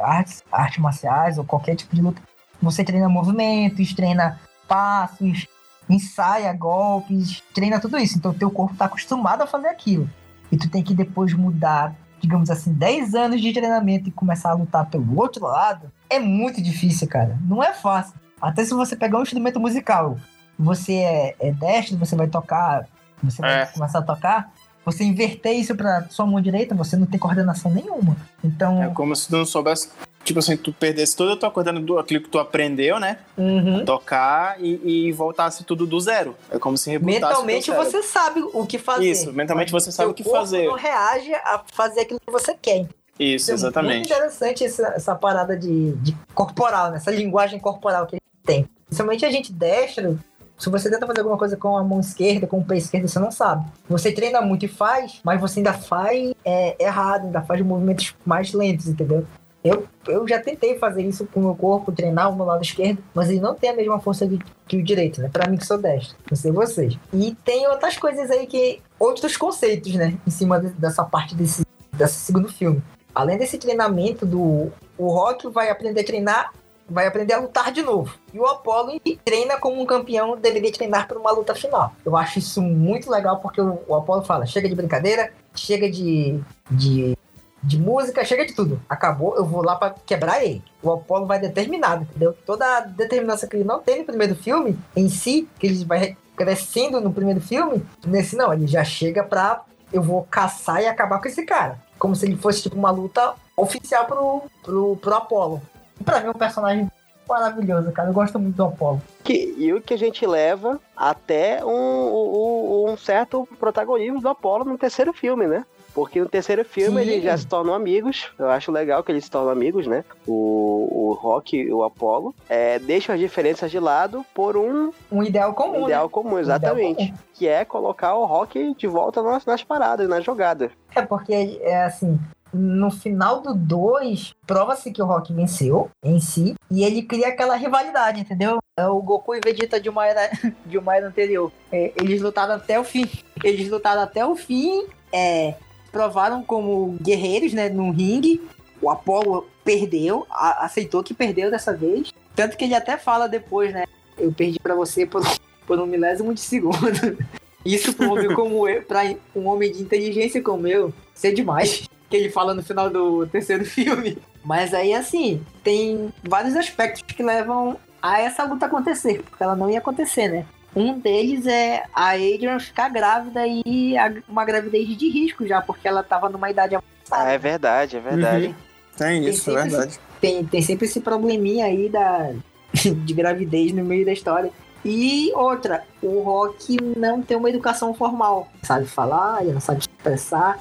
artes, 0.00 0.42
artes 0.50 0.78
marciais 0.78 1.36
ou 1.36 1.44
qualquer 1.44 1.76
tipo 1.76 1.94
de 1.94 2.00
luta, 2.00 2.22
você 2.60 2.82
treina 2.82 3.08
movimentos, 3.08 3.92
treina 3.92 4.40
passos, 4.66 5.46
ensaia 5.88 6.52
golpes, 6.54 7.42
treina 7.54 7.78
tudo 7.78 7.98
isso. 7.98 8.16
Então, 8.16 8.32
teu 8.32 8.50
corpo 8.50 8.74
tá 8.74 8.86
acostumado 8.86 9.42
a 9.42 9.46
fazer 9.46 9.68
aquilo. 9.68 10.08
E 10.50 10.56
tu 10.56 10.70
tem 10.70 10.82
que 10.82 10.94
depois 10.94 11.34
mudar, 11.34 11.94
digamos 12.18 12.50
assim, 12.50 12.72
10 12.72 13.14
anos 13.14 13.42
de 13.42 13.52
treinamento 13.52 14.08
e 14.08 14.12
começar 14.12 14.50
a 14.50 14.54
lutar 14.54 14.86
pelo 14.86 15.18
outro 15.18 15.44
lado. 15.44 15.92
É 16.08 16.18
muito 16.18 16.62
difícil, 16.62 17.06
cara. 17.06 17.38
Não 17.42 17.62
é 17.62 17.74
fácil. 17.74 18.14
Até 18.40 18.64
se 18.64 18.72
você 18.72 18.96
pegar 18.96 19.18
um 19.18 19.22
instrumento 19.22 19.60
musical, 19.60 20.16
você 20.58 20.94
é, 20.94 21.36
é 21.40 21.52
destro, 21.52 21.96
você 21.96 22.16
vai 22.16 22.26
tocar, 22.26 22.86
você 23.22 23.40
vai 23.40 23.62
É. 23.62 23.66
começar 23.66 23.98
a 24.00 24.02
tocar, 24.02 24.52
você 24.84 25.04
inverter 25.04 25.52
isso 25.52 25.74
pra 25.74 26.06
sua 26.08 26.26
mão 26.26 26.40
direita, 26.40 26.74
você 26.74 26.96
não 26.96 27.06
tem 27.06 27.18
coordenação 27.20 27.70
nenhuma. 27.70 28.16
Então, 28.42 28.82
É 28.82 28.88
como 28.88 29.14
se 29.14 29.28
tu 29.28 29.36
não 29.36 29.44
soubesse. 29.46 29.90
Tipo 30.24 30.40
assim, 30.40 30.56
tu 30.56 30.72
perdesse 30.72 31.16
toda 31.16 31.34
a 31.34 31.36
tua 31.36 31.50
coordenação 31.50 31.98
aquilo 31.98 32.22
que 32.22 32.28
tu 32.28 32.38
aprendeu, 32.38 32.98
né? 33.00 33.18
uhum. 33.36 33.84
Tocar 33.84 34.56
e, 34.60 35.06
e 35.08 35.12
voltasse 35.12 35.64
tudo 35.64 35.86
do 35.86 35.98
zero. 36.00 36.36
É 36.50 36.58
como 36.58 36.76
se 36.76 36.90
rebutasse 36.90 37.20
mentalmente 37.20 37.70
você 37.70 38.02
sabe 38.02 38.42
o 38.52 38.66
que 38.66 38.78
fazer. 38.78 39.10
Isso, 39.10 39.32
mentalmente 39.32 39.72
você 39.72 39.90
sabe 39.92 40.10
o 40.10 40.14
que 40.14 40.22
corpo 40.24 40.38
fazer. 40.38 40.66
não 40.66 40.74
reage 40.74 41.32
a 41.34 41.62
fazer 41.72 42.00
aquilo 42.00 42.20
que 42.20 42.30
você 42.30 42.54
quer. 42.60 42.86
Isso, 43.18 43.50
É 43.50 43.54
muito 43.54 43.60
exatamente. 43.64 44.12
interessante 44.12 44.64
essa, 44.64 44.86
essa 44.88 45.14
parada 45.14 45.56
de, 45.56 45.92
de 45.96 46.16
corporal, 46.34 46.90
né? 46.90 46.96
essa 46.98 47.10
linguagem 47.10 47.58
corporal 47.58 48.06
que 48.06 48.16
a 48.16 48.18
gente 48.18 48.44
tem. 48.46 48.68
Principalmente 48.86 49.24
a 49.26 49.30
gente 49.30 49.52
destro, 49.52 50.18
se 50.58 50.68
você 50.68 50.90
tenta 50.90 51.06
fazer 51.06 51.20
alguma 51.20 51.38
coisa 51.38 51.56
com 51.56 51.76
a 51.76 51.84
mão 51.84 52.00
esquerda, 52.00 52.46
com 52.46 52.58
o 52.58 52.64
pé 52.64 52.76
esquerdo, 52.76 53.06
você 53.08 53.18
não 53.18 53.30
sabe. 53.30 53.64
Você 53.88 54.10
treina 54.12 54.40
muito 54.40 54.64
e 54.64 54.68
faz, 54.68 55.20
mas 55.24 55.40
você 55.40 55.60
ainda 55.60 55.72
faz 55.72 56.32
é, 56.44 56.76
errado, 56.82 57.26
ainda 57.26 57.40
faz 57.42 57.60
movimentos 57.62 58.14
mais 58.26 58.52
lentos, 58.52 58.88
entendeu? 58.88 59.24
Eu, 59.64 59.86
eu 60.06 60.26
já 60.26 60.40
tentei 60.40 60.78
fazer 60.78 61.02
isso 61.02 61.26
com 61.26 61.40
o 61.40 61.42
meu 61.44 61.54
corpo, 61.54 61.90
treinar 61.92 62.30
o 62.32 62.36
meu 62.36 62.44
lado 62.44 62.62
esquerdo, 62.62 63.02
mas 63.12 63.28
ele 63.28 63.40
não 63.40 63.54
tem 63.54 63.70
a 63.70 63.74
mesma 63.76 63.98
força 63.98 64.26
de- 64.26 64.38
que 64.66 64.76
o 64.76 64.82
direito, 64.82 65.20
né? 65.20 65.28
Pra 65.32 65.48
mim 65.48 65.56
que 65.56 65.66
sou 65.66 65.76
destro, 65.78 66.16
não 66.30 66.36
sei 66.36 66.52
vocês. 66.52 66.96
E 67.12 67.34
tem 67.44 67.66
outras 67.68 67.96
coisas 67.98 68.30
aí 68.30 68.46
que. 68.46 68.80
outros 68.98 69.36
conceitos, 69.36 69.94
né? 69.94 70.16
Em 70.26 70.30
cima 70.30 70.60
de- 70.60 70.70
dessa 70.70 71.04
parte 71.04 71.34
desse, 71.34 71.62
desse 71.92 72.14
segundo 72.20 72.48
filme. 72.48 72.80
Além 73.14 73.36
desse 73.36 73.58
treinamento 73.58 74.24
do. 74.24 74.70
O 74.96 75.08
Rock 75.10 75.48
vai 75.48 75.70
aprender 75.70 76.00
a 76.02 76.04
treinar, 76.04 76.52
vai 76.88 77.06
aprender 77.06 77.34
a 77.34 77.40
lutar 77.40 77.70
de 77.72 77.82
novo. 77.82 78.14
E 78.32 78.38
o 78.38 78.46
Apollo 78.46 79.00
treina 79.24 79.58
como 79.58 79.80
um 79.80 79.86
campeão 79.86 80.36
deveria 80.36 80.72
treinar 80.72 81.06
para 81.06 81.18
uma 81.18 81.30
luta 81.30 81.54
final. 81.54 81.92
Eu 82.04 82.16
acho 82.16 82.38
isso 82.38 82.62
muito 82.62 83.10
legal 83.10 83.38
porque 83.38 83.60
o, 83.60 83.80
o 83.86 83.94
Apollo 83.94 84.22
fala: 84.22 84.46
chega 84.46 84.68
de 84.68 84.74
brincadeira, 84.74 85.32
chega 85.54 85.90
de. 85.90 86.40
de 86.70 87.16
de 87.60 87.76
música, 87.76 88.24
chega 88.24 88.46
de 88.46 88.54
tudo. 88.54 88.80
Acabou, 88.88 89.34
eu 89.34 89.44
vou 89.44 89.64
lá 89.64 89.74
pra 89.74 89.92
quebrar 90.06 90.44
ele. 90.44 90.62
O 90.80 90.92
Apollo 90.92 91.26
vai 91.26 91.40
determinado, 91.40 92.02
entendeu? 92.04 92.32
Toda 92.46 92.64
a 92.64 92.80
determinação 92.82 93.48
que 93.48 93.56
ele 93.56 93.64
não 93.64 93.80
tem 93.80 93.98
no 93.98 94.04
primeiro 94.04 94.36
filme, 94.36 94.78
em 94.94 95.08
si, 95.08 95.48
que 95.58 95.66
ele 95.66 95.84
vai 95.84 96.16
crescendo 96.36 97.00
no 97.00 97.12
primeiro 97.12 97.40
filme, 97.40 97.84
nesse 98.06 98.36
não, 98.36 98.52
ele 98.52 98.68
já 98.68 98.84
chega 98.84 99.24
pra 99.24 99.64
eu 99.92 100.02
vou 100.02 100.26
caçar 100.30 100.82
e 100.82 100.86
acabar 100.86 101.20
com 101.20 101.28
esse 101.28 101.44
cara. 101.44 101.78
Como 101.98 102.14
se 102.14 102.26
ele 102.26 102.36
fosse 102.36 102.62
tipo 102.62 102.76
uma 102.76 102.90
luta 102.90 103.34
oficial 103.56 104.04
pro, 104.04 104.42
pro, 104.62 104.96
pro 104.96 105.14
Apollo. 105.14 105.62
Pra 106.04 106.20
mim 106.20 106.26
é 106.26 106.30
um 106.30 106.34
personagem 106.34 106.90
maravilhoso, 107.28 107.92
cara. 107.92 108.08
Eu 108.08 108.14
gosto 108.14 108.38
muito 108.38 108.56
do 108.56 108.64
Apollo. 108.64 109.02
Que, 109.22 109.54
e 109.58 109.72
o 109.72 109.80
que 109.80 109.94
a 109.94 109.98
gente 109.98 110.26
leva 110.26 110.80
até 110.96 111.64
um, 111.64 111.70
um, 111.70 112.90
um 112.90 112.96
certo 112.96 113.46
protagonismo 113.60 114.20
do 114.20 114.28
Apollo 114.28 114.64
no 114.64 114.78
terceiro 114.78 115.12
filme, 115.12 115.46
né? 115.46 115.64
Porque 115.94 116.20
no 116.20 116.28
terceiro 116.28 116.64
filme 116.64 117.02
Sim. 117.02 117.10
eles 117.10 117.24
já 117.24 117.36
se 117.36 117.46
tornam 117.46 117.74
amigos. 117.74 118.30
Eu 118.38 118.48
acho 118.50 118.70
legal 118.70 119.02
que 119.02 119.10
eles 119.10 119.24
se 119.24 119.30
tornam 119.30 119.50
amigos, 119.50 119.86
né? 119.86 120.04
O, 120.26 120.88
o 121.08 121.12
Rock 121.12 121.56
e 121.56 121.72
o 121.72 121.82
Apollo. 121.82 122.34
É, 122.48 122.78
deixam 122.78 123.14
as 123.14 123.20
diferenças 123.20 123.70
de 123.70 123.80
lado 123.80 124.24
por 124.32 124.56
um 124.56 124.92
Um 125.10 125.22
ideal 125.24 125.52
comum, 125.54 125.84
ideal 125.84 126.04
né? 126.04 126.10
comum, 126.10 126.38
ideal 126.38 126.40
exatamente. 126.40 127.08
comum. 127.08 127.18
Que 127.34 127.48
é 127.48 127.64
colocar 127.64 128.14
o 128.14 128.26
Rock 128.26 128.74
de 128.76 128.86
volta 128.86 129.22
nas, 129.22 129.44
nas 129.44 129.64
paradas, 129.64 130.08
nas 130.08 130.24
jogadas. 130.24 130.70
É 130.94 131.02
porque, 131.02 131.58
é 131.62 131.82
assim, 131.82 132.18
no 132.52 132.90
final 132.90 133.40
do 133.40 133.54
2, 133.54 134.34
prova-se 134.46 134.90
que 134.90 135.02
o 135.02 135.06
Rock 135.06 135.32
venceu 135.32 135.90
em 136.02 136.20
si, 136.20 136.54
e 136.70 136.82
ele 136.84 137.02
cria 137.02 137.28
aquela 137.28 137.56
rivalidade, 137.56 138.20
entendeu? 138.20 138.58
É 138.78 138.86
o 138.86 139.00
Goku 139.02 139.34
e 139.34 139.40
Vegeta 139.44 139.80
de 139.80 139.88
uma 139.88 140.06
era, 140.06 140.30
de 140.64 140.78
uma 140.78 140.96
era 140.96 141.08
anterior. 141.08 141.50
É, 141.72 141.92
eles 141.96 142.20
lutaram 142.22 142.54
até 142.54 142.78
o 142.78 142.84
fim. 142.84 143.04
Eles 143.42 143.68
lutaram 143.68 144.02
até 144.02 144.24
o 144.24 144.36
fim, 144.36 144.84
é, 145.12 145.54
provaram 145.90 146.42
como 146.42 146.96
guerreiros, 147.02 147.52
né, 147.52 147.68
no 147.68 147.90
ringue. 147.90 148.40
O 148.80 148.88
Apollo 148.90 149.48
perdeu, 149.64 150.26
a- 150.30 150.64
aceitou 150.64 151.02
que 151.02 151.12
perdeu 151.12 151.50
dessa 151.50 151.72
vez. 151.72 152.12
Tanto 152.36 152.56
que 152.56 152.64
ele 152.64 152.74
até 152.74 152.96
fala 152.96 153.28
depois, 153.28 153.72
né? 153.72 153.84
Eu 154.16 154.32
perdi 154.32 154.58
pra 154.60 154.74
você 154.74 155.04
por, 155.04 155.22
por 155.66 155.78
um 155.80 155.86
milésimo 155.86 156.32
de 156.32 156.40
segundo. 156.40 156.78
Isso 157.66 157.92
pra 157.92 158.06
um 158.06 158.12
homem 158.12 158.34
como 158.34 158.68
eu, 158.68 158.82
pra 158.82 159.02
um 159.34 159.46
homem 159.48 159.70
de 159.72 159.82
inteligência 159.82 160.40
como 160.40 160.66
eu, 160.68 160.94
isso 161.14 161.26
é 161.26 161.32
demais. 161.32 161.88
Que 162.10 162.16
ele 162.16 162.30
fala 162.30 162.54
no 162.54 162.62
final 162.62 162.88
do 162.90 163.26
terceiro 163.26 163.64
filme. 163.66 164.18
Mas 164.44 164.72
aí, 164.72 164.94
assim, 164.94 165.42
tem 165.62 166.12
vários 166.22 166.56
aspectos 166.56 167.02
que 167.02 167.22
levam 167.22 167.76
a 168.02 168.20
essa 168.20 168.44
luta 168.44 168.66
acontecer, 168.66 169.22
porque 169.28 169.42
ela 169.42 169.56
não 169.56 169.68
ia 169.70 169.78
acontecer, 169.78 170.28
né? 170.28 170.46
Um 170.76 170.98
deles 170.98 171.46
é 171.46 171.82
a 171.94 172.10
Adrian 172.12 172.60
ficar 172.60 172.88
grávida 172.88 173.40
e 173.46 173.94
uma 174.28 174.44
gravidez 174.44 174.86
de 174.96 175.08
risco 175.08 175.46
já, 175.46 175.60
porque 175.60 175.88
ela 175.88 176.02
tava 176.02 176.28
numa 176.28 176.48
idade 176.50 176.76
Ah, 176.76 176.82
avançada. 177.08 177.32
é 177.32 177.38
verdade, 177.38 177.96
é 177.96 178.00
verdade. 178.00 178.46
Uhum. 178.48 178.54
Tem 178.96 179.24
isso, 179.26 179.50
é 179.56 179.62
verdade. 179.62 179.98
tem, 180.20 180.44
tem 180.44 180.62
sempre 180.62 180.86
esse 180.86 181.00
probleminha 181.00 181.64
aí 181.66 181.88
da, 181.88 182.32
de 182.74 183.14
gravidez 183.14 183.72
no 183.72 183.84
meio 183.84 184.04
da 184.04 184.12
história. 184.12 184.50
E 184.84 185.32
outra, 185.34 185.82
o 186.00 186.20
Rock 186.20 186.76
não 186.96 187.20
tem 187.20 187.36
uma 187.36 187.48
educação 187.50 187.92
formal. 187.92 188.48
Sabe 188.62 188.86
falar, 188.86 189.42
ele 189.42 189.52
não 189.52 189.60
sabe 189.60 189.80
expressar. 189.80 190.60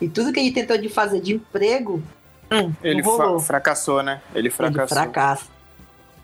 E 0.00 0.08
tudo 0.08 0.32
que 0.32 0.40
ele 0.40 0.52
tentou 0.52 0.78
de 0.78 0.88
fazer 0.88 1.20
de 1.20 1.34
emprego, 1.34 2.02
hum, 2.50 2.72
Ele 2.82 3.02
não 3.02 3.16
fa- 3.16 3.24
rolou. 3.24 3.40
fracassou, 3.40 4.02
né? 4.02 4.20
Ele 4.34 4.48
Ele 4.48 4.50
fracassou. 4.50 4.96
fracassa. 4.96 5.44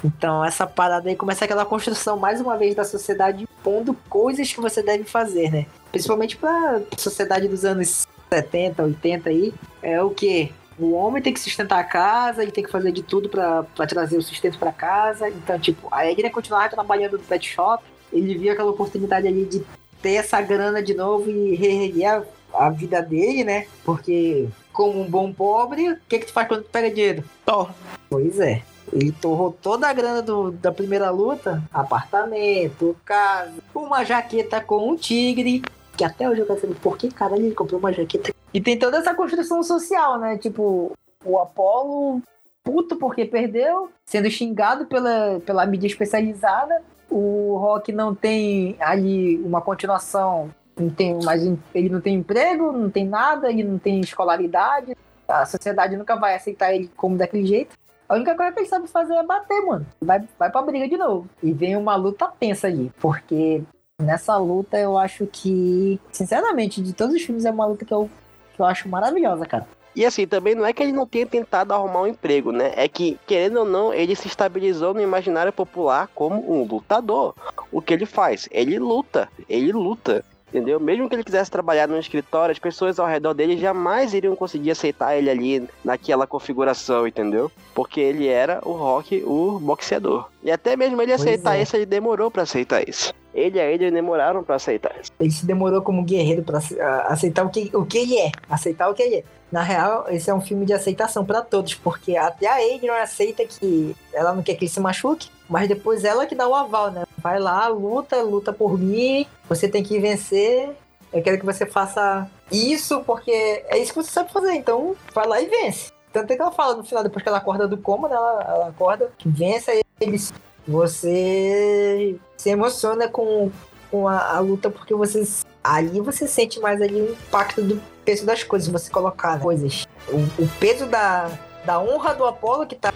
Então 0.04 0.44
essa 0.44 0.66
parada 0.66 1.08
aí 1.08 1.16
começa 1.16 1.44
aquela 1.44 1.64
construção 1.64 2.18
mais 2.18 2.40
uma 2.40 2.56
vez 2.56 2.74
da 2.74 2.84
sociedade 2.84 3.44
impondo 3.44 3.94
coisas 4.08 4.52
que 4.52 4.60
você 4.60 4.82
deve 4.82 5.04
fazer, 5.04 5.50
né? 5.50 5.66
Principalmente 5.90 6.36
pra 6.36 6.80
sociedade 6.98 7.48
dos 7.48 7.64
anos 7.64 8.06
70, 8.30 8.82
80 8.82 9.30
aí, 9.30 9.54
é 9.82 10.02
o 10.02 10.10
que? 10.10 10.52
O 10.78 10.92
homem 10.92 11.22
tem 11.22 11.32
que 11.32 11.40
sustentar 11.40 11.78
a 11.78 11.84
casa, 11.84 12.42
ele 12.42 12.52
tem 12.52 12.62
que 12.62 12.70
fazer 12.70 12.92
de 12.92 13.02
tudo 13.02 13.30
pra 13.30 13.62
pra 13.62 13.86
trazer 13.86 14.18
o 14.18 14.22
sustento 14.22 14.58
pra 14.58 14.70
casa. 14.70 15.28
Então, 15.30 15.58
tipo, 15.58 15.88
a 15.90 16.04
Edna 16.06 16.28
continuava 16.28 16.68
trabalhando 16.68 17.12
no 17.16 17.24
pet 17.24 17.48
shop, 17.48 17.82
ele 18.12 18.36
via 18.36 18.52
aquela 18.52 18.70
oportunidade 18.70 19.26
ali 19.26 19.46
de 19.46 19.62
ter 20.02 20.14
essa 20.16 20.38
grana 20.42 20.82
de 20.82 20.92
novo 20.92 21.30
e 21.30 21.54
reerguer 21.54 22.22
a, 22.59 22.71
vida 22.71 23.01
dele, 23.03 23.45
né? 23.45 23.66
Porque, 23.85 24.49
como 24.73 25.01
um 25.01 25.09
bom 25.09 25.33
pobre, 25.33 25.90
o 25.92 25.99
que 26.09 26.19
que 26.21 26.27
tu 26.27 26.33
faz 26.33 26.49
quando 26.49 26.62
tu 26.64 26.71
pega 26.71 26.90
dinheiro? 26.90 27.25
Torra. 27.45 27.75
Pois 28.09 28.38
é. 28.40 28.62
Ele 28.92 29.11
torrou 29.11 29.51
toda 29.61 29.88
a 29.88 29.92
grana 29.92 30.23
do- 30.23 30.53
da 30.53 30.71
primeira 30.71 31.11
luta: 31.11 31.62
apartamento, 31.73 32.97
casa, 33.05 33.53
uma 33.75 34.05
jaqueta 34.05 34.61
com 34.61 34.88
um 34.90 34.97
tigre. 34.97 35.62
Que 35.97 36.05
até 36.05 36.29
hoje 36.29 36.40
eu 36.42 36.47
quero 36.47 36.61
saber 36.61 36.75
por 36.77 36.97
que 36.99 37.09
caralho 37.09 37.47
ele 37.47 37.55
comprou 37.55 37.81
uma 37.81 37.92
jaqueta. 37.92 38.33
E 38.53 38.61
tem 38.61 38.79
toda 38.79 38.99
essa 38.99 39.14
construção 39.14 39.62
social, 39.62 40.19
né? 40.19 40.37
Tipo, 40.38 40.92
o 41.25 41.38
Apollo 41.38 42.23
puto 42.62 42.97
porque 42.97 43.25
perdeu, 43.25 43.90
sendo 44.05 44.29
xingado 44.31 44.87
pela, 44.87 45.40
pela 45.47 45.64
mídia 45.66 45.87
especializada. 45.87 46.83
O 47.09 47.57
Rock 47.59 47.92
não 47.92 48.14
tem 48.14 48.77
ali 48.81 49.37
uma 49.38 49.61
continuação, 49.61 50.51
não 50.78 50.90
tem 50.90 51.18
mais, 51.24 51.42
ele 51.74 51.88
não 51.88 52.00
tem 52.00 52.14
emprego, 52.14 52.70
não 52.72 52.90
tem 52.90 53.06
nada, 53.06 53.50
ele 53.50 53.64
não 53.64 53.78
tem 53.78 54.00
escolaridade. 54.00 54.96
A 55.26 55.44
sociedade 55.46 55.96
nunca 55.96 56.16
vai 56.16 56.36
aceitar 56.36 56.74
ele 56.74 56.90
como 56.96 57.16
daquele 57.16 57.46
jeito. 57.46 57.76
A 58.08 58.14
única 58.14 58.36
coisa 58.36 58.52
que 58.52 58.60
ele 58.60 58.68
sabe 58.68 58.86
fazer 58.86 59.14
é 59.14 59.22
bater, 59.24 59.60
mano. 59.62 59.84
Vai, 60.00 60.22
vai 60.38 60.50
pra 60.50 60.62
briga 60.62 60.88
de 60.88 60.96
novo. 60.96 61.28
E 61.42 61.52
vem 61.52 61.76
uma 61.76 61.96
luta 61.96 62.30
tensa 62.38 62.68
ali. 62.68 62.92
Porque 63.00 63.62
nessa 64.00 64.36
luta 64.36 64.78
eu 64.78 64.96
acho 64.96 65.26
que, 65.26 65.98
sinceramente, 66.12 66.80
de 66.80 66.92
todos 66.92 67.16
os 67.16 67.22
filmes 67.22 67.44
é 67.44 67.50
uma 67.50 67.66
luta 67.66 67.84
que 67.84 67.92
eu, 67.92 68.08
que 68.54 68.60
eu 68.60 68.66
acho 68.66 68.88
maravilhosa, 68.88 69.44
cara. 69.44 69.66
E 69.96 70.04
assim, 70.04 70.26
também 70.26 70.54
não 70.54 70.66
é 70.66 70.74
que 70.74 70.82
ele 70.82 70.92
não 70.92 71.06
tenha 71.06 71.26
tentado 71.26 71.72
arrumar 71.72 72.02
um 72.02 72.06
emprego, 72.06 72.52
né? 72.52 72.70
É 72.76 72.86
que, 72.86 73.18
querendo 73.26 73.60
ou 73.60 73.64
não, 73.64 73.94
ele 73.94 74.14
se 74.14 74.28
estabilizou 74.28 74.92
no 74.92 75.00
imaginário 75.00 75.52
popular 75.52 76.08
como 76.14 76.52
um 76.52 76.64
lutador. 76.64 77.34
O 77.72 77.80
que 77.80 77.94
ele 77.94 78.04
faz? 78.04 78.46
Ele 78.52 78.78
luta, 78.78 79.26
ele 79.48 79.72
luta. 79.72 80.22
Entendeu? 80.48 80.78
Mesmo 80.78 81.09
que 81.09 81.14
ele 81.14 81.24
quisesse 81.24 81.50
trabalhar 81.50 81.88
num 81.88 81.98
escritório, 81.98 82.52
as 82.52 82.59
pessoas 82.59 82.98
ao 82.98 83.06
redor 83.06 83.35
dele 83.35 83.59
jamais 83.59 84.14
iriam 84.14 84.37
conseguir 84.37 84.70
aceitar 84.70 85.16
ele 85.16 85.28
ali 85.28 85.68
naquela 85.85 86.26
configuração, 86.26 87.06
entendeu? 87.06 87.50
Porque 87.74 88.00
ele 88.00 88.28
era 88.28 88.61
o 88.64 88.72
rock, 88.72 89.22
o 89.26 89.59
boxeador. 89.59 90.28
E 90.42 90.50
até 90.50 90.76
mesmo 90.76 91.02
ele 91.02 91.11
Pois 91.12 91.20
aceitar 91.20 91.56
é. 91.59 91.62
isso, 91.62 91.76
ele 91.76 91.87
demorou 91.87 92.30
pra 92.30 92.44
aceitar 92.44 92.88
isso. 92.88 93.12
Ele 93.37 93.59
e 93.59 93.61
a 93.61 93.70
ele 93.70 93.90
demoraram 93.90 94.42
pra 94.42 94.57
aceitar 94.57 94.92
isso. 95.01 95.12
Ele 95.20 95.31
se 95.31 95.44
demorou 95.44 95.83
como 95.83 96.03
guerreiro 96.03 96.42
pra 96.42 96.59
ace- 96.59 96.81
a- 96.81 97.03
aceitar 97.09 97.44
o 97.44 97.51
que, 97.51 97.70
o 97.75 97.85
que 97.85 97.99
ele 97.99 98.18
é. 98.18 98.33
Aceitar 98.49 98.88
o 98.88 98.94
que 98.94 99.03
ele 99.03 99.16
é. 99.16 99.25
Na 99.53 99.62
real, 99.62 100.07
esse 100.09 100.29
é 100.31 100.35
um 100.35 100.40
filme 100.40 100.64
de 100.64 100.72
aceitação 100.72 101.25
pra 101.25 101.42
todos, 101.42 101.75
porque 101.75 102.16
até 102.16 102.46
a 102.49 102.55
Adrian 102.75 102.94
aceita 102.94 103.44
que 103.44 103.94
ela 104.12 104.33
não 104.35 104.42
quer 104.42 104.55
que 104.55 104.64
ele 104.64 104.70
se 104.72 104.81
machuque, 104.81 105.29
mas 105.49 105.68
depois 105.68 106.03
ela 106.03 106.27
que 106.27 106.35
dá 106.35 106.49
o 106.49 106.55
aval, 106.55 106.90
né? 106.90 107.05
Vai 107.18 107.38
lá, 107.38 107.68
luta, 107.68 108.20
luta 108.22 108.53
por 108.53 108.79
mim, 108.79 109.27
você 109.49 109.68
tem 109.68 109.83
que 109.85 109.99
vencer. 110.01 110.70
Eu 111.12 111.22
quero 111.22 111.38
que 111.38 111.46
você 111.46 111.64
faça 111.64 112.29
isso, 112.51 113.01
porque 113.05 113.31
é 113.31 113.79
isso 113.79 113.92
que 113.92 114.03
você 114.03 114.11
sabe 114.11 114.33
fazer, 114.33 114.53
então 114.55 114.96
vai 115.14 115.27
lá 115.29 115.40
e 115.40 115.46
vence. 115.46 115.92
Tanto 116.12 116.33
é 116.33 116.37
que 116.37 116.42
ela 116.42 116.51
fala 116.53 116.75
no 116.75 116.83
final, 116.85 117.03
depois 117.05 117.22
que 117.22 117.29
ela 117.29 117.38
acorda 117.38 117.68
do 117.68 117.77
coma, 117.77 118.09
né, 118.09 118.16
ela, 118.16 118.44
ela 118.49 118.68
acorda, 118.68 119.12
que 119.18 119.29
vença 119.29 119.70
eles. 120.01 120.33
Você 120.66 122.16
se 122.37 122.50
emociona 122.50 123.09
com, 123.09 123.50
com 123.90 124.09
a, 124.09 124.37
a 124.37 124.40
luta 124.40 124.70
porque 124.70 124.94
você 124.94 125.24
ali 125.62 126.00
você 126.00 126.26
sente 126.26 126.61
mais 126.61 126.81
ali 126.81 127.00
o 127.00 127.12
impacto 127.12 127.62
do 127.62 127.81
peso 128.05 128.24
das 128.24 128.42
coisas, 128.42 128.68
você 128.68 128.90
colocar 128.90 129.35
né, 129.35 129.42
coisas. 129.42 129.87
O, 130.09 130.42
o 130.42 130.48
peso 130.61 130.87
da, 130.87 131.31
da 131.64 131.81
honra 131.81 132.14
do 132.14 132.24
Apolo 132.24 132.66
que 132.66 132.76
tá 132.76 132.92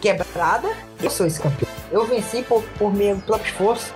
quebrada. 0.00 0.68
Eu 1.02 1.10
sou 1.10 1.26
esse 1.26 1.40
campeão. 1.40 1.70
Eu 1.90 2.06
venci 2.06 2.42
por, 2.42 2.62
por 2.78 2.94
meu 2.94 3.16
próprio 3.18 3.50
esforço. 3.50 3.92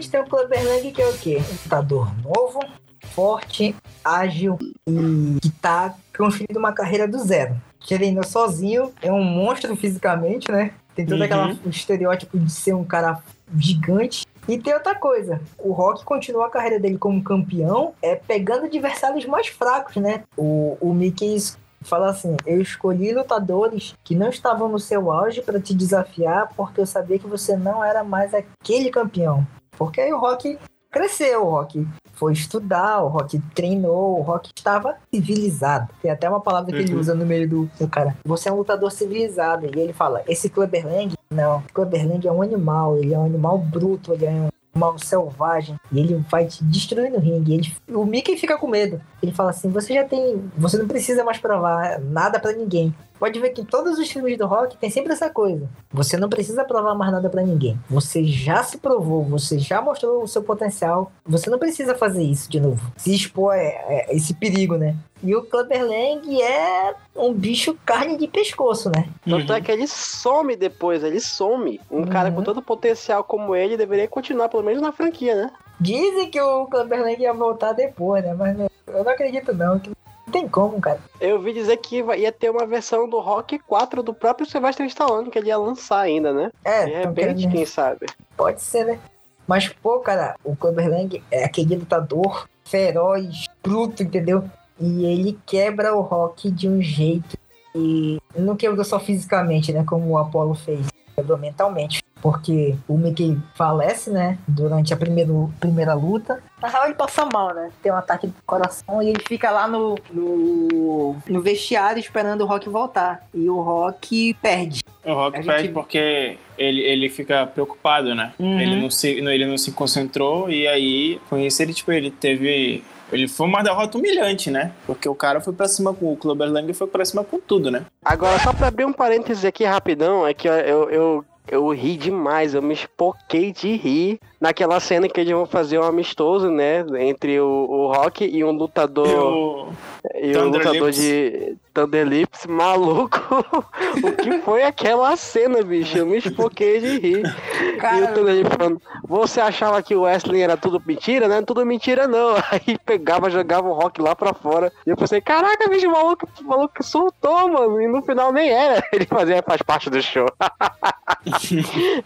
Gente 0.00 0.10
tem 0.10 0.20
o 0.20 0.26
Clubber 0.26 0.64
Lang, 0.64 0.90
que 0.90 1.02
é 1.02 1.08
o 1.08 1.18
quê? 1.18 1.38
Um 1.38 1.52
lutador 1.64 2.10
novo, 2.22 2.60
forte, 3.08 3.74
ágil 4.04 4.58
e 4.88 5.38
que 5.40 5.50
tá 5.50 5.94
construindo 6.16 6.56
uma 6.56 6.72
carreira 6.72 7.06
do 7.06 7.18
zero. 7.18 7.54
Treinou 7.86 8.24
sozinho, 8.24 8.92
é 9.02 9.12
um 9.12 9.22
monstro 9.22 9.74
fisicamente, 9.76 10.50
né? 10.50 10.72
Tem 10.94 11.06
todo 11.06 11.18
Uhum. 11.20 11.24
aquele 11.24 11.58
estereótipo 11.70 12.38
de 12.38 12.50
ser 12.50 12.74
um 12.74 12.84
cara 12.84 13.22
gigante. 13.56 14.26
E 14.48 14.58
tem 14.58 14.74
outra 14.74 14.94
coisa, 14.94 15.40
o 15.58 15.72
Rock 15.72 16.04
continua 16.04 16.46
a 16.46 16.50
carreira 16.50 16.80
dele 16.80 16.98
como 16.98 17.22
campeão, 17.22 17.94
é 18.02 18.16
pegando 18.16 18.64
adversários 18.64 19.24
mais 19.26 19.46
fracos, 19.48 19.96
né? 19.96 20.24
O, 20.36 20.76
o 20.80 20.92
Mickey 20.92 21.36
fala 21.82 22.10
assim: 22.10 22.36
Eu 22.46 22.60
escolhi 22.60 23.12
lutadores 23.12 23.94
que 24.02 24.14
não 24.14 24.28
estavam 24.28 24.68
no 24.68 24.78
seu 24.78 25.12
auge 25.12 25.40
para 25.42 25.60
te 25.60 25.74
desafiar, 25.74 26.48
porque 26.56 26.80
eu 26.80 26.86
sabia 26.86 27.18
que 27.18 27.26
você 27.26 27.56
não 27.56 27.84
era 27.84 28.02
mais 28.02 28.32
aquele 28.34 28.90
campeão. 28.90 29.46
Porque 29.80 29.98
aí 29.98 30.12
o 30.12 30.18
Rock 30.18 30.58
cresceu, 30.90 31.46
o 31.46 31.50
Rock 31.52 31.88
foi 32.12 32.34
estudar, 32.34 33.02
o 33.02 33.08
Rock 33.08 33.40
treinou, 33.54 34.18
o 34.18 34.20
Rock 34.20 34.50
estava 34.54 34.96
civilizado. 35.10 35.88
Tem 36.02 36.10
até 36.10 36.28
uma 36.28 36.40
palavra 36.42 36.70
que 36.70 36.76
ele 36.82 36.92
Uhum. 36.92 37.00
usa 37.00 37.14
no 37.14 37.24
meio 37.24 37.48
do, 37.48 37.70
do 37.80 37.88
cara. 37.88 38.14
Você 38.26 38.50
é 38.50 38.52
um 38.52 38.56
lutador 38.56 38.92
civilizado. 38.92 39.64
E 39.74 39.80
ele 39.80 39.94
fala: 39.94 40.22
Esse 40.28 40.50
Clubber 40.50 40.86
Lang 40.86 41.14
Não, 41.30 41.62
Clubberlang 41.72 42.20
é 42.26 42.30
um 42.30 42.42
animal, 42.42 42.98
ele 42.98 43.14
é 43.14 43.18
um 43.18 43.24
animal 43.24 43.56
bruto, 43.56 44.12
ele 44.12 44.26
é 44.26 44.30
um 44.30 44.48
animal 44.74 44.98
selvagem. 44.98 45.76
E 45.90 45.98
ele 45.98 46.22
vai 46.30 46.44
te 46.44 46.62
destruir 46.62 47.10
no 47.10 47.18
ringue. 47.18 47.54
Ele, 47.54 47.74
o 47.96 48.04
Mickey 48.04 48.36
fica 48.36 48.58
com 48.58 48.66
medo. 48.68 49.00
Ele 49.22 49.32
fala 49.32 49.48
assim: 49.48 49.70
você 49.70 49.94
já 49.94 50.04
tem. 50.04 50.50
Você 50.58 50.76
não 50.76 50.86
precisa 50.86 51.24
mais 51.24 51.38
provar 51.38 51.98
nada 52.00 52.38
pra 52.38 52.52
ninguém. 52.52 52.94
Pode 53.20 53.38
ver 53.38 53.50
que 53.50 53.60
em 53.60 53.66
todos 53.66 53.98
os 53.98 54.10
filmes 54.10 54.38
do 54.38 54.46
rock 54.46 54.78
tem 54.78 54.88
sempre 54.88 55.12
essa 55.12 55.28
coisa. 55.28 55.68
Você 55.92 56.16
não 56.16 56.30
precisa 56.30 56.64
provar 56.64 56.94
mais 56.94 57.12
nada 57.12 57.28
pra 57.28 57.42
ninguém. 57.42 57.78
Você 57.90 58.24
já 58.24 58.62
se 58.62 58.78
provou, 58.78 59.22
você 59.22 59.58
já 59.58 59.82
mostrou 59.82 60.22
o 60.22 60.26
seu 60.26 60.42
potencial. 60.42 61.12
Você 61.26 61.50
não 61.50 61.58
precisa 61.58 61.94
fazer 61.94 62.22
isso 62.22 62.50
de 62.50 62.58
novo. 62.58 62.80
Se 62.96 63.14
expor 63.14 63.52
a, 63.52 63.58
a 63.58 64.06
esse 64.14 64.32
perigo, 64.32 64.78
né? 64.78 64.96
E 65.22 65.36
o 65.36 65.42
Clubberlang 65.42 66.40
é 66.40 66.94
um 67.14 67.34
bicho 67.34 67.76
carne 67.84 68.16
de 68.16 68.26
pescoço, 68.26 68.88
né? 68.88 69.06
Tanto 69.28 69.52
é 69.52 69.60
que 69.60 69.70
ele 69.70 69.86
some 69.86 70.56
depois, 70.56 71.04
ele 71.04 71.20
some. 71.20 71.78
Um 71.90 72.06
cara 72.06 72.32
com 72.32 72.42
todo 72.42 72.62
potencial 72.62 73.22
como 73.22 73.54
ele 73.54 73.76
deveria 73.76 74.08
continuar, 74.08 74.48
pelo 74.48 74.62
menos 74.62 74.80
na 74.80 74.92
franquia, 74.92 75.34
né? 75.34 75.50
Dizem 75.78 76.30
que 76.30 76.40
o 76.40 76.64
Clubberlang 76.66 77.20
ia 77.20 77.34
voltar 77.34 77.74
depois, 77.74 78.24
né? 78.24 78.32
Mas 78.32 78.58
eu 78.86 79.04
não 79.04 79.12
acredito 79.12 79.52
não. 79.54 79.78
Que 79.78 79.90
não 79.90 79.96
tem 80.30 80.48
como, 80.48 80.80
cara. 80.80 81.00
Eu 81.20 81.36
ouvi 81.36 81.52
dizer 81.52 81.76
que 81.78 82.02
ia 82.16 82.32
ter 82.32 82.50
uma 82.50 82.66
versão 82.66 83.08
do 83.08 83.20
Rock 83.20 83.58
4 83.58 84.02
do 84.02 84.14
próprio 84.14 84.48
Sylvester 84.48 84.86
Stallone, 84.86 85.30
que 85.30 85.38
ele 85.38 85.48
ia 85.48 85.58
lançar 85.58 86.00
ainda, 86.00 86.32
né? 86.32 86.50
É, 86.64 86.86
De 86.86 86.92
repente, 86.92 87.48
quem 87.48 87.66
sabe. 87.66 88.06
Pode 88.36 88.62
ser, 88.62 88.84
né? 88.84 88.98
Mas, 89.46 89.68
pô, 89.68 89.98
cara, 90.00 90.36
o 90.44 90.54
Clubberlang 90.54 91.22
é 91.30 91.44
aquele 91.44 91.74
lutador 91.74 92.48
feroz, 92.64 93.46
bruto, 93.62 94.02
entendeu? 94.02 94.44
E 94.78 95.04
ele 95.04 95.38
quebra 95.44 95.94
o 95.94 96.00
rock 96.00 96.50
de 96.50 96.68
um 96.68 96.80
jeito 96.80 97.36
que 97.72 98.18
não 98.36 98.56
quebrou 98.56 98.84
só 98.84 98.98
fisicamente, 98.98 99.72
né? 99.72 99.84
Como 99.84 100.10
o 100.10 100.18
Apollo 100.18 100.54
fez. 100.54 100.86
Quebrou 101.20 101.38
mentalmente. 101.38 102.02
Porque 102.22 102.74
o 102.86 102.98
Mickey 102.98 103.38
falece, 103.54 104.10
né? 104.10 104.36
Durante 104.46 104.92
a 104.92 104.96
primeiro, 104.96 105.50
primeira 105.58 105.94
luta. 105.94 106.42
Na 106.60 106.68
real, 106.68 106.84
ele 106.84 106.94
passa 106.94 107.26
mal, 107.32 107.54
né? 107.54 107.70
Tem 107.82 107.90
um 107.90 107.96
ataque 107.96 108.26
do 108.26 108.34
coração 108.44 109.02
e 109.02 109.08
ele 109.08 109.22
fica 109.26 109.50
lá 109.50 109.66
no, 109.66 109.94
no, 110.12 111.16
no 111.26 111.40
vestiário 111.40 111.98
esperando 111.98 112.42
o 112.42 112.46
Rock 112.46 112.68
voltar. 112.68 113.26
E 113.32 113.48
o 113.48 113.60
Rock 113.62 114.34
perde. 114.34 114.82
O 115.02 115.14
Rock 115.14 115.38
A 115.38 115.42
perde 115.42 115.62
gente- 115.62 115.72
porque 115.72 116.36
ele, 116.58 116.82
ele 116.82 117.08
fica 117.08 117.46
preocupado, 117.46 118.14
né? 118.14 118.34
Uhum. 118.38 118.60
Ele, 118.60 118.76
não 118.82 118.90
se, 118.90 119.08
ele 119.08 119.46
não 119.46 119.56
se 119.56 119.72
concentrou 119.72 120.50
e 120.50 120.68
aí, 120.68 121.18
com 121.30 121.38
isso, 121.38 121.62
ele, 121.62 121.72
tipo, 121.72 121.90
ele 121.90 122.10
teve... 122.10 122.84
Ele 123.12 123.28
foi 123.28 123.46
uma 123.46 123.62
derrota 123.62 123.98
humilhante, 123.98 124.50
né? 124.50 124.72
Porque 124.86 125.08
o 125.08 125.14
cara 125.14 125.40
foi 125.40 125.52
pra 125.52 125.68
cima 125.68 125.92
com 125.92 126.12
o 126.12 126.16
Clubberlang 126.16 126.70
e 126.70 126.74
foi 126.74 126.86
pra 126.86 127.04
cima 127.04 127.24
com 127.24 127.40
tudo, 127.40 127.70
né? 127.70 127.84
Agora, 128.04 128.38
só 128.38 128.52
pra 128.52 128.68
abrir 128.68 128.84
um 128.84 128.92
parênteses 128.92 129.44
aqui 129.44 129.64
rapidão, 129.64 130.26
é 130.26 130.32
que 130.32 130.48
eu, 130.48 130.90
eu, 130.90 131.24
eu 131.48 131.68
ri 131.70 131.96
demais, 131.96 132.54
eu 132.54 132.62
me 132.62 132.74
espoquei 132.74 133.52
de 133.52 133.76
rir 133.76 134.20
naquela 134.40 134.80
cena 134.80 135.08
que 135.08 135.20
eles 135.20 135.32
vão 135.32 135.44
fazer 135.46 135.78
um 135.78 135.84
amistoso, 135.84 136.50
né? 136.50 136.84
Entre 136.98 137.38
o, 137.40 137.46
o 137.46 137.92
Rock 137.92 138.24
e 138.24 138.42
um 138.42 138.50
lutador. 138.50 139.68
E 140.14 140.30
o 140.30 140.32
Thunder 140.32 140.60
lutador 140.60 140.86
Lips. 140.88 140.96
de 140.96 141.56
Thunder 141.74 142.06
Lips, 142.06 142.46
maluco. 142.46 143.18
o 144.02 144.12
que 144.12 144.38
foi 144.40 144.62
aquela 144.62 145.14
cena, 145.16 145.62
bicho? 145.62 145.98
Eu 145.98 146.06
me 146.06 146.16
espoquei 146.18 146.80
de 146.80 146.98
rir. 146.98 147.22
e 147.62 147.76
o 147.76 147.78
Cara, 147.78 148.08
Thunder 148.08 148.34
Lips 148.34 148.56
falando, 148.56 148.82
você 149.06 149.40
achava 149.40 149.82
que 149.82 149.94
o 149.94 150.02
Wesley 150.02 150.40
era 150.40 150.56
tudo 150.56 150.82
mentira, 150.84 151.28
né? 151.28 151.42
Tudo 151.42 151.64
mentira 151.66 152.08
não. 152.08 152.36
Aí 152.50 152.78
pegava, 152.84 153.30
jogava 153.30 153.68
o 153.68 153.74
Rock 153.74 154.00
lá 154.00 154.16
pra 154.16 154.32
fora. 154.32 154.72
E 154.86 154.90
eu 154.90 154.96
pensei, 154.96 155.20
caraca, 155.20 155.68
bicho, 155.68 155.88
o 155.88 155.92
maluco, 155.92 156.26
o 156.40 156.44
maluco 156.44 156.82
surtou, 156.82 157.48
mano. 157.48 157.80
E 157.80 157.86
no 157.86 158.02
final 158.02 158.32
nem 158.32 158.48
era. 158.50 158.82
Ele 158.92 159.04
fazia, 159.04 159.42
faz 159.42 159.60
parte 159.62 159.90
do 159.90 160.02
show. 160.02 160.26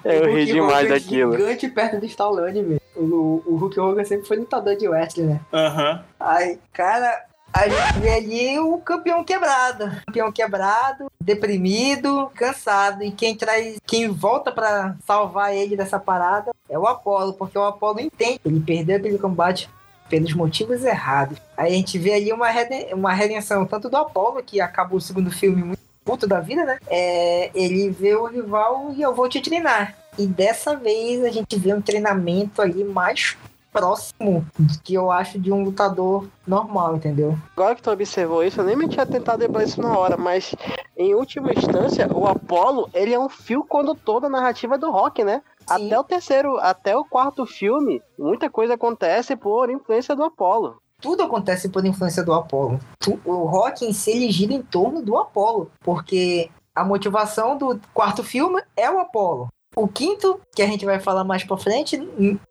eu 0.05 0.26
ri 0.26 0.45
Hulk 0.45 0.47
demais 0.47 0.87
Hogan 0.87 0.95
daquilo. 0.95 1.37
gigante 1.37 1.68
perto 1.68 2.01
do 2.01 2.07
Stallone, 2.25 2.62
velho. 2.62 2.81
O, 2.97 3.43
o 3.47 3.57
Hulk 3.57 3.79
Hogan 3.81 4.05
sempre 4.05 4.27
foi 4.27 4.37
lutador 4.39 4.77
de 4.77 4.89
wrestling, 4.89 5.27
né? 5.27 5.41
Aham. 5.53 6.05
Aí, 6.18 6.59
cara, 6.72 7.25
a 7.53 7.68
gente 7.68 7.99
vê 8.01 8.11
ali 8.14 8.59
o 8.59 8.79
campeão 8.79 9.22
quebrado. 9.25 9.91
Campeão 10.07 10.31
quebrado, 10.33 11.07
deprimido, 11.20 12.31
cansado. 12.35 13.03
E 13.03 13.11
quem 13.11 13.35
traz, 13.37 13.79
quem 13.87 14.09
volta 14.09 14.51
pra 14.53 14.95
salvar 15.07 15.55
ele 15.55 15.77
dessa 15.77 15.99
parada 15.99 16.53
é 16.68 16.79
o 16.79 16.87
Apollo, 16.87 17.35
porque 17.35 17.59
o 17.59 17.64
Apollo 17.64 18.01
entende. 18.01 18.41
Ele 18.45 18.61
perdeu 18.61 18.97
aquele 18.97 19.18
combate 19.18 19.68
pelos 20.09 20.33
motivos 20.35 20.85
errados. 20.85 21.39
Aí 21.57 21.72
a 21.72 21.77
gente 21.77 21.99
vê 21.99 22.14
ali 22.14 22.33
uma, 22.33 22.49
reden- 22.49 22.93
uma 22.95 23.12
redenção 23.12 23.64
tanto 23.66 23.89
do 23.89 23.97
Apollo, 23.97 24.43
que 24.43 24.61
acabou 24.61 24.99
o 24.99 25.01
segundo 25.01 25.31
filme 25.31 25.62
muito 25.62 25.83
puto 26.05 26.27
da 26.27 26.39
vida, 26.39 26.64
né? 26.66 26.79
É, 26.87 27.51
ele 27.55 27.89
vê 27.89 28.14
o 28.14 28.27
rival 28.27 28.93
e 28.95 29.01
eu 29.01 29.14
vou 29.14 29.27
te 29.27 29.41
treinar. 29.41 29.97
E 30.19 30.27
dessa 30.27 30.77
vez 30.77 31.25
a 31.25 31.31
gente 31.31 31.57
vê 31.59 31.75
um 31.75 31.81
treinamento 31.83 32.62
ali 32.62 32.85
mais 32.85 33.37
próximo 33.73 34.47
que 34.85 34.95
eu 34.95 35.11
acho 35.11 35.37
de 35.39 35.51
um 35.51 35.65
lutador 35.65 36.27
normal, 36.47 36.95
entendeu? 36.95 37.37
Agora 37.57 37.75
que 37.75 37.83
tu 37.83 37.91
observou 37.91 38.45
isso, 38.45 38.61
eu 38.61 38.65
nem 38.65 38.77
me 38.77 38.87
tinha 38.89 39.05
tentado 39.05 39.43
lembrar 39.43 39.65
isso 39.65 39.83
na 39.83 39.99
hora, 39.99 40.17
mas 40.17 40.55
em 40.97 41.12
última 41.12 41.53
instância, 41.53 42.09
o 42.15 42.25
Apollo, 42.29 42.89
ele 42.95 43.12
é 43.12 43.19
um 43.19 43.29
fio 43.29 43.65
condutor 43.65 44.21
da 44.21 44.29
narrativa 44.29 44.79
do 44.79 44.93
rock, 44.93 45.25
né? 45.25 45.43
Sim. 45.59 45.87
Até 45.87 45.99
o 45.99 46.05
terceiro, 46.05 46.57
até 46.59 46.97
o 46.97 47.05
quarto 47.05 47.45
filme, 47.47 48.01
muita 48.17 48.49
coisa 48.49 48.75
acontece 48.75 49.35
por 49.35 49.69
influência 49.69 50.15
do 50.15 50.23
Apollo. 50.23 50.77
Tudo 51.01 51.25
acontece 51.25 51.69
por 51.69 51.85
influência 51.85 52.23
do 52.23 52.33
Apollo. 52.33 52.79
Tu- 53.01 53.19
O 53.25 53.45
rock 53.47 53.85
em 53.85 53.93
si 53.93 54.12
ele 54.12 54.31
gira 54.31 54.53
em 54.55 54.62
torno 54.62 55.03
do 55.03 55.19
Apollo, 55.19 55.69
porque 55.81 56.49
a 56.75 56.85
motivação 56.85 57.59
do 57.59 57.81
quarto 57.93 58.23
filme 58.23 58.62
é 58.77 58.89
o 58.91 59.01
Apollo. 59.01 59.49
O 59.77 59.89
quinto, 59.89 60.41
que 60.55 60.62
a 60.62 60.66
gente 60.66 60.85
vai 60.85 61.01
falar 61.01 61.25
mais 61.25 61.43
pra 61.45 61.57
frente, 61.57 61.97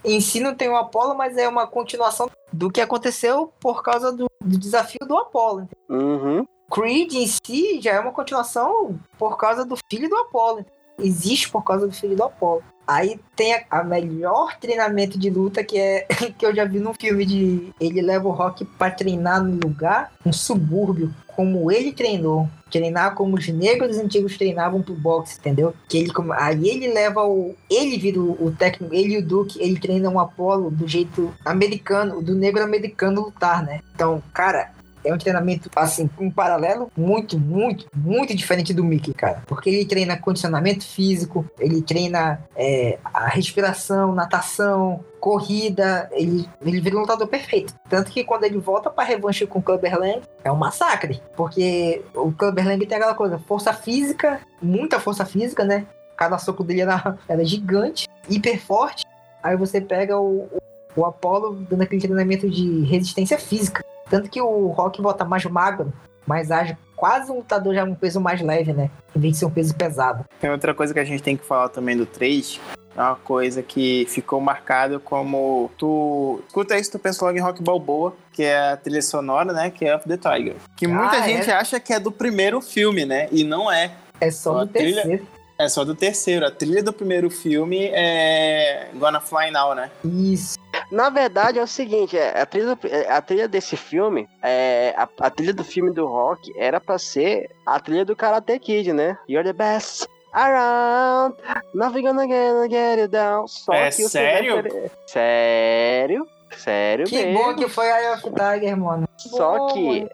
em- 0.06 0.22
si 0.22 0.40
não 0.40 0.54
tem 0.54 0.70
o 0.70 0.76
Apollo, 0.76 1.16
mas 1.16 1.38
é 1.38 1.48
uma 1.48 1.66
continuação 1.66 2.30
do 2.52 2.70
que 2.70 2.82
aconteceu 2.82 3.52
por 3.60 3.82
causa 3.82 4.12
do, 4.12 4.28
do 4.42 4.58
desafio 4.58 5.00
do 5.08 5.18
Apollo. 5.18 5.68
Uhum. 5.90 6.46
Creed 6.72 7.14
em 7.14 7.28
si 7.28 7.80
já 7.82 7.92
é 7.92 8.00
uma 8.00 8.12
continuação 8.12 9.00
por 9.18 9.38
causa 9.38 9.64
do 9.64 9.76
filho 9.90 10.10
do 10.10 10.16
Apollo. 10.18 10.66
Existe 11.00 11.50
por 11.50 11.64
causa 11.64 11.88
do 11.88 11.94
filho 11.94 12.16
do 12.16 12.24
Apollo. 12.24 12.64
Aí 12.86 13.20
tem 13.36 13.54
a, 13.54 13.64
a 13.70 13.84
melhor 13.84 14.58
treinamento 14.58 15.18
de 15.18 15.30
luta 15.30 15.64
que 15.64 15.78
é 15.78 16.06
que 16.38 16.46
eu 16.46 16.54
já 16.54 16.66
vi 16.66 16.80
num 16.80 16.94
filme 16.94 17.26
de 17.26 17.74
ele 17.80 18.02
leva 18.02 18.28
o 18.28 18.32
Rock 18.32 18.66
pra 18.66 18.92
treinar 18.92 19.42
num 19.42 19.60
lugar, 19.64 20.12
um 20.26 20.34
subúrbio, 20.34 21.14
como 21.36 21.72
ele 21.72 21.92
treinou. 21.92 22.50
Treinar 22.72 23.14
como 23.14 23.36
os 23.36 23.48
negros 23.48 23.98
antigos 23.98 24.38
treinavam 24.38 24.82
pro 24.82 24.96
boxe, 24.96 25.38
entendeu? 25.38 25.74
Que 25.88 26.00
ele, 26.00 26.12
aí 26.38 26.68
ele 26.68 26.88
leva 26.88 27.24
o. 27.24 27.56
Ele 27.70 27.98
vira 27.98 28.20
o, 28.20 28.48
o 28.48 28.52
técnico, 28.52 28.94
ele 28.94 29.14
e 29.14 29.18
o 29.20 29.26
Duke, 29.26 29.62
ele 29.62 29.80
treina 29.80 30.10
um 30.10 30.20
Apollo 30.20 30.72
do 30.72 30.88
jeito 30.88 31.34
americano, 31.46 32.22
do 32.22 32.34
negro 32.34 32.64
americano 32.64 33.22
lutar, 33.22 33.64
né? 33.64 33.82
Então, 33.94 34.24
cara, 34.34 34.72
é 35.04 35.14
um 35.14 35.18
treinamento, 35.18 35.70
assim, 35.76 36.10
um 36.20 36.32
paralelo 36.32 36.92
muito, 36.96 37.40
muito, 37.40 37.88
muito 37.96 38.36
diferente 38.36 38.74
do 38.74 38.84
Mickey, 38.84 39.14
cara. 39.14 39.44
Porque 39.48 39.70
ele 39.70 39.86
treina 39.86 40.18
condicionamento 40.18 40.86
físico, 40.86 41.46
ele 41.60 41.82
treina 41.82 42.42
é, 42.56 42.98
a 43.04 43.28
respiração, 43.28 44.14
natação, 44.14 45.04
corrida, 45.20 46.10
ele, 46.12 46.48
ele 46.62 46.82
vira 46.82 46.98
um 46.98 47.02
lutador 47.02 47.28
perfeito. 47.28 47.74
Tanto 47.90 48.12
que 48.12 48.24
quando 48.24 48.44
ele 48.44 48.58
volta 48.58 48.90
pra 48.90 49.04
revanche 49.04 49.48
com 49.48 49.60
o 49.60 49.62
Clubberlang, 49.62 50.22
é 50.44 50.52
um 50.52 50.56
massacre. 50.56 51.22
Porque 51.36 52.04
o 52.14 52.32
Clubberlang 52.32 52.86
tem 52.86 52.98
aquela 52.98 53.16
coisa, 53.16 53.40
força 53.40 53.74
física, 53.74 54.42
muita 54.62 55.00
força 55.00 55.26
física, 55.26 55.64
né? 55.64 55.86
Cada 56.18 56.38
soco 56.38 56.64
dele 56.64 56.82
era, 56.82 57.18
era 57.28 57.44
gigante, 57.44 58.08
hiper 58.30 58.62
forte. 58.62 59.06
Aí 59.42 59.58
você 59.58 59.82
pega 59.82 60.18
o, 60.18 60.50
o, 60.52 60.62
o 60.96 61.06
Apollo 61.06 61.66
dando 61.70 61.82
aquele 61.82 62.02
treinamento 62.02 62.50
de 62.50 62.82
resistência 62.84 63.38
física. 63.38 63.83
Tanto 64.14 64.30
que 64.30 64.40
o 64.40 64.68
Rock 64.68 65.02
volta 65.02 65.26
mais 65.26 65.44
magro, 65.46 65.92
mais 66.28 66.52
ágil, 66.52 66.78
quase 66.96 67.32
um 67.32 67.38
lutador 67.38 67.74
já 67.74 67.84
um 67.84 67.96
peso 67.96 68.22
mais 68.22 68.40
leve, 68.42 68.72
né? 68.72 68.92
Em 69.16 69.20
vez 69.20 69.34
de 69.34 69.40
ser 69.40 69.46
um 69.48 69.50
peso 69.50 69.74
pesado. 69.74 70.24
Tem 70.40 70.52
outra 70.52 70.72
coisa 70.72 70.94
que 70.94 71.00
a 71.00 71.04
gente 71.04 71.24
tem 71.24 71.36
que 71.36 71.44
falar 71.44 71.70
também 71.70 71.98
do 71.98 72.06
3. 72.06 72.62
É 72.96 73.02
uma 73.02 73.16
coisa 73.16 73.64
que 73.64 74.06
ficou 74.08 74.40
marcado 74.40 75.00
como. 75.00 75.72
Tu 75.80 76.40
escuta 76.48 76.78
isso, 76.78 76.92
tu 76.92 77.00
pensa 77.00 77.26
logo 77.26 77.36
em 77.36 77.42
Rock 77.42 77.64
Balboa, 77.64 78.14
que 78.32 78.44
é 78.44 78.74
a 78.74 78.78
trilha 78.78 79.02
sonora, 79.02 79.52
né? 79.52 79.72
Que 79.72 79.86
é 79.86 79.96
Of 79.96 80.08
the 80.08 80.16
Tiger. 80.16 80.58
Que 80.78 80.86
muita 80.86 81.18
Ah, 81.18 81.22
gente 81.22 81.50
é? 81.50 81.54
acha 81.56 81.80
que 81.80 81.92
é 81.92 82.00
do 82.00 82.12
primeiro 82.12 82.62
filme, 82.62 83.08
né? 83.08 83.28
E 83.32 83.44
não 83.44 83.72
é. 83.72 83.94
É 84.22 84.30
só 84.30 84.60
no 84.60 84.68
trilha- 84.68 85.02
terceiro. 85.02 85.28
É 85.58 85.68
só 85.68 85.84
do 85.84 85.96
terceiro. 85.96 86.46
A 86.46 86.52
trilha 86.52 86.84
do 86.84 86.94
primeiro 86.94 87.32
filme 87.32 87.90
é 87.92 88.90
Gonna 88.94 89.20
Fly 89.20 89.50
Now, 89.50 89.74
né? 89.74 89.90
Isso. 90.06 90.62
Na 90.94 91.10
verdade 91.10 91.58
é 91.58 91.64
o 91.64 91.68
seguinte, 91.68 92.16
é, 92.16 92.40
a 92.40 92.46
trilha, 92.46 92.78
a 93.10 93.20
trilha 93.20 93.48
desse 93.48 93.76
filme, 93.76 94.30
é, 94.44 94.94
a, 94.96 95.10
a 95.22 95.30
trilha 95.32 95.52
do 95.52 95.64
filme 95.64 95.90
do 95.92 96.06
Rock 96.06 96.54
era 96.56 96.80
pra 96.80 97.00
ser 97.00 97.50
a 97.66 97.80
trilha 97.80 98.06
do 98.06 98.16
Karate 98.16 98.60
Kid, 98.60 98.94
né? 98.94 99.18
You're 99.28 99.44
the 99.44 99.54
best 99.54 100.08
around, 100.34 101.36
nothing 101.74 102.04
gonna 102.04 102.28
get, 102.28 102.70
get 102.70 103.00
you 103.00 103.08
down. 103.08 103.48
Só 103.48 103.74
É 103.74 103.90
que 103.90 104.04
o 104.04 104.10
sério? 104.10 104.64
Sério? 105.08 106.28
Sério 106.56 107.06
Que 107.08 107.26
mesmo. 107.26 107.44
bom 107.44 107.56
que 107.56 107.68
foi 107.68 107.88
Eye 107.88 108.14
of 108.14 108.22
Tiger, 108.30 108.78
mano. 108.78 109.08
Só 109.18 109.58
Bom, 109.58 109.68
que 109.74 110.00
mano. 110.02 110.10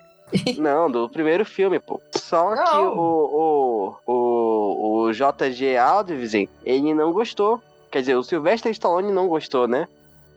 Não, 0.59 0.89
do 0.89 1.09
primeiro 1.09 1.43
filme, 1.43 1.79
pô. 1.79 1.99
Só 2.15 2.55
Não. 2.55 2.63
que 2.63 2.77
o, 2.77 3.95
o, 4.05 4.13
o, 4.13 5.01
o 5.07 5.11
JG 5.11 5.75
Aldrich, 5.75 6.47
ele 6.63 6.93
não 6.93 7.11
gostou. 7.11 7.59
Quer 7.91 7.99
dizer, 8.01 8.15
o 8.15 8.23
Sylvester 8.23 8.71
Stallone 8.71 9.11
não 9.11 9.27
gostou, 9.27 9.67
né? 9.67 9.87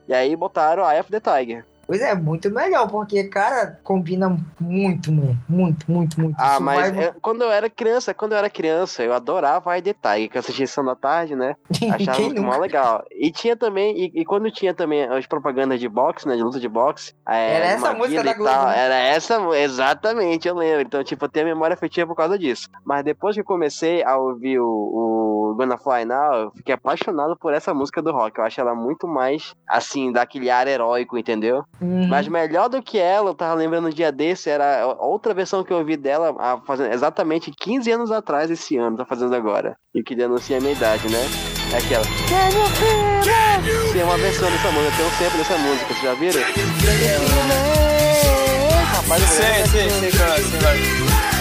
E 0.09 0.15
aí 0.15 0.35
botaram 0.37 0.85
a 0.85 0.95
F 0.95 1.11
the 1.11 1.21
Tiger. 1.21 1.65
Pois 1.93 2.01
é, 2.01 2.15
muito 2.15 2.51
melhor, 2.51 2.89
porque, 2.91 3.25
cara, 3.25 3.79
combina 3.85 4.35
muito, 4.59 5.13
mano. 5.13 5.37
Muito, 5.47 5.93
muito, 5.93 6.19
muito. 6.19 6.35
Ah, 6.41 6.53
Isso 6.55 6.63
mas 6.63 6.91
vai- 6.91 7.05
é, 7.05 7.15
quando 7.21 7.43
eu 7.43 7.51
era 7.53 7.69
criança, 7.69 8.15
quando 8.15 8.33
eu 8.33 8.39
era 8.39 8.49
criança, 8.49 9.03
eu 9.03 9.13
adorava 9.13 9.75
a 9.75 9.79
Tiger, 9.79 10.31
que 10.31 10.39
eu 10.39 10.41
assistia 10.41 10.67
Sessão 10.67 10.87
da 10.87 10.97
Tarde, 10.97 11.37
né? 11.37 11.55
Achava 11.93 12.19
muito 12.23 12.43
mó 12.43 12.57
legal. 12.57 13.05
E 13.11 13.31
tinha 13.31 13.55
também, 13.55 13.95
e, 13.95 14.21
e 14.23 14.25
quando 14.25 14.51
tinha 14.51 14.73
também 14.73 15.05
as 15.05 15.27
propagandas 15.27 15.79
de 15.79 15.87
boxe, 15.87 16.27
né? 16.27 16.35
De 16.35 16.43
luta 16.43 16.59
de 16.59 16.67
boxe. 16.67 17.13
é, 17.29 17.57
Era 17.57 17.67
essa 17.67 17.93
música 17.93 18.25
da 18.25 18.33
Globo, 18.33 18.65
né? 18.69 18.79
Era 18.79 18.95
essa, 18.95 19.37
exatamente, 19.59 20.49
eu 20.49 20.55
lembro. 20.55 20.81
Então, 20.81 21.05
tipo, 21.05 21.27
eu 21.27 21.29
tenho 21.29 21.45
a 21.45 21.49
memória 21.51 21.75
afetiva 21.75 22.07
por 22.07 22.17
causa 22.17 22.39
disso. 22.39 22.71
Mas 22.87 23.05
depois 23.05 23.35
que 23.35 23.43
eu 23.43 23.45
comecei 23.45 24.03
a 24.03 24.17
ouvir 24.17 24.59
o, 24.61 24.67
o 24.67 25.55
Gonna 25.59 25.77
Fly 25.77 26.07
Now, 26.07 26.35
eu 26.35 26.51
fiquei 26.53 26.75
apaixonado 26.75 27.37
por 27.37 27.53
essa 27.53 27.75
música 27.75 28.01
do 28.01 28.13
rock. 28.13 28.39
Eu 28.39 28.45
acho 28.47 28.59
ela 28.63 28.75
muito 28.75 29.07
mais, 29.07 29.55
assim, 29.69 30.11
daquele 30.11 30.49
ar 30.49 30.67
heróico, 30.67 31.19
entendeu? 31.19 31.65
Uhum. 31.83 32.07
Mas 32.07 32.29
melhor 32.29 32.69
do 32.69 32.81
que 32.81 32.97
ela, 32.97 33.31
eu 33.31 33.35
tava 33.35 33.55
lembrando 33.55 33.89
um 33.89 33.91
dia 33.91 34.13
desse, 34.13 34.49
era 34.49 34.87
outra 35.01 35.35
versão 35.35 35.65
que 35.65 35.73
eu 35.73 35.79
ouvi 35.79 35.97
dela 35.97 36.35
há, 36.39 36.59
fazendo 36.65 36.93
exatamente 36.93 37.51
15 37.51 37.91
anos 37.91 38.13
atrás, 38.13 38.51
esse 38.51 38.77
ano, 38.77 38.97
tá 38.97 39.05
fazendo 39.05 39.35
agora. 39.35 39.77
E 39.93 40.03
que 40.03 40.15
denuncia 40.15 40.59
a 40.59 40.61
minha 40.61 40.73
idade, 40.73 41.09
né? 41.09 41.19
É 41.73 41.79
aquela. 41.79 42.05
Can 42.05 42.49
you 42.57 42.67
feel 42.77 43.03
it? 43.33 43.93
Tem 43.93 44.03
uma 44.05 44.17
versão 44.17 44.51
dessa 44.51 44.71
música, 44.71 44.97
tem 44.97 45.07
um 45.07 45.11
sample 45.11 45.39
dessa 45.39 45.59
música, 45.59 45.87
vocês 45.87 46.03
já 46.03 46.15
viram? 46.15 46.41
Can 46.41 46.61
you 46.61 46.67
feel 46.79 47.21
it? 47.21 47.93
Rapaz, 48.97 49.23
vou 49.23 49.31
Sei, 49.31 49.67
sei, 49.67 49.91
sei, 49.91 50.11
qual 50.13 50.33
é, 50.33 50.41
sei 50.41 50.61
lá. 50.61 50.71
Qual 50.71 50.73
é, 50.73 51.29
O 51.29 51.32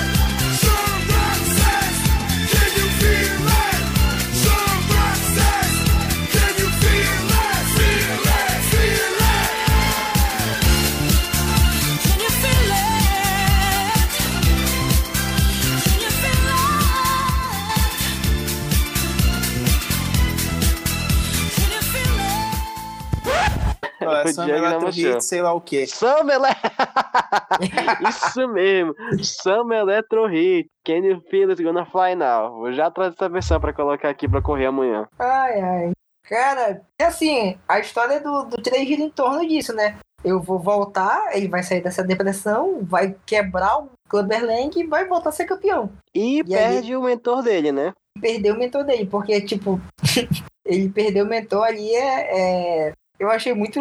Summer 24.29 24.45
Diego 24.45 24.61
não 24.61 24.67
Electro 24.67 24.87
mostrou. 24.87 25.13
Hit, 25.13 25.23
sei 25.25 25.41
lá 25.41 25.53
o 25.53 25.61
quê. 25.61 25.87
Summer 25.87 26.39
Isso 28.09 28.47
mesmo, 28.47 28.95
Summer 29.23 29.79
Electro 29.79 30.27
Hit. 30.27 30.67
Can 30.85 30.97
you 30.97 31.21
feel 31.29 31.49
it 31.49 31.63
gonna 31.63 31.85
fly 31.85 32.15
now? 32.15 32.51
Vou 32.51 32.73
já 32.73 32.89
trazer 32.89 33.15
essa 33.15 33.29
versão 33.29 33.59
pra 33.59 33.73
colocar 33.73 34.09
aqui 34.09 34.27
pra 34.27 34.41
correr 34.41 34.67
amanhã. 34.67 35.07
Ai, 35.19 35.61
ai. 35.61 35.91
Cara, 36.27 36.81
é 36.99 37.05
assim, 37.05 37.57
a 37.67 37.79
história 37.79 38.19
do, 38.19 38.43
do 38.45 38.61
3 38.61 38.87
gira 38.87 39.01
em 39.01 39.09
torno 39.09 39.47
disso, 39.47 39.73
né? 39.73 39.97
Eu 40.23 40.39
vou 40.39 40.59
voltar, 40.59 41.35
ele 41.35 41.47
vai 41.47 41.63
sair 41.63 41.81
dessa 41.81 42.03
depressão, 42.03 42.79
vai 42.83 43.15
quebrar 43.25 43.79
o 43.79 43.89
Clubberlang 44.07 44.69
e 44.79 44.85
vai 44.85 45.05
voltar 45.05 45.29
a 45.29 45.31
ser 45.31 45.45
campeão. 45.45 45.91
E, 46.13 46.39
E 46.39 46.43
perde 46.43 46.95
o 46.95 47.01
mentor 47.01 47.41
dele, 47.41 47.71
né? 47.71 47.91
Perdeu 48.19 48.53
o 48.53 48.57
mentor 48.57 48.83
dele, 48.83 49.07
porque, 49.07 49.41
tipo, 49.41 49.81
ele 50.65 50.89
perdeu 50.89 51.25
o 51.25 51.27
mentor 51.27 51.63
ali 51.63 51.93
é. 51.95 52.39
é- 52.89 52.93
Eu 53.21 53.29
achei 53.29 53.53
muito, 53.53 53.79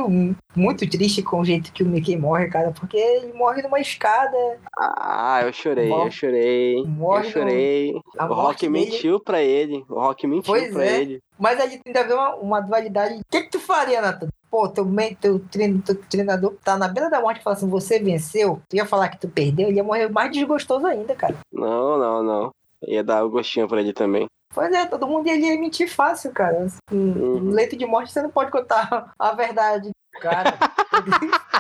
muito 0.55 0.87
triste 0.91 1.23
com 1.23 1.41
o 1.41 1.45
jeito 1.47 1.73
que 1.73 1.83
o 1.83 1.87
Mickey 1.89 2.15
morre, 2.15 2.49
cara, 2.51 2.73
porque 2.73 2.99
ele 2.99 3.33
morre 3.33 3.63
numa 3.63 3.81
escada. 3.81 4.37
Ah, 4.79 5.41
eu 5.43 5.51
chorei, 5.51 5.89
Morre- 5.89 6.09
eu 6.09 6.11
chorei, 6.11 6.85
morre 6.87 7.27
eu 7.27 7.31
chorei. 7.31 7.95
O 8.21 8.25
Rock 8.35 8.69
dele- 8.69 8.85
mentiu 8.91 9.19
pra 9.19 9.41
ele, 9.43 9.83
o 9.89 9.95
Rock 9.95 10.27
mentiu 10.27 10.53
Pois 10.53 10.71
pra 10.71 10.85
é. 10.85 11.01
ele. 11.01 11.21
Mas 11.39 11.59
ali 11.59 11.79
tem 11.79 11.91
que 11.91 11.99
haver 11.99 12.13
uma, 12.13 12.35
uma 12.37 12.61
dualidade. 12.61 13.15
O 13.15 13.23
que, 13.31 13.41
que 13.45 13.51
tu 13.51 13.59
faria, 13.59 14.03
Nathan? 14.03 14.29
Pô, 14.51 14.69
teu, 14.69 14.85
teu, 15.19 15.39
treino- 15.51 15.81
teu 15.81 15.95
treinador 15.95 16.55
tá 16.63 16.77
na 16.77 16.87
beira 16.89 17.09
da 17.09 17.19
morte 17.23 17.41
e 17.41 17.43
fala 17.43 17.57
assim: 17.57 17.69
você 17.71 17.99
venceu. 17.99 18.61
Tu 18.69 18.77
ia 18.77 18.85
falar 18.85 19.09
que 19.09 19.21
tu 19.21 19.27
perdeu, 19.29 19.69
ele 19.69 19.79
ia 19.79 19.85
morrer 19.85 20.11
mais 20.11 20.31
desgostoso 20.31 20.87
ainda, 20.87 21.15
cara. 21.15 21.37
Não, 21.51 21.97
não, 21.97 22.23
não. 22.23 22.51
Ia 22.87 23.03
dar 23.03 23.25
o 23.25 23.31
gostinho 23.31 23.67
pra 23.67 23.81
ele 23.81 23.95
também. 23.95 24.27
Pois 24.53 24.73
é, 24.73 24.85
todo 24.85 25.07
mundo 25.07 25.29
ia 25.29 25.61
mentir 25.61 25.89
fácil, 25.89 26.33
cara. 26.33 26.67
Uhum. 26.91 27.39
No 27.39 27.53
leito 27.53 27.77
de 27.77 27.87
morte 27.87 28.13
você 28.13 28.21
não 28.21 28.31
pode 28.31 28.51
contar 28.51 29.13
a 29.17 29.33
verdade, 29.33 29.91
cara. 30.21 30.59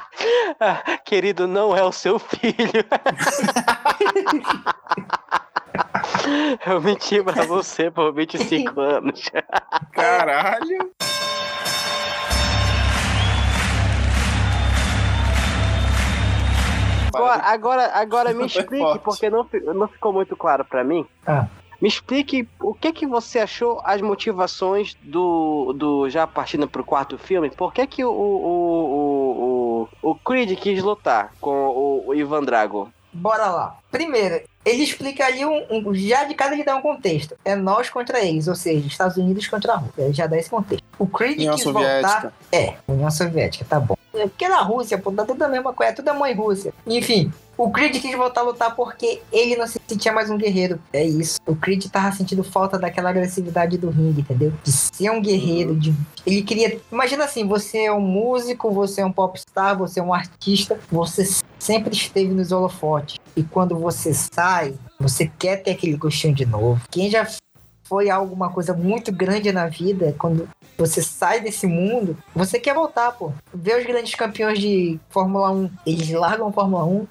Querido, 1.07 1.47
não 1.47 1.77
é 1.77 1.85
o 1.85 1.93
seu 1.93 2.19
filho. 2.19 2.57
Eu 6.67 6.81
menti 6.81 7.23
pra 7.23 7.45
você 7.45 7.93
por 7.93 8.13
25 8.13 8.79
anos. 8.81 9.23
Caralho. 9.93 10.91
Agora, 17.15 17.43
agora, 17.43 17.91
agora 17.95 18.35
me 18.35 18.47
explique, 18.47 18.99
porque 19.05 19.31
não, 19.31 19.47
não 19.75 19.89
ficou 19.89 20.13
muito 20.13 20.37
claro 20.37 20.65
pra 20.65 20.85
mim. 20.85 21.05
Ah. 21.27 21.47
Me 21.81 21.89
explique 21.89 22.47
o 22.61 22.75
que 22.75 22.93
que 22.93 23.07
você 23.07 23.39
achou 23.39 23.81
as 23.85 24.01
motivações 24.03 24.95
do, 25.03 25.73
do 25.73 26.11
já 26.11 26.27
partindo 26.27 26.69
pro 26.69 26.85
quarto 26.85 27.17
filme. 27.17 27.51
Por 27.51 27.73
que 27.73 27.87
que 27.87 28.05
o, 28.05 28.11
o, 28.11 28.85
o, 28.85 29.89
o, 30.03 30.11
o 30.11 30.15
Creed 30.17 30.59
quis 30.59 30.83
lutar 30.83 31.33
com 31.41 31.51
o, 31.51 32.09
o 32.09 32.15
Ivan 32.15 32.43
Drago? 32.43 32.91
Bora 33.13 33.47
lá. 33.51 33.77
Primeiro, 33.91 34.43
ele 34.65 34.83
explica 34.85 35.25
ali 35.27 35.45
um, 35.45 35.67
um- 35.71 35.95
Já 35.95 36.25
de 36.25 36.35
cada 36.35 36.55
ele 36.55 36.63
dá 36.63 36.77
um 36.77 36.83
contexto. 36.83 37.35
É 37.45 37.57
nós 37.57 37.91
contra 37.91 38.21
eles, 38.25 38.47
ou 38.47 38.55
seja, 38.55 38.87
Estados 38.87 39.17
Unidos 39.17 39.49
contra 39.49 39.73
a 39.73 39.77
Rússia. 39.77 40.03
Ele 40.03 40.13
já 40.13 40.27
dá 40.27 40.37
esse 40.39 40.51
contexto. 40.51 40.85
O 40.99 41.07
Creed 41.07 41.39
União 41.39 41.55
quis 41.57 41.65
voltar. 41.65 42.03
Soviética. 42.03 42.33
É, 42.53 42.75
União 42.87 43.11
Soviética, 43.11 43.65
tá 43.69 43.81
bom. 43.81 43.97
É 44.15 44.27
porque 44.27 44.49
na 44.49 44.63
Rússia, 44.63 44.99
pô, 44.99 45.13
tá 45.13 45.25
tudo 45.25 45.43
a 45.43 45.49
mesma 45.49 45.73
coisa, 45.73 45.93
é 45.93 45.95
tudo 45.95 46.09
a 46.09 46.15
mãe 46.15 46.35
Rússia. 46.35 46.73
Enfim, 46.87 47.33
o 47.57 47.71
Creed 47.71 48.01
quis 48.01 48.17
voltar 48.17 48.41
a 48.41 48.45
lutar 48.45 48.75
porque 48.75 49.21
ele 49.31 49.55
não 49.55 49.67
se 49.67 49.79
sentia 49.87 50.13
mais 50.13 50.31
um 50.31 50.37
guerreiro. 50.37 50.81
É 50.93 51.05
isso. 51.05 51.39
O 51.47 51.55
Creed 51.55 51.85
tava 51.87 52.11
sentindo 52.13 52.43
falta 52.43 52.79
daquela 52.79 53.11
agressividade 53.11 53.77
do 53.77 53.91
ringue, 53.91 54.23
entendeu? 54.23 54.53
De 54.65 54.73
ser 54.73 55.11
um 55.11 55.21
guerreiro, 55.21 55.77
de... 55.77 55.95
ele 56.27 56.43
queria... 56.43 56.81
Imagina 56.91 57.25
assim, 57.25 57.47
você 57.47 57.85
é 57.85 57.93
um 57.93 58.01
músico, 58.01 58.71
você 58.71 59.03
é 59.03 59.07
um 59.07 59.13
popstar, 59.13 59.77
você 59.77 60.01
é 60.01 60.03
um 60.03 60.13
artista, 60.13 60.79
você 60.91 61.29
sempre 61.59 61.95
esteve 61.95 62.33
nos 62.33 62.51
holofotes. 62.51 63.19
E 63.37 63.43
quando 63.43 63.79
você 63.79 64.13
sai, 64.15 64.75
você 64.99 65.31
quer 65.39 65.59
ter 65.59 65.73
aquele 65.73 65.97
gostinho 65.97 66.35
de 66.35 66.47
novo. 66.47 66.81
Quem 66.91 67.11
já 67.11 67.27
foi 67.91 68.09
alguma 68.09 68.51
coisa 68.51 68.73
muito 68.73 69.11
grande 69.11 69.51
na 69.51 69.67
vida, 69.67 70.15
quando 70.17 70.49
você 70.79 71.03
sai 71.03 71.41
desse 71.41 71.67
mundo, 71.67 72.17
você 72.33 72.61
quer 72.61 72.73
voltar, 72.73 73.11
pô. 73.11 73.33
Ver 73.53 73.81
os 73.81 73.85
grandes 73.85 74.15
campeões 74.15 74.61
de 74.61 75.01
Fórmula 75.09 75.51
1, 75.51 75.71
eles 75.85 76.09
largam 76.13 76.47
a 76.47 76.53
Fórmula 76.53 76.85
1, 76.85 77.07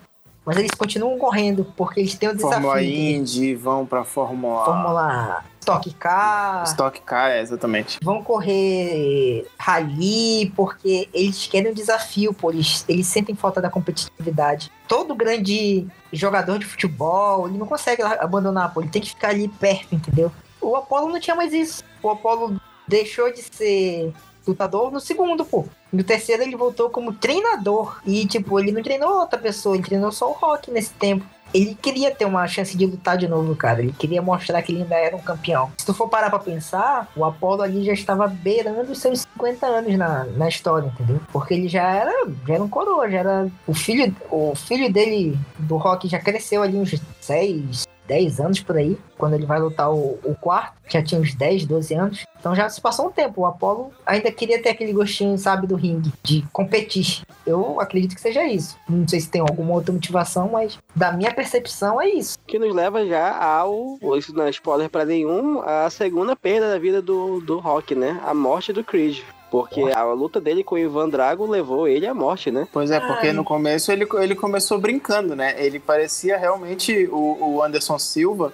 mas 0.45 0.55
eles 0.55 0.71
continuam 0.71 1.19
correndo, 1.19 1.65
porque 1.75 1.99
eles 1.99 2.15
têm 2.15 2.29
o 2.29 2.33
desafio. 2.33 2.61
Fórmula 2.61 2.81
Indy, 2.81 3.55
vão 3.55 3.85
pra 3.85 4.05
Fórmula... 4.05 4.63
Fórmula 4.63 5.43
Stock 5.59 5.93
Car, 5.95 6.63
Stock 6.63 7.01
Car, 7.01 7.31
é, 7.31 7.41
exatamente. 7.41 7.99
vão 8.01 8.23
correr 8.23 9.45
rally, 9.59 10.51
porque 10.55 11.09
eles 11.13 11.45
querem 11.45 11.71
um 11.71 11.75
desafio, 11.75 12.33
pô. 12.33 12.51
Eles, 12.51 12.85
eles 12.87 13.05
sentem 13.05 13.35
falta 13.35 13.61
da 13.61 13.69
competitividade. 13.69 14.71
Todo 14.87 15.13
grande 15.13 15.85
jogador 16.11 16.57
de 16.57 16.65
futebol, 16.65 17.47
ele 17.47 17.57
não 17.57 17.67
consegue 17.67 18.01
abandonar, 18.01 18.73
pô. 18.73 18.81
Ele 18.81 18.89
tem 18.89 19.01
que 19.01 19.09
ficar 19.09 19.29
ali 19.29 19.49
perto, 19.49 19.93
entendeu? 19.93 20.31
O 20.61 20.75
Apollo 20.75 21.09
não 21.09 21.19
tinha 21.19 21.35
mais 21.35 21.53
isso. 21.53 21.83
O 22.01 22.09
Apollo 22.09 22.59
deixou 22.87 23.31
de 23.31 23.41
ser 23.41 24.13
lutador 24.47 24.91
no 24.91 24.99
segundo, 24.99 25.45
pô. 25.45 25.65
No 25.91 26.03
terceiro 26.03 26.43
ele 26.43 26.55
voltou 26.55 26.89
como 26.89 27.13
treinador. 27.13 28.01
E, 28.05 28.25
tipo, 28.25 28.59
ele 28.59 28.71
não 28.71 28.81
treinou 28.81 29.19
outra 29.19 29.39
pessoa, 29.39 29.75
ele 29.75 29.83
treinou 29.83 30.11
só 30.11 30.29
o 30.29 30.33
Rock 30.33 30.71
nesse 30.71 30.93
tempo. 30.93 31.25
Ele 31.51 31.73
queria 31.73 32.13
ter 32.13 32.25
uma 32.25 32.47
chance 32.47 32.77
de 32.77 32.85
lutar 32.85 33.17
de 33.17 33.27
novo, 33.27 33.55
cara. 33.55 33.81
Ele 33.81 33.91
queria 33.91 34.21
mostrar 34.21 34.61
que 34.61 34.71
ele 34.71 34.83
ainda 34.83 34.95
era 34.95 35.15
um 35.15 35.21
campeão. 35.21 35.71
Se 35.77 35.85
tu 35.85 35.95
for 35.95 36.07
parar 36.07 36.29
pra 36.29 36.37
pensar, 36.37 37.11
o 37.15 37.25
Apollo 37.25 37.63
ali 37.63 37.83
já 37.83 37.93
estava 37.93 38.27
beirando 38.27 38.91
os 38.91 38.99
seus 38.99 39.21
50 39.21 39.65
anos 39.65 39.97
na, 39.97 40.25
na 40.25 40.47
história, 40.47 40.87
entendeu? 40.87 41.19
Porque 41.33 41.55
ele 41.55 41.67
já 41.67 41.91
era, 41.91 42.13
já 42.47 42.53
era 42.53 42.63
um 42.63 42.69
coroa, 42.69 43.09
já 43.09 43.19
era. 43.19 43.51
O 43.65 43.73
filho, 43.73 44.15
o 44.29 44.53
filho 44.55 44.93
dele, 44.93 45.39
do 45.57 45.77
Rock, 45.77 46.07
já 46.07 46.19
cresceu 46.19 46.61
ali 46.61 46.77
uns 46.77 46.93
6, 47.19 47.87
10 48.09 48.39
anos 48.39 48.59
por 48.59 48.75
aí. 48.75 48.97
Quando 49.17 49.35
ele 49.35 49.45
vai 49.45 49.59
lutar 49.59 49.93
o, 49.93 50.19
o 50.23 50.35
quarto, 50.35 50.73
já 50.87 51.01
tinha 51.01 51.21
uns 51.21 51.35
10, 51.35 51.65
12 51.65 51.93
anos. 51.93 52.25
Então 52.39 52.55
já 52.55 52.67
se 52.67 52.81
passou 52.81 53.07
um 53.07 53.11
tempo. 53.11 53.41
O 53.41 53.45
Apollo 53.45 53.91
ainda 54.05 54.31
queria 54.31 54.61
ter 54.61 54.69
aquele 54.69 54.91
gostinho, 54.91 55.37
sabe, 55.37 55.67
do 55.67 55.75
ringue, 55.75 56.11
de 56.23 56.43
competir. 56.51 57.21
Eu 57.45 57.79
acredito 57.79 58.15
que 58.15 58.21
seja 58.21 58.43
isso. 58.45 58.75
Não 58.89 59.07
sei 59.07 59.19
se 59.19 59.29
tem 59.29 59.41
alguma 59.41 59.73
outra 59.73 59.93
motivação, 59.93 60.49
mas 60.49 60.79
da 60.95 61.11
minha 61.11 61.33
percepção 61.33 62.01
é 62.01 62.09
isso. 62.09 62.37
Que 62.47 62.57
nos 62.57 62.73
leva 62.73 63.05
já 63.05 63.37
ao. 63.37 63.99
Isso 64.17 64.33
não 64.33 64.45
é 64.45 64.49
spoiler 64.49 64.89
pra 64.89 65.05
nenhum. 65.05 65.61
A 65.61 65.89
segunda 65.89 66.35
perda 66.35 66.71
da 66.71 66.79
vida 66.79 67.01
do, 67.01 67.39
do 67.41 67.59
Rock, 67.59 67.93
né? 67.93 68.19
A 68.25 68.33
morte 68.33 68.73
do 68.73 68.83
Creed. 68.83 69.21
Porque 69.51 69.81
a 69.81 70.03
luta 70.03 70.39
dele 70.39 70.63
com 70.63 70.75
o 70.75 70.77
Ivan 70.77 71.09
Drago 71.09 71.45
levou 71.45 71.87
ele 71.87 72.05
à 72.05 72.13
morte, 72.13 72.51
né? 72.51 72.67
Pois 72.71 72.91
é, 72.91 72.99
porque 72.99 73.27
Ai. 73.27 73.33
no 73.33 73.43
começo 73.43 73.91
ele, 73.91 74.07
ele 74.19 74.35
começou 74.35 74.77
brincando, 74.77 75.35
né? 75.35 75.55
Ele 75.57 75.79
parecia 75.79 76.37
realmente 76.37 77.07
o, 77.11 77.55
o 77.55 77.63
Anderson 77.63 77.97
Silva 77.97 78.53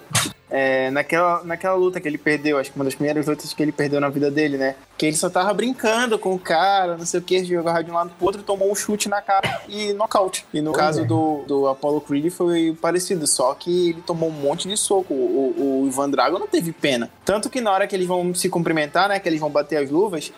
é, 0.50 0.90
naquela, 0.90 1.42
naquela 1.44 1.74
luta 1.74 2.00
que 2.00 2.06
ele 2.06 2.18
perdeu, 2.18 2.58
acho 2.58 2.70
que 2.70 2.76
uma 2.76 2.84
das 2.84 2.94
primeiras 2.94 3.26
lutas 3.26 3.52
que 3.52 3.62
ele 3.62 3.72
perdeu 3.72 4.00
na 4.00 4.08
vida 4.08 4.30
dele, 4.30 4.56
né? 4.56 4.76
Que 4.96 5.06
ele 5.06 5.16
só 5.16 5.28
tava 5.28 5.52
brincando 5.52 6.18
com 6.18 6.34
o 6.34 6.38
cara, 6.38 6.96
não 6.96 7.04
sei 7.04 7.20
o 7.20 7.22
que, 7.22 7.44
jogava 7.44 7.82
de 7.82 7.90
um 7.90 7.94
lado 7.94 8.10
pro 8.16 8.26
outro, 8.26 8.42
tomou 8.42 8.70
um 8.70 8.74
chute 8.74 9.08
na 9.08 9.20
cara 9.20 9.62
e 9.68 9.92
nocaute. 9.92 10.46
E 10.52 10.60
no 10.60 10.72
caso 10.72 11.02
é. 11.02 11.04
do, 11.04 11.42
do 11.46 11.68
Apollo 11.68 12.00
Creed 12.00 12.30
foi 12.30 12.76
parecido, 12.80 13.26
só 13.26 13.54
que 13.54 13.90
ele 13.90 14.02
tomou 14.02 14.28
um 14.28 14.32
monte 14.32 14.68
de 14.68 14.76
soco. 14.76 15.12
O, 15.12 15.82
o, 15.82 15.86
Ivan 15.86 16.10
Drago 16.10 16.38
não 16.38 16.46
teve 16.46 16.72
pena. 16.72 17.10
Tanto 17.24 17.50
que 17.50 17.60
na 17.60 17.72
hora 17.72 17.86
que 17.86 17.94
eles 17.94 18.06
vão 18.06 18.34
se 18.34 18.48
cumprimentar, 18.48 19.08
né? 19.08 19.18
Que 19.18 19.28
eles 19.28 19.40
vão 19.40 19.50
bater 19.50 19.76
as 19.76 19.90
luvas, 19.90 20.32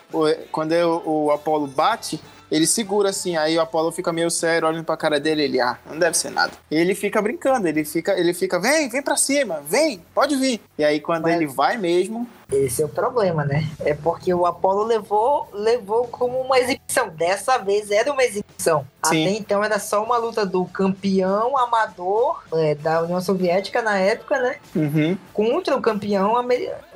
quando 0.51 0.71
é 0.73 0.85
o, 0.85 1.01
o 1.05 1.31
Apollo 1.31 1.67
bate, 1.67 2.19
ele 2.51 2.65
segura 2.67 3.09
assim, 3.09 3.35
aí 3.37 3.57
o 3.57 3.61
Apollo 3.61 3.91
fica 3.91 4.11
meio 4.13 4.29
sério, 4.29 4.67
olhando 4.67 4.83
pra 4.85 4.97
cara 4.97 5.19
dele, 5.19 5.43
ele, 5.43 5.61
ah, 5.61 5.77
não 5.89 5.97
deve 5.99 6.17
ser 6.17 6.29
nada. 6.31 6.51
E 6.71 6.75
ele 6.75 6.95
fica 6.95 7.21
brincando, 7.21 7.67
ele 7.67 7.83
fica, 7.85 8.17
ele 8.19 8.33
fica, 8.33 8.59
vem, 8.59 8.89
vem 8.89 9.01
pra 9.01 9.15
cima, 9.17 9.61
vem, 9.65 10.01
pode 10.13 10.35
vir. 10.35 10.61
E 10.77 10.83
aí 10.83 10.99
quando 10.99 11.23
Mas- 11.23 11.35
ele 11.35 11.47
vai 11.47 11.77
mesmo, 11.77 12.27
Esse 12.51 12.81
é 12.81 12.85
o 12.85 12.89
problema, 12.89 13.45
né? 13.45 13.63
É 13.81 13.93
porque 13.93 14.33
o 14.33 14.43
Apollo 14.43 14.83
levou, 14.83 15.47
levou 15.53 16.07
como 16.07 16.39
uma 16.41 16.57
exibição. 16.57 17.07
Dessa 17.09 17.59
vez 17.59 17.91
era 17.91 18.11
uma 18.11 18.23
exibição. 18.23 18.87
Sim. 19.05 19.27
Até 19.27 19.37
então 19.37 19.63
era 19.63 19.77
só 19.77 20.03
uma 20.03 20.17
luta 20.17 20.47
do 20.47 20.65
campeão 20.65 21.55
amador 21.55 22.43
é, 22.55 22.73
da 22.73 23.03
União 23.03 23.21
Soviética 23.21 23.83
na 23.83 23.99
época, 23.99 24.39
né? 24.39 24.55
uhum, 24.75 25.15
Contra 25.31 25.77
o 25.77 25.81
campeão, 25.81 26.33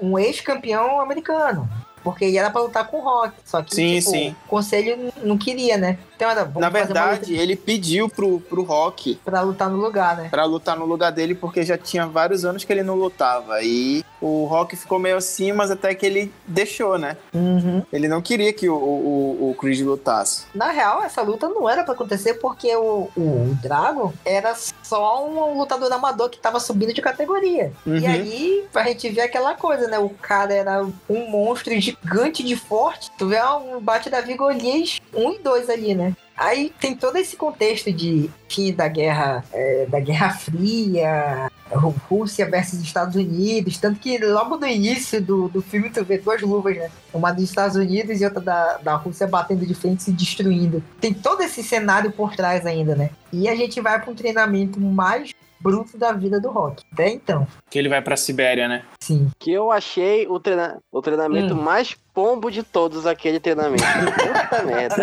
um 0.02 0.18
ex-campeão 0.18 1.00
americano. 1.00 1.70
Porque 2.04 2.26
ele 2.26 2.38
era 2.38 2.50
pra 2.50 2.62
lutar 2.62 2.88
com 2.88 2.98
o 2.98 3.02
Rock. 3.02 3.34
Só 3.46 3.62
que 3.62 3.74
Sim, 3.74 4.00
tipo, 4.00 4.12
sim. 4.12 4.36
o 4.46 4.50
conselho 4.50 5.14
não 5.24 5.38
queria, 5.38 5.78
né? 5.78 5.98
Então 6.24 6.32
era, 6.32 6.44
vamos 6.46 6.62
na 6.62 6.70
verdade, 6.70 7.36
ele 7.36 7.56
pediu 7.56 8.08
pro, 8.08 8.40
pro 8.40 8.64
Rock 8.64 9.20
pra 9.26 9.42
lutar 9.42 9.70
no 9.70 9.78
lugar, 9.78 10.16
né? 10.16 10.30
pra 10.30 10.46
lutar 10.46 10.78
no 10.78 10.86
lugar 10.86 11.12
dele, 11.12 11.36
porque 11.36 11.64
já 11.64 11.78
tinha 11.78 12.08
vários 12.08 12.46
anos 12.46 12.64
que 12.64 12.72
ele 12.72 12.82
não 12.84 12.96
lutava. 12.96 13.62
E 13.62 14.04
o 14.22 14.46
Rock 14.46 14.76
ficou 14.78 14.98
meio 15.00 15.18
assim, 15.18 15.52
mas 15.52 15.70
até 15.70 15.94
que 15.94 16.06
ele 16.06 16.32
deixou, 16.48 16.98
né? 16.98 17.18
Uhum. 17.34 17.84
Ele 17.92 18.08
não 18.08 18.22
queria 18.22 18.54
que 18.54 18.70
o, 18.70 18.76
o, 18.76 19.50
o 19.52 19.56
Creed 19.60 19.82
lutasse. 19.82 20.46
Na 20.56 20.70
real, 20.72 21.04
essa 21.04 21.22
luta 21.22 21.50
não 21.50 21.70
era 21.70 21.84
pra 21.84 21.94
acontecer 21.94 22.36
porque 22.36 22.74
o, 22.76 23.10
o 23.18 23.58
Drago 23.62 24.14
era 24.24 24.56
só 24.82 25.28
um 25.28 25.58
lutador 25.58 25.92
amador 25.92 26.30
que 26.30 26.40
tava 26.40 26.60
subindo 26.60 26.94
de 26.94 27.02
categoria. 27.02 27.74
E 27.86 27.90
Uhum. 27.90 28.08
aí, 28.10 28.66
pra 28.72 28.84
gente 28.86 29.10
ver 29.10 29.22
aquela 29.22 29.56
coisa, 29.56 29.88
né? 29.88 30.00
O 30.00 30.10
cara 30.10 30.54
era 30.54 30.86
um 31.10 31.30
monstro 31.30 31.78
gigante 31.80 32.44
de 32.44 32.56
forte. 32.56 33.12
Tu 33.18 33.28
vê 33.28 33.42
um 33.44 33.80
bate 33.82 34.10
da 34.10 34.22
Vigolias 34.22 35.00
1 35.14 35.34
e 35.34 35.40
2 35.40 35.70
ali, 35.70 35.96
né? 35.96 36.13
Aí 36.36 36.74
tem 36.80 36.96
todo 36.96 37.16
esse 37.18 37.36
contexto 37.36 37.92
de 37.92 38.30
fim 38.50 38.74
da 38.74 38.88
guerra, 38.88 39.44
é, 39.54 39.86
da 39.86 40.00
Guerra 40.00 40.32
Fria, 40.32 41.52
Rú- 41.72 41.94
Rússia 42.10 42.50
versus 42.50 42.82
Estados 42.82 43.16
Unidos. 43.16 43.78
Tanto 43.78 44.00
que 44.00 44.18
logo 44.18 44.58
no 44.58 44.68
início 44.68 45.22
do, 45.22 45.48
do 45.48 45.62
filme 45.62 45.90
tu 45.90 46.04
vê 46.04 46.18
duas 46.18 46.42
luvas, 46.42 46.76
né? 46.76 46.90
Uma 47.14 47.32
dos 47.32 47.44
Estados 47.44 47.76
Unidos 47.76 48.20
e 48.20 48.26
outra 48.26 48.42
da, 48.42 48.78
da 48.78 48.96
Rússia 48.96 49.28
batendo 49.28 49.66
de 49.66 49.76
frente 49.76 50.00
e 50.00 50.04
se 50.04 50.12
destruindo. 50.12 50.84
Tem 51.00 51.14
todo 51.14 51.42
esse 51.44 51.62
cenário 51.62 52.12
por 52.12 52.36
trás 52.36 52.66
ainda, 52.66 52.96
né? 52.96 53.12
E 53.32 53.48
a 53.48 53.56
gente 53.56 53.80
vai 53.80 54.02
para 54.02 54.12
um 54.12 54.16
treinamento 54.16 54.80
mais 54.80 55.34
bruto 55.64 55.98
da 55.98 56.12
vida 56.12 56.40
do 56.42 56.50
Rock. 56.52 56.84
Até 56.92 57.10
então, 57.10 57.48
Que 57.70 57.80
ele 57.80 57.88
vai 57.90 58.02
pra 58.02 58.18
Sibéria, 58.18 58.68
né? 58.68 58.84
sim. 59.00 59.32
Que 59.40 59.52
eu 59.52 59.72
achei 59.72 60.28
o, 60.28 60.40
treina... 60.40 60.78
o 60.92 61.02
treinamento 61.02 61.54
Hum. 61.54 61.62
mais 61.62 61.96
pombo 62.14 62.52
de 62.52 62.62
todos 62.62 63.08
aquele 63.08 63.40
treinamento. 63.40 63.84
Puta 64.52 64.64
merda. 64.64 64.96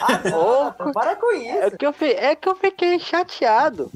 Ah, 0.00 0.74
não, 0.84 0.92
para 0.92 1.14
com 1.16 1.32
É 1.32 1.66
isso. 1.68 1.76
que, 1.76 1.86
eu 1.86 1.92
fi- 1.92 2.12
é 2.12 2.34
que 2.34 2.48
eu 2.48 2.56
fiquei 2.56 2.98
chateado. 2.98 3.90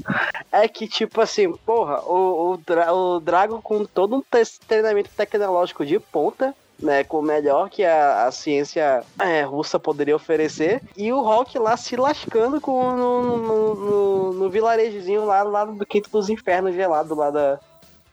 É 0.52 0.68
que, 0.68 0.86
tipo 0.86 1.20
assim, 1.20 1.52
porra, 1.66 2.00
o, 2.02 2.52
o, 2.52 2.56
Dra- 2.58 2.92
o 2.94 3.18
Drago 3.20 3.60
com 3.62 3.84
todo 3.84 4.16
um 4.16 4.22
treinamento 4.68 5.10
tecnológico 5.16 5.84
de 5.84 5.98
ponta, 5.98 6.54
né? 6.82 7.04
Com 7.04 7.18
o 7.18 7.22
melhor 7.22 7.68
que 7.70 7.84
a, 7.84 8.24
a 8.26 8.30
ciência 8.32 9.02
é, 9.18 9.42
russa 9.42 9.78
poderia 9.78 10.14
oferecer. 10.16 10.82
E 10.96 11.12
o 11.12 11.20
Rock 11.20 11.58
lá 11.58 11.76
se 11.76 11.96
lascando 11.96 12.60
com, 12.60 12.90
no, 12.92 13.22
no, 13.22 13.74
no, 13.74 14.32
no 14.34 14.50
vilarejozinho 14.50 15.24
lá, 15.24 15.42
lá 15.42 15.64
do 15.64 15.84
Quinto 15.86 16.10
dos 16.10 16.28
Infernos 16.28 16.74
gelado, 16.74 17.14
lá 17.14 17.30
da, 17.30 17.58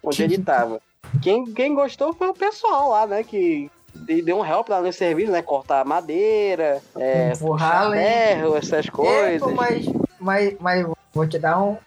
onde 0.03 0.23
ele 0.23 0.37
tava. 0.39 0.79
Quem, 1.21 1.45
quem 1.53 1.73
gostou 1.75 2.13
foi 2.13 2.27
o 2.29 2.33
pessoal 2.33 2.89
lá, 2.89 3.07
né? 3.07 3.23
Que 3.23 3.69
de- 3.93 4.21
deu 4.21 4.37
um 4.39 4.45
help 4.45 4.67
lá 4.69 4.81
no 4.81 4.91
serviço, 4.91 5.31
né? 5.31 5.41
Cortar 5.41 5.85
madeira, 5.85 6.81
é, 6.97 7.31
puxar 7.37 7.91
ferro, 7.91 8.57
essas 8.57 8.89
coisas. 8.89 9.47
É, 9.49 9.53
mas, 9.53 9.85
mas, 10.19 10.55
mas 10.59 10.87
vou 11.13 11.25
te 11.27 11.39
dar 11.39 11.61
um. 11.61 11.77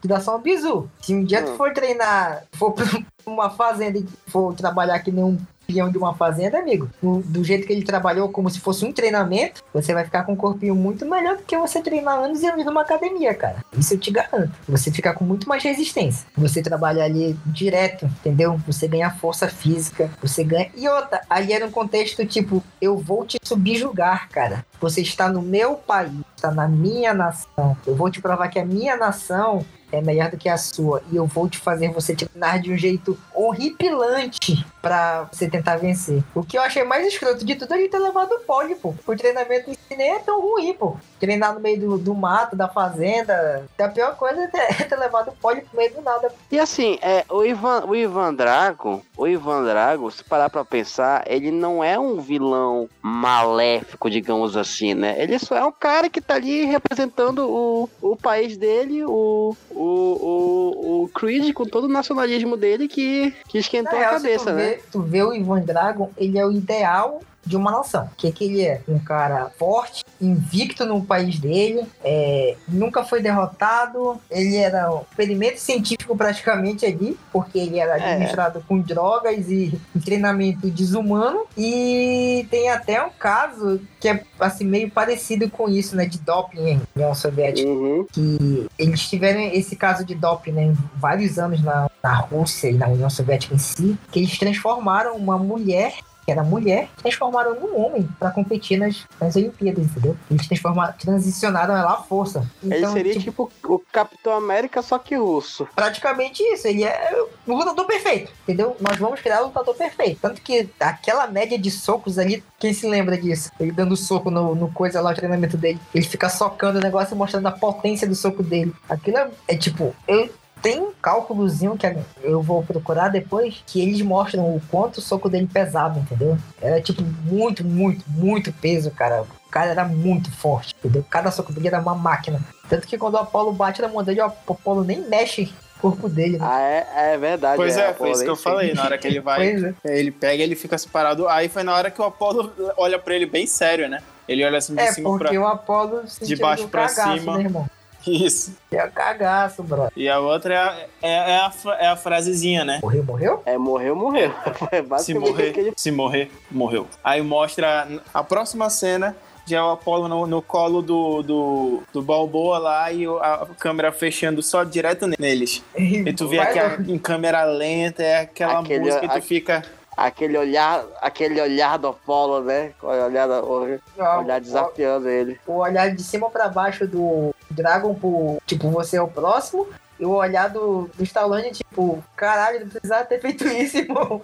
Te 0.00 0.08
dar 0.08 0.20
só 0.20 0.36
um 0.36 0.40
bizu. 0.40 0.88
Se 1.02 1.14
um 1.14 1.24
dia 1.24 1.42
tu 1.42 1.50
Hum. 1.52 1.56
for 1.56 1.72
treinar, 1.74 2.44
for 2.52 2.72
pra 2.72 2.86
uma 3.26 3.50
fazenda 3.50 3.98
e 3.98 4.06
for 4.28 4.54
trabalhar 4.54 5.00
que 5.00 5.10
nem 5.12 5.24
um 5.24 5.38
peão 5.70 5.90
de 5.90 5.98
uma 5.98 6.14
fazenda, 6.14 6.58
amigo, 6.58 6.88
do, 7.02 7.20
do 7.20 7.44
jeito 7.44 7.66
que 7.66 7.72
ele 7.72 7.84
trabalhou, 7.84 8.28
como 8.28 8.50
se 8.50 8.60
fosse 8.60 8.84
um 8.84 8.92
treinamento, 8.92 9.62
você 9.72 9.94
vai 9.94 10.04
ficar 10.04 10.24
com 10.24 10.32
um 10.32 10.36
corpinho 10.36 10.74
muito 10.74 11.06
melhor 11.06 11.36
do 11.36 11.42
que 11.42 11.56
você 11.56 11.80
treinar 11.80 12.18
anos 12.18 12.42
e 12.42 12.46
anos 12.46 12.64
numa 12.64 12.82
academia, 12.82 13.34
cara. 13.34 13.64
Isso 13.76 13.94
eu 13.94 13.98
te 13.98 14.10
garanto. 14.10 14.52
Você 14.68 14.90
fica 14.90 15.12
com 15.12 15.24
muito 15.24 15.48
mais 15.48 15.62
resistência. 15.62 16.26
Você 16.36 16.62
trabalha 16.62 17.04
ali 17.04 17.38
direto, 17.46 18.06
entendeu? 18.06 18.60
Você 18.66 18.88
ganha 18.88 19.10
força 19.10 19.48
física, 19.48 20.10
você 20.20 20.42
ganha. 20.42 20.70
E 20.76 20.88
outra, 20.88 21.20
ali 21.28 21.52
era 21.52 21.66
um 21.66 21.70
contexto 21.70 22.24
tipo, 22.26 22.62
eu 22.80 22.96
vou 22.98 23.24
te 23.24 23.38
subjugar, 23.42 24.28
cara. 24.30 24.64
Você 24.80 25.02
está 25.02 25.28
no 25.28 25.42
meu 25.42 25.74
país, 25.74 26.12
está 26.34 26.50
na 26.50 26.66
minha 26.66 27.12
nação. 27.12 27.76
Eu 27.86 27.94
vou 27.94 28.10
te 28.10 28.20
provar 28.20 28.48
que 28.48 28.58
a 28.58 28.64
minha 28.64 28.96
nação 28.96 29.64
é 29.92 30.00
melhor 30.00 30.30
do 30.30 30.36
que 30.36 30.48
a 30.48 30.56
sua. 30.56 31.02
E 31.10 31.16
eu 31.16 31.26
vou 31.26 31.48
te 31.48 31.58
fazer 31.58 31.90
você 31.92 32.14
treinar 32.14 32.60
de 32.60 32.72
um 32.72 32.76
jeito 32.76 33.18
horripilante 33.34 34.64
pra 34.80 35.28
você 35.30 35.48
tentar 35.48 35.76
vencer. 35.76 36.22
O 36.34 36.42
que 36.42 36.56
eu 36.56 36.62
achei 36.62 36.84
mais 36.84 37.06
escroto 37.06 37.44
de 37.44 37.54
tudo 37.54 37.74
é 37.74 37.78
ele 37.78 37.88
ter 37.88 37.98
levado 37.98 38.32
o 38.32 38.40
pole, 38.40 38.74
pô. 38.74 38.94
O 39.06 39.16
treinamento 39.16 39.70
em 39.70 39.74
si 39.74 39.96
nem 39.96 40.12
é 40.12 40.18
tão 40.20 40.40
ruim, 40.40 40.72
pô. 40.74 40.96
Treinar 41.18 41.54
no 41.54 41.60
meio 41.60 41.80
do, 41.80 41.98
do 41.98 42.14
mato, 42.14 42.56
da 42.56 42.68
fazenda. 42.68 43.66
A 43.78 43.88
pior 43.88 44.16
coisa 44.16 44.42
é 44.42 44.46
ter, 44.46 44.82
é 44.82 44.84
ter 44.86 44.96
levado 44.96 45.28
o 45.28 45.36
pole 45.36 45.62
pro 45.62 45.76
meio 45.76 45.92
do 45.92 46.02
nada. 46.02 46.32
E 46.50 46.58
assim, 46.58 46.98
é, 47.02 47.24
o, 47.28 47.44
Ivan, 47.44 47.84
o 47.86 47.94
Ivan 47.94 48.34
Drago, 48.34 49.02
o 49.16 49.26
Ivan 49.26 49.64
Drago, 49.64 50.10
se 50.10 50.24
parar 50.24 50.48
pra 50.48 50.64
pensar, 50.64 51.24
ele 51.26 51.50
não 51.50 51.82
é 51.82 51.98
um 51.98 52.20
vilão 52.20 52.88
maléfico, 53.02 54.08
digamos 54.08 54.56
assim, 54.56 54.69
né? 54.94 55.20
Ele 55.22 55.38
só 55.38 55.56
é 55.56 55.64
um 55.64 55.72
cara 55.72 56.08
que 56.08 56.20
tá 56.20 56.34
ali 56.34 56.64
representando 56.64 57.48
o, 57.48 57.88
o 58.00 58.16
país 58.16 58.56
dele, 58.56 59.04
o, 59.04 59.56
o, 59.70 59.84
o, 59.84 61.02
o 61.04 61.08
Creed, 61.08 61.52
com 61.52 61.64
todo 61.64 61.84
o 61.84 61.88
nacionalismo 61.88 62.56
dele, 62.56 62.88
que, 62.88 63.34
que 63.48 63.58
esquentou 63.58 63.98
Na 63.98 64.06
a 64.06 64.10
cabeça, 64.10 64.46
tu 64.46 64.52
né? 64.52 64.66
Vê, 64.66 64.82
tu 64.92 65.02
vê 65.02 65.22
o 65.22 65.34
Ivan 65.34 65.60
Dragon, 65.60 66.10
ele 66.16 66.38
é 66.38 66.46
o 66.46 66.52
ideal 66.52 67.20
de 67.44 67.56
uma 67.56 67.70
nação. 67.70 68.04
O 68.12 68.16
que, 68.16 68.30
que 68.32 68.44
ele 68.44 68.62
é? 68.62 68.80
Um 68.88 68.98
cara 68.98 69.50
forte, 69.58 70.04
invicto 70.20 70.84
no 70.84 71.02
país 71.04 71.38
dele, 71.38 71.84
é, 72.04 72.56
nunca 72.68 73.02
foi 73.04 73.22
derrotado, 73.22 74.20
ele 74.30 74.56
era 74.56 74.92
um 74.94 75.00
experimento 75.02 75.58
científico 75.58 76.16
praticamente 76.16 76.84
ali, 76.84 77.18
porque 77.32 77.58
ele 77.58 77.78
era 77.78 77.98
É. 77.98 78.12
administrado 78.12 78.62
com 78.68 78.78
drogas 78.80 79.50
e 79.50 79.80
treinamento 80.04 80.70
desumano, 80.70 81.44
e 81.56 82.46
tem 82.50 82.70
até 82.70 83.04
um 83.04 83.10
caso 83.10 83.80
que 83.98 84.08
é 84.08 84.22
assim, 84.38 84.64
meio 84.64 84.90
parecido 84.90 85.48
com 85.50 85.68
isso, 85.68 85.94
né, 85.96 86.06
de 86.06 86.18
doping 86.18 86.74
na 86.74 86.80
União 86.96 87.14
Soviética 87.14 87.68
Uhum. 87.68 88.06
que 88.12 88.66
eles 88.78 89.08
tiveram 89.08 89.40
esse 89.40 89.76
caso 89.76 90.04
de 90.04 90.14
doping 90.14 90.52
né, 90.52 90.62
em 90.64 90.78
vários 90.96 91.38
anos 91.38 91.62
na, 91.62 91.90
na 92.02 92.14
Rússia 92.16 92.68
e 92.70 92.74
na 92.74 92.88
União 92.88 93.10
Soviética 93.10 93.54
em 93.54 93.58
si, 93.58 93.98
que 94.10 94.18
eles 94.20 94.38
transformaram 94.38 95.16
uma 95.16 95.38
mulher 95.38 95.94
que 96.30 96.32
era 96.32 96.44
mulher, 96.44 96.88
transformaram 96.96 97.58
num 97.58 97.76
homem 97.84 98.08
pra 98.18 98.30
competir 98.30 98.78
nas, 98.78 99.04
nas 99.20 99.34
Olimpíadas, 99.34 99.84
entendeu? 99.84 100.16
Eles 100.30 100.46
transformaram, 100.46 100.94
transicionaram 100.96 101.76
ela 101.76 101.94
à 101.94 101.96
força. 101.96 102.48
Ele 102.62 102.76
Então, 102.76 102.92
seria 102.92 103.12
tipo, 103.18 103.50
tipo 103.50 103.74
o 103.74 103.78
Capitão 103.92 104.32
América, 104.34 104.80
só 104.80 104.96
que 104.98 105.16
russo. 105.16 105.66
praticamente 105.74 106.40
isso. 106.42 106.68
Ele 106.68 106.84
é 106.84 107.12
o 107.46 107.52
lutador 107.52 107.84
perfeito, 107.84 108.30
entendeu? 108.44 108.76
Nós 108.80 108.96
vamos 108.96 109.20
criar 109.20 109.42
o 109.42 109.46
lutador 109.46 109.74
perfeito. 109.74 110.20
Tanto 110.20 110.40
que 110.40 110.68
aquela 110.78 111.26
média 111.26 111.58
de 111.58 111.70
socos 111.70 112.16
ali, 112.16 112.44
quem 112.58 112.72
se 112.72 112.86
lembra 112.86 113.18
disso? 113.18 113.50
Ele 113.58 113.72
dando 113.72 113.96
soco 113.96 114.30
no, 114.30 114.54
no 114.54 114.70
coisa 114.70 115.00
lá, 115.00 115.10
o 115.10 115.14
treinamento 115.14 115.56
dele. 115.56 115.80
Ele 115.92 116.04
fica 116.04 116.28
socando 116.28 116.78
o 116.78 116.82
negócio 116.82 117.14
e 117.14 117.18
mostrando 117.18 117.46
a 117.48 117.52
potência 117.52 118.06
do 118.06 118.14
soco 118.14 118.42
dele. 118.42 118.72
Aquilo 118.88 119.16
é, 119.18 119.30
é 119.48 119.56
tipo, 119.56 119.94
eu. 120.06 120.30
Tem 120.62 120.80
um 120.80 120.92
cálculozinho 121.00 121.76
que 121.76 121.86
eu 122.22 122.42
vou 122.42 122.62
procurar 122.62 123.08
depois, 123.08 123.62
que 123.66 123.80
eles 123.80 124.00
mostram 124.02 124.44
o 124.44 124.60
quanto 124.70 124.98
o 124.98 125.00
soco 125.00 125.28
dele 125.28 125.48
pesava, 125.52 125.98
entendeu? 125.98 126.36
Era 126.60 126.80
tipo 126.82 127.02
muito, 127.24 127.64
muito, 127.64 128.04
muito 128.08 128.52
peso, 128.52 128.90
cara. 128.90 129.22
O 129.22 129.50
cara 129.50 129.70
era 129.70 129.84
muito 129.84 130.30
forte, 130.30 130.74
entendeu? 130.78 131.04
Cada 131.08 131.30
soco 131.30 131.52
dele 131.52 131.68
era 131.68 131.80
uma 131.80 131.94
máquina. 131.94 132.40
Tanto 132.68 132.86
que 132.86 132.98
quando 132.98 133.14
o 133.14 133.18
Apollo 133.18 133.52
bate 133.52 133.80
na 133.82 133.88
mão 133.88 134.02
dele, 134.04 134.20
o 134.20 134.24
Apollo 134.26 134.84
nem 134.84 135.00
mexe 135.08 135.52
corpo 135.80 136.08
dele. 136.10 136.36
Né? 136.38 136.46
Ah, 136.48 136.60
é, 136.60 137.14
é 137.14 137.18
verdade. 137.18 137.56
Pois 137.56 137.76
é, 137.76 137.88
a 137.88 137.94
foi 137.94 138.10
isso 138.10 138.22
que 138.22 138.28
eu 138.28 138.36
falei. 138.36 138.74
Na 138.74 138.84
hora 138.84 138.98
que 138.98 139.06
ele 139.08 139.18
vai, 139.22 139.38
Pois 139.38 139.64
é. 139.64 139.98
ele 139.98 140.10
pega 140.10 140.42
ele 140.42 140.54
fica 140.54 140.76
separado. 140.76 141.26
Aí 141.26 141.48
foi 141.48 141.62
na 141.62 141.74
hora 141.74 141.90
que 141.90 142.00
o 142.00 142.04
Apollo 142.04 142.52
olha 142.76 142.98
pra 142.98 143.14
ele 143.16 143.24
bem 143.26 143.46
sério, 143.46 143.88
né? 143.88 144.02
Ele 144.28 144.44
olha 144.44 144.58
assim 144.58 144.74
de 144.74 144.80
É, 144.82 144.92
cima 144.92 145.08
porque 145.08 145.30
pra. 145.30 145.40
o 145.40 145.46
Apolo 145.46 146.02
se 146.06 146.24
de 146.24 146.36
baixo 146.36 146.68
pra 146.68 146.86
cagaço, 146.86 147.18
cima. 147.20 147.38
né, 147.38 147.44
irmão? 147.44 147.66
Isso. 148.06 148.56
É 148.70 148.84
o 148.84 148.90
cagaço, 148.90 149.62
brother. 149.62 149.92
E 149.96 150.08
a 150.08 150.18
outra 150.20 150.54
é 150.54 150.58
a, 150.58 150.76
é, 151.02 151.10
é 151.32 151.36
a, 151.36 151.52
é 151.80 151.86
a 151.88 151.96
frasezinha, 151.96 152.64
né? 152.64 152.80
Morreu, 152.82 153.04
morreu? 153.04 153.42
É, 153.44 153.58
morreu, 153.58 153.94
morreu. 153.96 154.32
É 154.72 154.76
Se 154.76 154.82
basicamente 154.82 155.30
morrer, 155.30 155.50
aquele- 155.50 155.72
se 155.76 155.90
morrer, 155.90 156.30
morreu. 156.50 156.86
Aí 157.04 157.20
mostra 157.22 157.86
a 158.12 158.22
próxima 158.22 158.68
cena. 158.70 159.16
Já 159.46 159.58
é 159.58 159.62
o 159.62 159.70
Apollo 159.70 160.06
no, 160.06 160.26
no 160.28 160.40
colo 160.42 160.80
do, 160.80 161.22
do, 161.22 161.82
do 161.92 162.02
Balboa 162.02 162.58
lá 162.58 162.92
e 162.92 163.04
a 163.06 163.46
câmera 163.58 163.90
fechando 163.90 164.42
só 164.42 164.62
direto 164.62 165.06
neles. 165.18 165.64
E 165.76 166.12
tu 166.12 166.28
vê 166.28 166.36
Vai 166.36 166.52
que 166.52 166.58
a, 166.58 166.68
logo. 166.68 166.82
em 166.92 166.98
câmera 166.98 167.42
lenta 167.44 168.02
é 168.02 168.20
aquela 168.20 168.60
Aquele- 168.60 168.80
música 168.84 169.04
e 169.06 169.08
tu 169.08 169.18
a- 169.18 169.20
fica. 169.20 169.62
aquele 169.96 170.38
olhar, 170.38 170.84
aquele 171.00 171.40
olhar 171.40 171.78
do 171.78 171.88
Apollo, 171.88 172.42
né? 172.44 172.70
O 172.80 172.86
olhar, 172.86 173.28
o 173.28 174.20
olhar 174.20 174.40
desafiando 174.40 175.08
ele. 175.08 175.40
o 175.46 175.54
olhar 175.56 175.90
de 175.92 176.02
cima 176.02 176.30
pra 176.30 176.48
baixo 176.48 176.86
do 176.86 177.34
Dragon, 177.50 177.94
pro, 177.94 178.40
tipo, 178.46 178.70
você 178.70 178.96
é 178.96 179.02
o 179.02 179.08
próximo. 179.08 179.66
E 179.98 180.04
o 180.06 180.12
olhar 180.12 180.48
do, 180.48 180.90
do 180.96 181.04
Stallone, 181.04 181.50
tipo, 181.50 182.02
caralho, 182.16 182.60
não 182.60 182.68
precisava 182.68 183.04
ter 183.04 183.20
feito 183.20 183.46
isso, 183.46 183.76
irmão. 183.76 184.22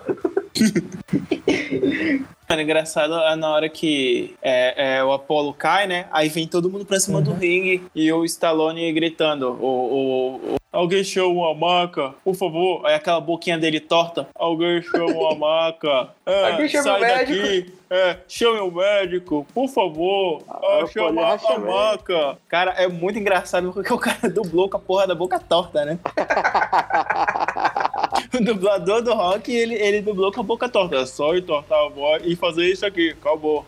Mano, 2.49 2.63
engraçado 2.63 3.15
é 3.15 3.35
na 3.35 3.51
hora 3.51 3.69
que 3.69 4.37
é, 4.41 4.97
é, 4.99 5.05
o 5.05 5.13
Apollo 5.13 5.53
cai, 5.53 5.87
né? 5.89 6.07
Aí 6.13 6.29
vem 6.29 6.47
todo 6.47 6.71
mundo 6.71 6.85
pra 6.87 7.01
cima 7.01 7.21
do 7.21 7.33
ringue 7.33 7.83
e 7.95 8.13
o 8.13 8.25
Stallone 8.25 8.93
gritando: 8.93 9.51
o, 9.61 9.67
o, 9.67 10.35
o- 10.55 10.57
Alguém 10.73 11.03
chama 11.03 11.29
uma 11.29 11.55
maca, 11.55 12.13
por 12.23 12.35
favor. 12.35 12.85
Aí 12.85 12.95
aquela 12.95 13.19
boquinha 13.21 13.57
dele 13.59 13.81
torta: 13.81 14.29
Alguém 14.35 14.83
chama 14.83 15.07
uma 15.07 15.35
maca. 15.35 16.11
É, 16.27 16.51
Alguém 16.53 16.69
chama 16.69 16.83
sai 16.85 16.99
o 16.99 17.01
médico." 17.01 17.43
daqui. 17.43 17.73
É, 17.89 18.17
chame 18.29 18.59
o 18.61 18.71
médico, 18.71 19.47
por 19.55 19.69
favor. 19.69 20.43
Ah, 20.49 20.81
Ah, 20.83 20.87
chama 20.89 21.25
a 21.35 21.39
chamei. 21.39 21.73
maca. 21.73 22.37
Cara, 22.49 22.73
é 22.73 22.89
muito 22.89 23.19
engraçado 23.19 23.73
porque 23.73 23.93
o 23.93 23.99
cara 23.99 24.29
dublou 24.29 24.69
com 24.69 24.77
a 24.77 24.81
porra 24.81 25.07
da 25.07 25.15
boca 25.15 25.39
torta, 25.39 25.85
né? 25.85 25.99
O 28.35 28.45
dublador 28.45 29.03
do 29.03 29.15
rock, 29.15 29.55
ele, 29.55 29.75
ele 29.75 30.01
dublou 30.01 30.33
com 30.33 30.41
a 30.41 30.45
boca 30.45 30.69
torta. 30.69 30.97
É 30.97 31.07
só 31.07 31.35
entortar 31.35 31.79
a 31.79 31.89
voz 31.89 32.23
e 32.25 32.37
fazer 32.37 32.67
isso 32.67 32.85
aqui. 32.85 33.11
Acabou. 33.11 33.65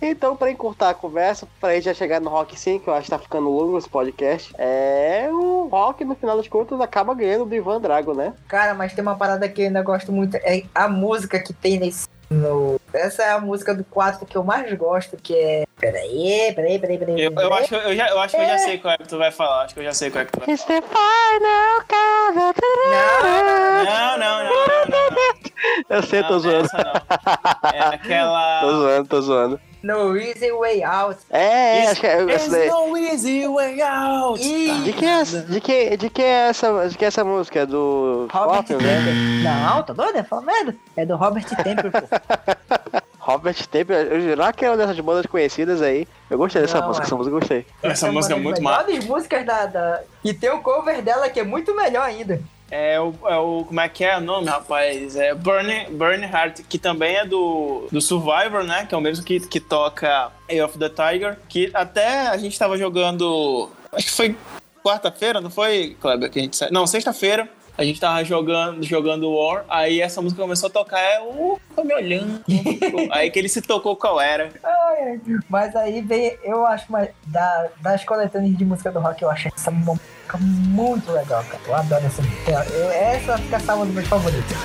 Então, 0.00 0.36
pra 0.36 0.50
encurtar 0.50 0.90
a 0.90 0.94
conversa, 0.94 1.46
pra 1.60 1.74
gente 1.74 1.84
já 1.84 1.94
chegar 1.94 2.20
no 2.20 2.30
Rock 2.30 2.58
5, 2.58 2.84
que 2.84 2.90
eu 2.90 2.94
acho 2.94 3.04
que 3.04 3.10
tá 3.10 3.18
ficando 3.18 3.50
longo 3.50 3.78
esse 3.78 3.88
podcast, 3.88 4.54
é 4.58 5.28
o 5.30 5.68
Rock, 5.68 6.04
no 6.04 6.14
final 6.14 6.36
das 6.36 6.48
contas, 6.48 6.80
acaba 6.80 7.14
ganhando 7.14 7.44
do 7.44 7.54
Ivan 7.54 7.80
Drago, 7.80 8.14
né? 8.14 8.34
Cara, 8.48 8.74
mas 8.74 8.94
tem 8.94 9.02
uma 9.02 9.16
parada 9.16 9.48
que 9.48 9.62
eu 9.62 9.66
ainda 9.66 9.82
gosto 9.82 10.12
muito. 10.12 10.36
É 10.36 10.62
a 10.74 10.88
música 10.88 11.38
que 11.38 11.52
tem 11.52 11.78
nesse. 11.78 12.08
No... 12.30 12.80
Essa 12.92 13.22
é 13.22 13.30
a 13.30 13.40
música 13.40 13.74
do 13.74 13.84
4 13.84 14.26
que 14.26 14.36
eu 14.36 14.42
mais 14.42 14.72
gosto, 14.72 15.16
que 15.16 15.34
é. 15.34 15.65
Peraí, 15.78 16.52
peraí, 16.54 16.78
peraí, 16.78 16.98
peraí. 16.98 17.20
Eu, 17.22 17.32
eu, 17.32 17.54
acho, 17.54 17.74
eu, 17.74 17.94
já, 17.94 18.08
eu 18.08 18.18
acho 18.18 18.34
que 18.34 18.42
eu 18.42 18.46
já 18.46 18.58
sei 18.58 18.78
qual 18.78 18.94
é 18.94 18.98
que 18.98 19.08
tu 19.08 19.18
vai 19.18 19.30
falar. 19.30 19.64
Acho 19.64 19.74
que 19.74 19.80
eu 19.80 19.84
já 19.84 19.92
sei 19.92 20.10
qual 20.10 20.22
é 20.22 20.24
que 20.24 20.32
tu 20.32 20.40
vai 20.40 20.54
It's 20.54 20.64
the 20.64 20.80
final 20.80 21.82
countdown. 21.86 22.54
Não, 22.90 23.20
falar. 23.20 23.84
Não, 23.84 24.18
não, 24.18 24.44
não, 24.44 24.66
não, 24.66 24.86
não. 24.88 25.10
não. 25.10 25.96
Eu 25.96 26.02
sei, 26.02 26.22
tô 26.22 26.32
Não, 26.32 26.40
zoando. 26.40 26.64
essa 26.64 26.78
não. 26.78 27.70
É 27.70 27.94
aquela. 27.94 28.60
Tô 28.60 28.70
zoando, 28.72 29.08
tô 29.08 29.20
zoando. 29.20 29.60
No 29.82 30.16
Easy 30.16 30.50
Way 30.50 30.82
Out. 30.82 31.18
É, 31.30 31.38
é, 31.38 31.78
It's- 31.78 31.90
acho 31.92 32.00
que 32.00 32.06
é 32.06 32.12
essa 32.34 32.50
There's 32.50 32.50
daí. 32.50 32.68
no 32.70 32.96
easy 32.96 33.46
way 33.46 33.80
out. 33.82 34.40
Ih, 34.42 34.80
De 34.82 34.92
que 34.92 35.04
é 35.04 35.08
essa, 35.20 35.40
de 35.42 35.60
que, 35.60 35.96
de 35.96 36.10
que 36.10 36.22
é 36.22 36.48
essa, 36.48 36.88
de 36.88 36.98
que 36.98 37.04
é 37.04 37.08
essa 37.08 37.24
música? 37.24 37.60
É 37.60 37.66
do 37.66 38.26
Robert 38.32 38.62
né? 38.62 38.64
Temple. 38.78 39.42
Não, 39.44 39.82
tá 39.82 39.92
doido? 39.92 40.16
É 40.18 40.22
fala 40.24 40.42
merda. 40.42 40.74
É 40.96 41.06
do 41.06 41.14
Robert 41.16 41.44
Temple, 41.62 41.90
pô. 41.90 41.98
Robert 43.20 43.66
Temple, 43.68 43.94
eu 43.96 44.20
jurava 44.20 44.52
que 44.52 44.64
era 44.64 44.72
uma 44.74 44.78
dessas 44.86 44.98
bandas 45.00 45.26
conhecidas 45.26 45.82
aí. 45.82 46.06
Eu 46.30 46.38
gostei 46.38 46.62
dessa 46.62 46.80
Não, 46.80 46.88
música, 46.88 47.04
é. 47.04 47.06
essa 47.06 47.16
música 47.16 47.34
eu 47.34 47.40
gostei. 47.40 47.66
Essa 47.82 48.06
é 48.06 48.10
uma 48.10 48.14
música 48.14 48.34
é 48.34 48.36
das 48.36 48.44
muito 48.44 48.62
massa. 48.62 48.84
melhores 48.86 49.04
músicas 49.08 49.44
da, 49.46 49.66
da. 49.66 50.00
E 50.24 50.32
tem 50.32 50.50
o 50.50 50.60
cover 50.62 51.02
dela 51.02 51.28
que 51.28 51.40
é 51.40 51.44
muito 51.44 51.74
melhor 51.76 52.02
ainda. 52.04 52.40
É 52.70 53.00
o, 53.00 53.14
é 53.26 53.36
o. 53.36 53.64
Como 53.64 53.80
é 53.80 53.88
que 53.88 54.04
é 54.04 54.16
o 54.18 54.20
nome, 54.20 54.48
rapaz? 54.48 55.14
É 55.16 55.34
Burn, 55.34 55.86
Burn 55.90 56.24
Heart, 56.24 56.62
que 56.68 56.78
também 56.78 57.16
é 57.16 57.24
do, 57.24 57.86
do 57.92 58.00
Survivor, 58.00 58.64
né? 58.64 58.86
Que 58.86 58.94
é 58.94 58.98
o 58.98 59.00
mesmo 59.00 59.24
que, 59.24 59.40
que 59.40 59.60
toca 59.60 60.32
Eye 60.48 60.62
of 60.62 60.76
the 60.78 60.88
Tiger. 60.88 61.38
Que 61.48 61.70
até 61.72 62.26
a 62.26 62.36
gente 62.36 62.58
tava 62.58 62.76
jogando. 62.76 63.70
Acho 63.92 64.06
que 64.06 64.12
foi 64.12 64.36
quarta-feira, 64.84 65.40
não 65.40 65.50
foi, 65.50 65.96
Kleber? 66.00 66.30
Que 66.30 66.38
a 66.40 66.42
gente 66.42 66.72
Não, 66.72 66.86
sexta-feira. 66.86 67.48
A 67.78 67.84
gente 67.84 68.00
tava 68.00 68.24
jogando, 68.24 68.82
jogando 68.82 69.30
War, 69.30 69.64
aí 69.68 70.00
essa 70.00 70.22
música 70.22 70.40
começou 70.40 70.68
a 70.68 70.72
tocar, 70.72 70.98
é 70.98 71.20
o. 71.20 71.58
Ficou 71.68 71.84
me 71.84 71.94
olhando. 71.94 72.40
aí 73.12 73.30
que 73.30 73.38
ele 73.38 73.48
se 73.50 73.60
tocou 73.60 73.94
qual 73.96 74.18
era. 74.20 74.50
Ai. 74.64 75.20
Mas 75.48 75.76
aí 75.76 76.00
vem, 76.00 76.38
eu 76.42 76.66
acho 76.66 76.90
mais. 76.90 77.10
Da, 77.26 77.68
das 77.82 78.02
coletâneas 78.04 78.56
de 78.56 78.64
música 78.64 78.90
do 78.90 78.98
rock, 78.98 79.22
eu 79.22 79.30
acho 79.30 79.48
essa 79.54 79.70
música 79.70 80.38
muito 80.38 81.12
legal, 81.12 81.44
cara. 81.44 81.60
Eu 81.66 81.74
adoro 81.74 82.06
essa 82.06 82.22
música. 82.22 82.66
Eu- 82.72 82.90
Essa 82.90 83.36
fica 83.38 83.60
salva 83.60 83.84
dos 83.84 83.94
meus 83.94 84.08
favoritos. 84.08 84.56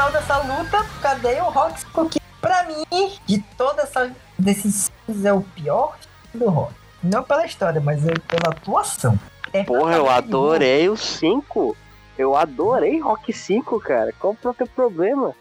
Final 0.00 0.12
dessa 0.12 0.38
luta, 0.38 0.78
cadê 1.02 1.40
o 1.42 1.50
Rock? 1.50 1.84
Porque 1.92 2.18
pra 2.40 2.64
mim, 2.64 2.84
de 3.26 3.38
toda 3.58 3.82
essa 3.82 4.10
desses 4.38 4.90
é 5.22 5.30
o 5.32 5.42
pior 5.42 5.94
do 6.32 6.48
Rock. 6.48 6.72
Não 7.02 7.22
pela 7.22 7.44
história, 7.44 7.82
mas 7.82 8.06
é 8.06 8.14
pela 8.14 8.48
atuação. 8.54 9.18
É 9.52 9.62
Porra, 9.62 9.96
eu 9.96 10.08
adorei 10.08 10.88
o 10.88 10.96
5. 10.96 11.76
Eu 12.16 12.34
adorei 12.34 12.98
Rock 12.98 13.30
5, 13.30 13.78
cara. 13.80 14.10
Qual 14.18 14.34
foi 14.34 14.52
o 14.52 14.54
teu 14.54 14.66
problema? 14.68 15.34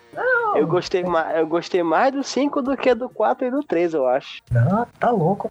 eu, 0.56 0.68
gostei 0.68 1.04
ma- 1.04 1.32
eu 1.34 1.48
gostei 1.48 1.82
mais 1.84 2.12
do 2.12 2.22
5 2.24 2.62
do 2.62 2.76
que 2.76 2.94
do 2.94 3.08
4 3.08 3.48
e 3.48 3.52
do 3.52 3.64
3, 3.64 3.94
eu 3.94 4.08
acho. 4.08 4.42
Não, 4.52 4.86
tá 5.00 5.10
louco. 5.10 5.50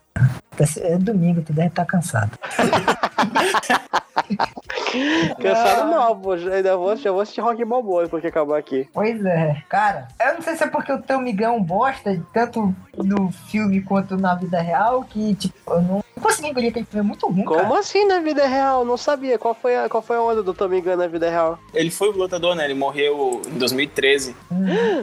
É 0.81 0.97
domingo, 0.99 1.43
tu 1.43 1.53
deve 1.53 1.69
estar 1.69 1.85
cansado. 1.85 2.31
Cansado 5.41 5.91
não, 5.91 6.19
pô. 6.21 6.37
já- 6.37 6.55
Ainda 6.55 6.77
vou, 6.77 6.97
já 6.97 7.11
vou 7.13 7.21
assistir 7.21 7.41
Rock 7.41 7.65
Balboa 7.65 8.05
depois 8.05 8.21
que 8.21 8.29
acabar 8.29 8.59
aqui. 8.59 8.89
Pois 8.93 9.25
é. 9.25 9.63
Cara, 9.69 10.09
eu 10.21 10.35
não 10.35 10.43
sei 10.43 10.57
se 10.57 10.65
é 10.65 10.67
porque 10.67 10.93
o 10.93 11.01
teu 11.01 11.21
migão 11.21 11.63
bosta, 11.63 12.21
tanto 12.33 12.75
no 12.97 13.31
filme 13.51 13.81
quanto 13.83 14.17
na 14.17 14.35
vida 14.35 14.61
real, 14.61 15.05
que, 15.05 15.35
tipo, 15.35 15.55
eu 15.73 15.83
não 15.83 16.05
consegui 16.21 16.49
engolir 16.49 16.71
aquele 16.71 16.85
filme. 16.87 17.01
É 17.01 17.09
muito 17.09 17.27
ruim, 17.29 17.45
Como 17.45 17.61
cara. 17.61 17.79
assim 17.79 18.07
na 18.07 18.19
vida 18.21 18.47
real? 18.47 18.85
Não 18.85 18.97
sabia. 18.97 19.39
Qual 19.39 19.55
foi 19.55 19.77
a, 19.77 19.89
qual 19.89 20.03
foi 20.03 20.17
a 20.17 20.23
onda 20.23 20.43
do 20.43 20.53
Gunn 20.53 20.97
na 20.97 21.07
vida 21.07 21.31
real? 21.31 21.59
Ele 21.73 21.91
foi 21.91 22.11
lutador, 22.13 22.55
né? 22.57 22.65
Ele 22.65 22.75
morreu 22.75 23.41
em 23.47 23.59
2013. 23.59 24.35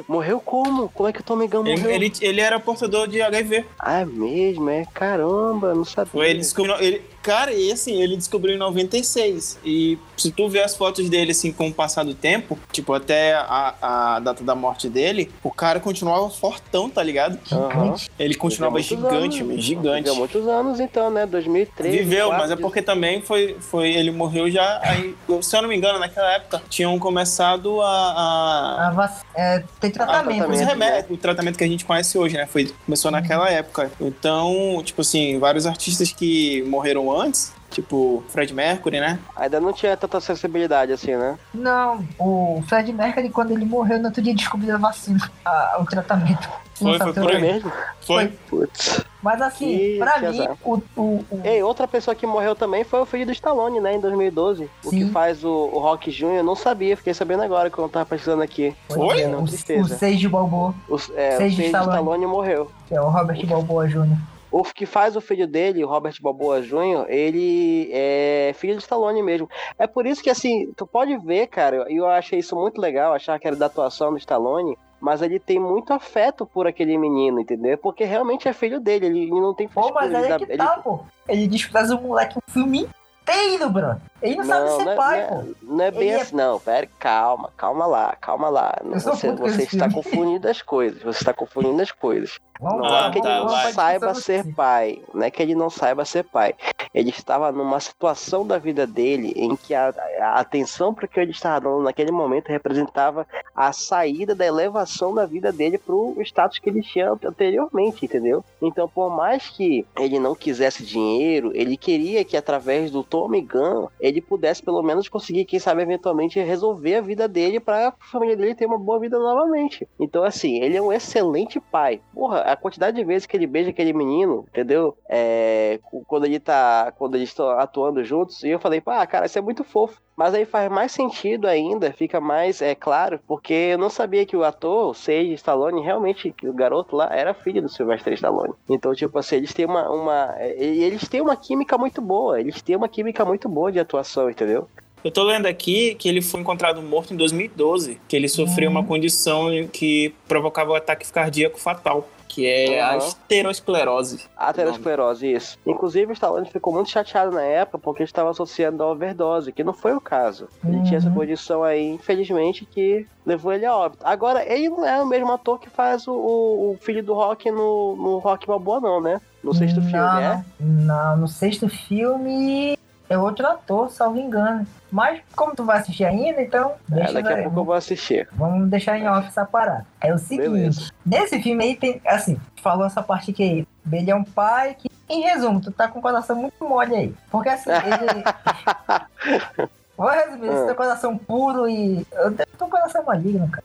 Morreu 0.08 0.40
como? 0.40 0.90
Como 0.90 1.08
é 1.10 1.14
que 1.14 1.22
o 1.22 1.24
Gunn 1.48 1.64
morreu? 1.64 1.90
Ele, 1.90 2.06
ele, 2.06 2.14
ele 2.22 2.42
era 2.42 2.60
portador 2.60 3.08
de 3.08 3.22
HIV. 3.22 3.66
Ah, 3.80 4.02
é 4.02 4.06
mesmo? 4.06 4.70
É 4.70 4.86
caramba, 4.94 5.45
não 5.54 5.86
sabia. 5.86 6.28
Ele 6.28 6.40
descobriu. 6.40 6.76
Ele, 6.80 7.02
cara, 7.26 7.52
e 7.52 7.72
assim, 7.72 8.00
ele 8.04 8.16
descobriu 8.16 8.54
em 8.54 8.60
96. 8.60 9.58
E 9.66 9.98
se 10.16 10.32
tu 10.32 10.48
ver 10.48 10.62
as 10.62 10.78
fotos 10.78 11.10
dele, 11.10 11.32
assim, 11.32 11.52
com 11.52 11.70
o 11.70 11.74
passar 11.74 12.04
do 12.04 12.14
tempo, 12.14 12.58
tipo, 12.72 12.94
até 12.94 13.34
a, 13.34 13.74
a 14.16 14.20
data 14.20 14.44
da 14.44 14.54
morte 14.54 14.88
dele, 14.88 15.32
o 15.44 15.50
cara 15.50 15.80
continuava 15.80 16.30
fortão, 16.30 16.88
tá 16.88 17.02
ligado? 17.02 17.40
Aham. 17.52 17.96
Ele 18.20 18.36
continuava 18.36 18.80
gigante, 18.80 19.42
anos. 19.42 19.64
gigante. 19.64 20.04
Viveu 20.04 20.16
muitos 20.16 20.48
anos 20.48 20.80
então, 20.80 21.10
né? 21.10 21.26
2013. 21.26 21.98
Viveu, 21.98 22.30
mas 22.30 22.52
é 22.52 22.56
porque 22.56 22.80
também 22.80 23.22
foi, 23.22 23.58
foi. 23.60 23.90
Ele 23.90 24.12
morreu 24.12 24.50
já. 24.52 24.80
Aí, 24.84 25.16
se 25.42 25.58
eu 25.58 25.64
não 25.64 25.70
me 25.70 25.76
engano, 25.76 25.98
naquela 25.98 26.32
época, 26.34 26.62
tinham 26.70 26.98
começado 27.00 27.82
a. 27.82 27.88
a 27.88 28.88
A 28.88 28.92
vac... 28.92 29.22
é, 29.34 29.64
tem 29.80 29.90
tratamento. 29.90 30.38
tratamento. 30.38 30.52
os 30.52 30.60
né? 30.60 30.66
remédios, 30.66 31.06
o 31.10 31.18
tratamento 31.18 31.58
que 31.58 31.64
a 31.64 31.68
gente 31.68 31.86
conhece 31.86 32.18
hoje, 32.20 32.38
né? 32.38 32.46
Foi, 32.46 32.72
começou 32.86 33.10
naquela 33.10 33.50
época. 33.50 33.92
Então, 34.00 34.80
tipo 34.84 35.02
assim, 35.02 35.40
vários 35.40 35.66
artistas 35.66 36.12
que 36.12 36.62
morreram 36.68 37.08
antes, 37.20 37.54
tipo 37.72 38.24
Fred 38.30 38.54
Mercury, 38.54 39.00
né? 39.00 39.20
Ainda 39.36 39.60
não 39.60 39.74
tinha 39.74 39.96
tanta 39.98 40.18
acessibilidade 40.18 40.92
assim, 40.92 41.16
né? 41.16 41.38
Não, 41.54 42.06
o 42.20 42.64
Fred 42.68 42.92
Mercury, 42.94 43.30
quando 43.30 43.52
ele 43.52 43.66
morreu, 43.66 44.00
no 44.00 44.06
outro 44.06 44.22
dia 44.22 44.34
descobriu 44.36 44.76
a 44.76 44.78
vacina, 44.78 45.30
a- 45.44 45.78
o 45.80 45.86
tratamento. 45.86 46.48
Foi, 46.76 47.00
foi 47.00 47.36
aí. 47.36 47.42
mesmo? 47.42 47.72
Foi. 48.02 48.28
Putz. 48.50 49.02
Mas 49.24 49.42
assim, 49.42 49.70
Ih, 49.76 49.98
pra 49.98 50.12
que 50.20 50.28
mim, 50.28 50.42
azar. 50.42 50.58
o, 50.64 50.74
o, 50.98 51.02
o- 51.32 51.42
Ei, 51.44 51.64
outra 51.64 51.88
pessoa 51.88 52.14
que 52.14 52.28
morreu 52.28 52.54
também 52.54 52.84
foi 52.84 53.00
o 53.00 53.06
filho 53.06 53.26
do 53.26 53.32
Stallone, 53.32 53.80
né, 53.80 53.96
em 53.96 54.00
2012. 54.00 54.70
O 54.84 54.90
que 54.90 55.06
Sim. 55.06 55.12
faz 55.12 55.44
o, 55.44 55.50
o 55.50 55.80
Rock 55.80 56.12
Jr., 56.12 56.26
eu 56.36 56.44
não 56.44 56.56
sabia, 56.56 56.98
fiquei 56.98 57.14
sabendo 57.14 57.44
agora 57.44 57.70
que 57.70 57.78
eu 57.80 57.88
tava 57.88 58.06
pesquisando 58.06 58.44
aqui. 58.44 58.76
Foi? 58.90 59.26
Não, 59.26 59.40
o, 59.40 59.44
o 59.44 60.16
de 60.16 60.28
Balboa, 60.30 60.76
O, 60.90 60.96
é, 61.16 61.36
o 61.36 61.38
filho 61.38 61.56
do 61.56 61.62
Stallone. 61.64 61.90
Stallone 61.92 62.26
morreu. 62.28 62.70
que 62.88 62.94
é 62.94 63.02
o 63.02 63.10
Robert 63.10 63.46
Balboa 63.48 63.88
Jr. 63.88 64.18
O 64.58 64.64
que 64.64 64.86
faz 64.86 65.18
o 65.18 65.22
filho 65.22 65.46
dele, 65.46 65.84
o 65.84 65.88
Robert 65.90 66.16
Balboa 66.22 66.62
Jr., 66.62 67.08
ele 67.10 67.90
é 67.92 68.54
filho 68.56 68.78
de 68.78 68.84
Stallone 68.84 69.22
mesmo. 69.22 69.50
É 69.78 69.86
por 69.86 70.06
isso 70.06 70.24
que, 70.24 70.30
assim, 70.30 70.72
tu 70.78 70.88
pode 70.88 71.18
ver, 71.18 71.48
cara, 71.48 71.86
e 71.92 71.98
eu 71.98 72.08
achei 72.08 72.40
isso 72.40 72.56
muito 72.56 72.80
legal, 72.80 73.12
achar 73.12 73.38
que 73.38 73.46
era 73.46 73.56
da 73.58 73.66
atuação 73.66 74.12
do 74.12 74.18
Stallone, 74.18 74.78
mas 75.02 75.22
ele 75.22 75.40
tem 75.40 75.60
muito 75.60 75.92
afeto 75.92 76.46
por 76.46 76.68
aquele 76.68 76.98
menino, 76.98 77.42
entendeu? 77.42 77.78
Porque 77.78 78.06
realmente 78.06 78.48
é 78.48 78.54
filho 78.54 78.80
dele, 78.80 79.08
ele, 79.08 79.30
não 79.30 79.54
tem 79.54 79.68
Pô, 79.68 79.92
mas 79.94 80.16
aí 80.16 80.32
é 80.32 80.38
que 80.38 80.46
ele- 80.46 80.58
tá, 80.58 80.78
pô. 80.82 81.02
Ele 81.28 81.48
despreza 81.48 81.94
o 81.94 82.02
moleque 82.02 82.38
um 82.38 82.52
filme 82.54 82.88
inteiro, 83.26 83.70
bro. 83.70 83.96
Ele 84.22 84.38
não, 84.38 84.46
sabe 84.46 84.70
ser 84.72 84.86
não 84.86 84.92
é, 84.92 84.96
pai, 84.96 85.22
não, 85.22 85.28
pô. 85.28 85.36
é, 85.36 85.46
não 85.62 85.86
é 85.86 85.92
bem 85.92 86.02
Ele 86.02 86.10
é- 86.18 86.22
assim, 86.22 86.36
não. 86.36 86.60
Pera, 86.60 86.88
calma, 87.00 87.52
calma 87.58 87.86
lá, 87.86 88.16
calma 88.20 88.50
lá. 88.50 88.74
Você, 88.84 89.32
você 89.34 89.64
está 89.64 89.92
confundindo 89.92 90.48
as 90.48 90.62
coisas. 90.62 91.02
Você 91.04 91.20
está 91.20 91.34
confundindo 91.34 91.82
as 91.82 91.92
coisas. 91.92 92.40
Não 92.60 92.86
é 92.86 93.12
que 93.12 93.20
ele 93.20 93.28
não 93.28 93.48
vai. 93.50 93.74
saiba 93.74 94.14
ser 94.16 94.54
pai. 94.54 95.02
Não 95.14 95.24
é 95.24 95.30
que 95.30 95.42
ele 95.44 95.54
não 95.54 95.70
saiba 95.70 96.06
ser 96.06 96.24
pai. 96.24 96.56
Ele 96.94 97.10
estava 97.10 97.52
numa 97.52 97.80
situação 97.82 98.48
da 98.48 98.58
vida 98.58 98.88
dele 98.88 99.34
em 99.36 99.56
que 99.58 99.74
a, 99.76 99.94
a 100.22 100.40
atenção 100.40 100.94
para 100.94 101.08
que 101.08 101.20
ele 101.20 101.32
estava 101.32 101.60
dando 101.60 101.84
naquele 101.84 102.12
momento 102.12 102.48
representava 102.48 103.28
a 103.54 103.74
saída 103.74 104.34
da 104.34 104.46
elevação 104.46 105.14
da 105.14 105.26
vida 105.26 105.52
dele 105.52 105.78
pro 105.78 106.16
status 106.22 106.58
que 106.60 106.70
ele 106.70 106.82
tinha 106.82 107.12
anteriormente, 107.12 108.06
entendeu? 108.06 108.44
Então, 108.62 108.88
por 108.88 109.10
mais 109.10 109.50
que 109.50 109.86
ele 110.00 110.18
não 110.18 110.34
quisesse 110.34 110.84
dinheiro, 110.86 111.52
ele 111.54 111.76
queria 111.76 112.24
que 112.24 112.38
através 112.38 112.90
do 112.90 113.04
Tommy 113.16 113.42
Gunn 113.42 113.88
ele 113.98 114.22
pudesse 114.22 114.62
pelo 114.62 114.84
menos 114.84 115.08
conseguir, 115.08 115.46
quem 115.46 115.58
sabe, 115.58 115.82
eventualmente 115.82 116.38
resolver 116.42 116.96
a 116.96 117.02
vida 117.02 117.30
dele 117.30 117.62
para 117.62 117.88
a 117.88 117.94
família 118.12 118.36
dele 118.36 118.54
ter 118.54 118.66
uma 118.66 118.78
boa 118.78 119.00
vida 119.00 119.18
novamente. 119.18 119.88
Então, 119.98 120.22
assim, 120.26 120.62
ele 120.62 120.76
é 120.76 120.82
um 120.82 120.92
excelente 120.92 121.58
pai. 121.60 122.02
Porra, 122.14 122.42
a 122.42 122.58
quantidade 122.58 122.98
de 122.98 123.06
vezes 123.06 123.26
que 123.26 123.38
ele 123.38 123.48
beija 123.48 123.70
aquele 123.70 123.94
menino, 123.94 124.46
entendeu? 124.50 124.98
É, 125.08 125.80
quando 126.06 126.26
ele 126.26 126.42
tá. 126.42 126.94
Quando 126.98 127.16
eles 127.16 127.30
estão 127.30 127.50
atuando 127.52 128.04
juntos, 128.04 128.44
e 128.44 128.50
eu 128.50 128.60
falei, 128.60 128.82
pá, 128.82 129.08
cara, 129.08 129.28
isso 129.28 129.40
é 129.40 129.42
muito 129.42 129.64
fofo. 129.64 130.02
Mas 130.18 130.34
aí 130.34 130.46
faz 130.46 130.72
mais 130.72 130.92
sentido 130.94 131.46
ainda, 131.48 131.92
fica 131.92 132.22
mais 132.22 132.62
é 132.62 132.74
claro, 132.74 133.20
porque 133.28 133.54
eu 133.54 133.78
não 133.78 133.90
sabia 133.90 134.26
que 134.26 134.38
o 134.38 134.44
ator, 134.46 134.90
o 134.92 134.94
Sage 134.94 135.34
Stallone, 135.34 135.84
realmente, 135.84 136.32
que 136.32 136.48
o 136.48 136.54
garoto 136.54 136.96
lá 136.96 137.10
era 137.12 137.34
filho 137.34 137.62
do 137.62 137.68
Sylvester 137.70 138.14
Stallone. 138.14 138.54
Então, 138.70 138.94
tipo 138.96 139.18
assim, 139.20 139.36
eles 139.36 139.54
têm 139.54 139.66
uma, 139.66 139.90
uma. 139.90 140.34
e 140.40 140.84
Eles 140.84 141.08
têm 141.08 141.20
uma 141.22 141.36
química 141.36 141.78
muito 141.78 142.02
boa. 142.02 142.40
Eles 142.40 142.62
têm 142.62 142.76
uma 142.78 142.88
química 142.88 143.26
muito 143.26 143.50
boa 143.50 143.72
de 143.72 143.80
atuação, 143.80 144.30
entendeu? 144.30 144.68
Eu 145.04 145.12
tô 145.12 145.22
lendo 145.24 145.46
aqui 145.46 145.94
que 145.96 146.10
ele 146.10 146.20
foi 146.22 146.40
encontrado 146.40 146.82
morto 146.82 147.14
em 147.14 147.18
2012, 147.18 148.00
que 148.08 148.16
ele 148.16 148.28
sofreu 148.28 148.70
Uhum. 148.72 148.78
uma 148.78 148.84
condição 148.88 149.50
que 149.72 150.16
provocava 150.28 150.72
o 150.72 150.76
ataque 150.76 151.12
cardíaco 151.12 151.60
fatal, 151.60 152.08
que 152.28 152.46
é 152.48 152.82
a 152.82 152.92
Uhum. 152.94 152.98
esterosclerose. 152.98 154.26
Aterosclerose, 154.36 155.32
isso. 155.32 155.58
Inclusive, 155.66 156.12
o 156.12 156.14
Stallone 156.14 156.50
ficou 156.50 156.74
muito 156.74 156.90
chateado 156.90 157.32
na 157.32 157.42
época 157.44 157.78
porque 157.80 158.04
estava 158.04 158.30
associando 158.32 158.84
a 158.84 158.92
overdose, 158.92 159.52
que 159.52 159.64
não 159.64 159.74
foi 159.74 159.94
o 159.94 160.02
caso. 160.02 160.48
Ele 160.64 160.82
tinha 160.84 160.98
essa 160.98 161.08
Uhum. 161.10 161.14
condição 161.16 161.64
aí, 161.64 161.88
infelizmente, 161.90 162.66
que 162.66 163.06
levou 163.26 163.54
ele 163.54 163.66
a 163.66 163.76
óbito. 163.76 164.04
Agora, 164.06 164.44
ele 164.46 164.70
não 164.70 164.86
é 164.86 165.02
o 165.02 165.06
mesmo 165.06 165.32
ator 165.32 165.60
que 165.60 165.70
faz 165.70 166.08
o, 166.08 166.14
o- 166.14 166.72
o 166.74 166.78
filho 166.82 167.04
do 167.04 167.14
Rock 167.14 167.50
no, 167.52 167.96
no 167.96 168.18
Rock 168.20 168.46
Balboa, 168.48 168.80
não, 168.80 169.00
né? 169.02 169.22
No 169.44 169.54
sexto 169.54 169.80
não, 169.80 169.90
filme, 169.90 170.22
é? 170.22 170.44
Não, 170.60 171.18
no 171.18 171.28
sexto 171.28 171.70
filme 171.70 172.78
é 173.10 173.18
outro 173.18 173.46
ator, 173.48 173.90
salvo 173.90 174.18
engano. 174.20 174.66
Mas 174.92 175.20
como 175.36 175.56
tu 175.56 175.64
vai 175.66 175.78
assistir 175.80 176.06
ainda, 176.06 176.42
então 176.42 176.74
É, 176.92 176.96
deixa 176.96 177.14
daqui 177.14 177.34
a 177.34 177.44
pouco 177.44 177.60
eu 177.60 177.64
vou 177.66 177.74
assistir. 177.76 178.28
Vamos 178.34 178.70
deixar 178.70 178.98
em 178.98 179.08
off 179.08 179.28
essa 179.28 179.46
parada. 179.46 179.86
É 180.02 180.14
o 180.14 180.18
seguinte, 180.18 180.50
Beleza. 180.50 180.92
nesse 181.06 181.42
filme 181.42 181.64
aí 181.64 181.76
tem, 181.76 182.02
assim, 182.06 182.36
tu 182.56 182.62
falou 182.62 182.86
essa 182.86 183.04
parte 183.04 183.32
que 183.34 183.68
ele 183.92 184.12
é 184.12 184.16
um 184.16 184.24
pai 184.24 184.76
que, 184.78 184.90
em 185.10 185.22
resumo, 185.22 185.62
tu 185.62 185.72
tá 185.72 185.88
com 185.88 186.00
o 186.00 186.02
coração 186.02 186.36
muito 186.36 186.68
mole 186.68 186.96
aí. 186.96 187.16
Porque 187.30 187.50
assim, 187.50 187.70
ele... 187.86 189.70
Vou 189.98 190.08
resumir, 190.10 190.48
esse 190.48 190.64
Ah. 190.64 190.66
teu 190.66 190.76
coração 190.76 191.18
puro 191.18 191.70
e... 191.70 192.06
Eu 192.14 192.34
tenho 192.34 192.48
um 192.62 192.70
coração 192.70 193.04
maligno, 193.06 193.50
cara. 193.50 193.64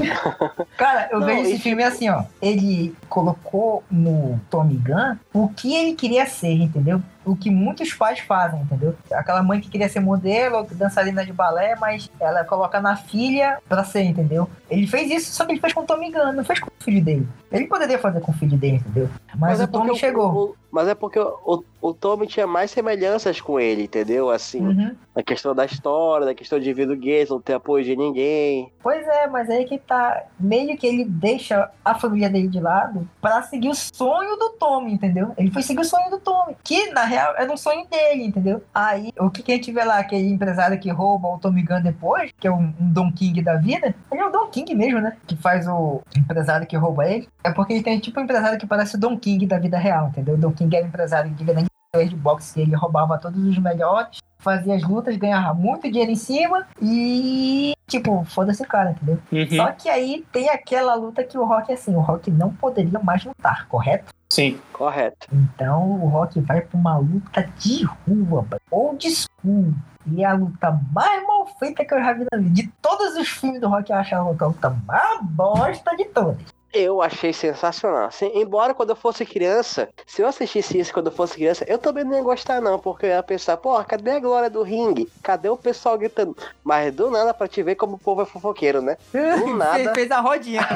Cara, 0.78 1.08
eu 1.12 1.20
Não, 1.20 1.26
vejo 1.26 1.42
esse 1.42 1.58
filme 1.58 1.82
assim, 1.82 2.08
ó. 2.08 2.24
Ele 2.40 2.96
colocou 3.10 3.84
no 3.90 4.40
Tommy 4.48 4.76
Gunn 4.76 5.16
o 5.34 5.48
que 5.48 5.74
ele 5.74 5.94
queria 5.94 6.24
ser, 6.26 6.52
entendeu? 6.54 7.02
O 7.30 7.36
que 7.36 7.50
muitos 7.50 7.92
pais 7.92 8.18
fazem, 8.20 8.60
entendeu? 8.62 8.94
Aquela 9.12 9.42
mãe 9.42 9.60
que 9.60 9.68
queria 9.70 9.88
ser 9.88 10.00
modelo, 10.00 10.66
dançarina 10.72 11.24
de 11.24 11.32
balé, 11.32 11.76
mas 11.76 12.10
ela 12.18 12.44
coloca 12.44 12.80
na 12.80 12.96
filha 12.96 13.58
pra 13.68 13.84
ser, 13.84 14.02
entendeu? 14.02 14.48
Ele 14.68 14.86
fez 14.86 15.10
isso, 15.10 15.32
só 15.32 15.44
que 15.44 15.52
ele 15.52 15.60
fez 15.60 15.72
com 15.72 15.80
o 15.82 15.86
Tommy 15.86 16.10
Gunn, 16.10 16.32
não 16.32 16.44
fez 16.44 16.58
com 16.60 16.66
o 16.68 16.84
filho 16.84 17.02
dele. 17.04 17.28
Ele 17.52 17.66
poderia 17.66 17.98
fazer 17.98 18.20
com 18.20 18.30
o 18.32 18.34
filho 18.34 18.56
dele, 18.56 18.76
entendeu? 18.76 19.08
Mas, 19.36 19.60
é 19.60 19.64
o 19.64 19.68
Tommy 19.68 19.86
porque 19.88 20.00
chegou. 20.00 20.32
O, 20.32 20.56
mas 20.70 20.86
é 20.88 20.94
porque 20.94 21.18
o, 21.18 21.38
o, 21.44 21.88
o 21.88 21.94
Tommy 21.94 22.26
tinha 22.26 22.46
mais 22.46 22.70
semelhanças 22.70 23.40
com 23.40 23.58
ele, 23.58 23.84
entendeu? 23.84 24.30
Assim, 24.30 24.60
Uhum. 24.60 24.94
a 25.16 25.22
questão 25.22 25.54
da 25.54 25.64
história, 25.64 26.26
da 26.26 26.34
questão 26.34 26.60
de 26.60 26.72
vida 26.72 26.94
gay, 26.94 27.26
não 27.28 27.40
ter 27.40 27.54
apoio 27.54 27.84
de 27.84 27.96
ninguém. 27.96 28.72
Pois 28.82 29.06
é, 29.06 29.26
mas 29.26 29.50
aí 29.50 29.64
que 29.64 29.78
tá. 29.78 30.22
Meio 30.38 30.76
que 30.78 30.86
ele 30.86 31.04
deixa 31.04 31.68
a 31.84 31.94
família 31.98 32.30
dele 32.30 32.48
de 32.48 32.60
lado 32.60 33.08
pra 33.20 33.42
seguir 33.42 33.68
o 33.68 33.74
sonho 33.74 34.36
do 34.36 34.50
Tommy, 34.50 34.92
entendeu? 34.92 35.32
Ele 35.36 35.50
foi 35.50 35.62
seguir 35.62 35.80
o 35.80 35.84
sonho 35.84 36.08
do 36.10 36.18
Tommy, 36.20 36.56
que 36.62 36.90
na 36.92 37.04
real 37.04 37.19
era 37.36 37.52
um 37.52 37.56
sonho 37.56 37.86
dele, 37.88 38.24
entendeu? 38.24 38.62
Aí, 38.74 39.12
o 39.18 39.30
que, 39.30 39.42
que 39.42 39.52
a 39.52 39.54
gente 39.54 39.72
vê 39.72 39.84
lá, 39.84 39.98
aquele 39.98 40.28
empresário 40.28 40.78
que 40.78 40.90
rouba 40.90 41.28
o 41.28 41.38
Tommy 41.38 41.62
Gunn 41.62 41.82
depois, 41.82 42.32
que 42.38 42.46
é 42.46 42.50
um, 42.50 42.72
um 42.80 42.92
Don 42.92 43.12
King 43.12 43.42
da 43.42 43.56
vida, 43.56 43.94
ele 44.10 44.20
é 44.20 44.26
o 44.26 44.30
Don 44.30 44.46
King 44.48 44.74
mesmo, 44.74 45.00
né? 45.00 45.16
Que 45.26 45.36
faz 45.36 45.66
o 45.66 46.02
empresário 46.16 46.66
que 46.66 46.76
rouba 46.76 47.08
ele. 47.08 47.28
É 47.44 47.50
porque 47.50 47.74
ele 47.74 47.82
tem 47.82 47.98
tipo 47.98 48.20
um 48.20 48.24
empresário 48.24 48.58
que 48.58 48.66
parece 48.66 48.96
o 48.96 48.98
Don 48.98 49.18
King 49.18 49.46
da 49.46 49.58
vida 49.58 49.78
real, 49.78 50.08
entendeu? 50.08 50.34
O 50.34 50.38
Don 50.38 50.52
King 50.52 50.74
era 50.76 50.86
empresário 50.86 51.30
de 51.30 51.44
grande 51.44 51.70
de 52.08 52.14
boxe, 52.14 52.54
que 52.54 52.60
ele 52.60 52.76
roubava 52.76 53.18
todos 53.18 53.44
os 53.44 53.58
melhores, 53.58 54.20
fazia 54.38 54.74
as 54.76 54.82
lutas, 54.82 55.16
ganhava 55.16 55.52
muito 55.52 55.90
dinheiro 55.90 56.12
em 56.12 56.16
cima 56.16 56.66
e, 56.80 57.74
tipo, 57.88 58.24
foda-se 58.26 58.62
o 58.62 58.66
cara, 58.66 58.92
entendeu? 58.92 59.18
Uhum. 59.32 59.56
Só 59.56 59.72
que 59.72 59.88
aí 59.88 60.24
tem 60.30 60.48
aquela 60.48 60.94
luta 60.94 61.24
que 61.24 61.36
o 61.36 61.44
Rock, 61.44 61.72
assim, 61.72 61.94
o 61.96 62.00
Rock 62.00 62.30
não 62.30 62.52
poderia 62.54 63.00
mais 63.00 63.24
lutar, 63.24 63.66
correto? 63.66 64.12
Sim. 64.30 64.60
Correto. 64.72 65.26
Então 65.32 66.00
o 66.00 66.08
Rock 66.08 66.40
vai 66.40 66.60
pra 66.60 66.78
uma 66.78 66.96
luta 66.96 67.48
de 67.58 67.84
rua, 67.84 68.46
old 68.70 69.06
school. 69.10 69.74
E 70.06 70.22
é 70.22 70.26
a 70.26 70.32
luta 70.32 70.80
mais 70.92 71.26
mal 71.26 71.46
feita 71.58 71.84
que 71.84 71.92
eu 71.92 71.98
já 71.98 72.12
vi 72.12 72.26
na 72.30 72.38
vida. 72.38 72.50
De 72.50 72.68
todos 72.80 73.16
os 73.16 73.28
filmes 73.28 73.60
do 73.60 73.68
Rock, 73.68 73.90
eu 73.90 73.96
acho 73.96 74.14
a 74.14 74.22
luta 74.22 74.44
a 74.44 74.48
luta 74.48 74.70
mais 74.86 75.22
bosta 75.22 75.96
de 75.96 76.04
todas. 76.06 76.59
Eu 76.72 77.02
achei 77.02 77.32
sensacional. 77.32 78.04
Assim, 78.06 78.30
embora 78.34 78.72
quando 78.74 78.90
eu 78.90 78.96
fosse 78.96 79.26
criança, 79.26 79.88
se 80.06 80.22
eu 80.22 80.26
assistisse 80.28 80.78
isso 80.78 80.92
quando 80.92 81.06
eu 81.06 81.12
fosse 81.12 81.34
criança, 81.34 81.64
eu 81.66 81.78
também 81.78 82.04
não 82.04 82.14
ia 82.16 82.22
gostar, 82.22 82.60
não, 82.60 82.78
porque 82.78 83.06
eu 83.06 83.10
ia 83.10 83.22
pensar, 83.22 83.56
pô, 83.56 83.82
cadê 83.84 84.12
a 84.12 84.20
glória 84.20 84.48
do 84.48 84.62
ringue? 84.62 85.08
Cadê 85.22 85.48
o 85.48 85.56
pessoal 85.56 85.98
gritando? 85.98 86.36
Mas 86.62 86.94
do 86.94 87.10
nada 87.10 87.34
pra 87.34 87.48
te 87.48 87.62
ver 87.62 87.74
como 87.74 87.96
o 87.96 87.98
povo 87.98 88.22
é 88.22 88.24
fofoqueiro, 88.24 88.80
né? 88.80 88.96
Do 89.12 89.56
nada. 89.56 89.94
Fez 89.94 90.10
a 90.10 90.20
rodinha. 90.20 90.66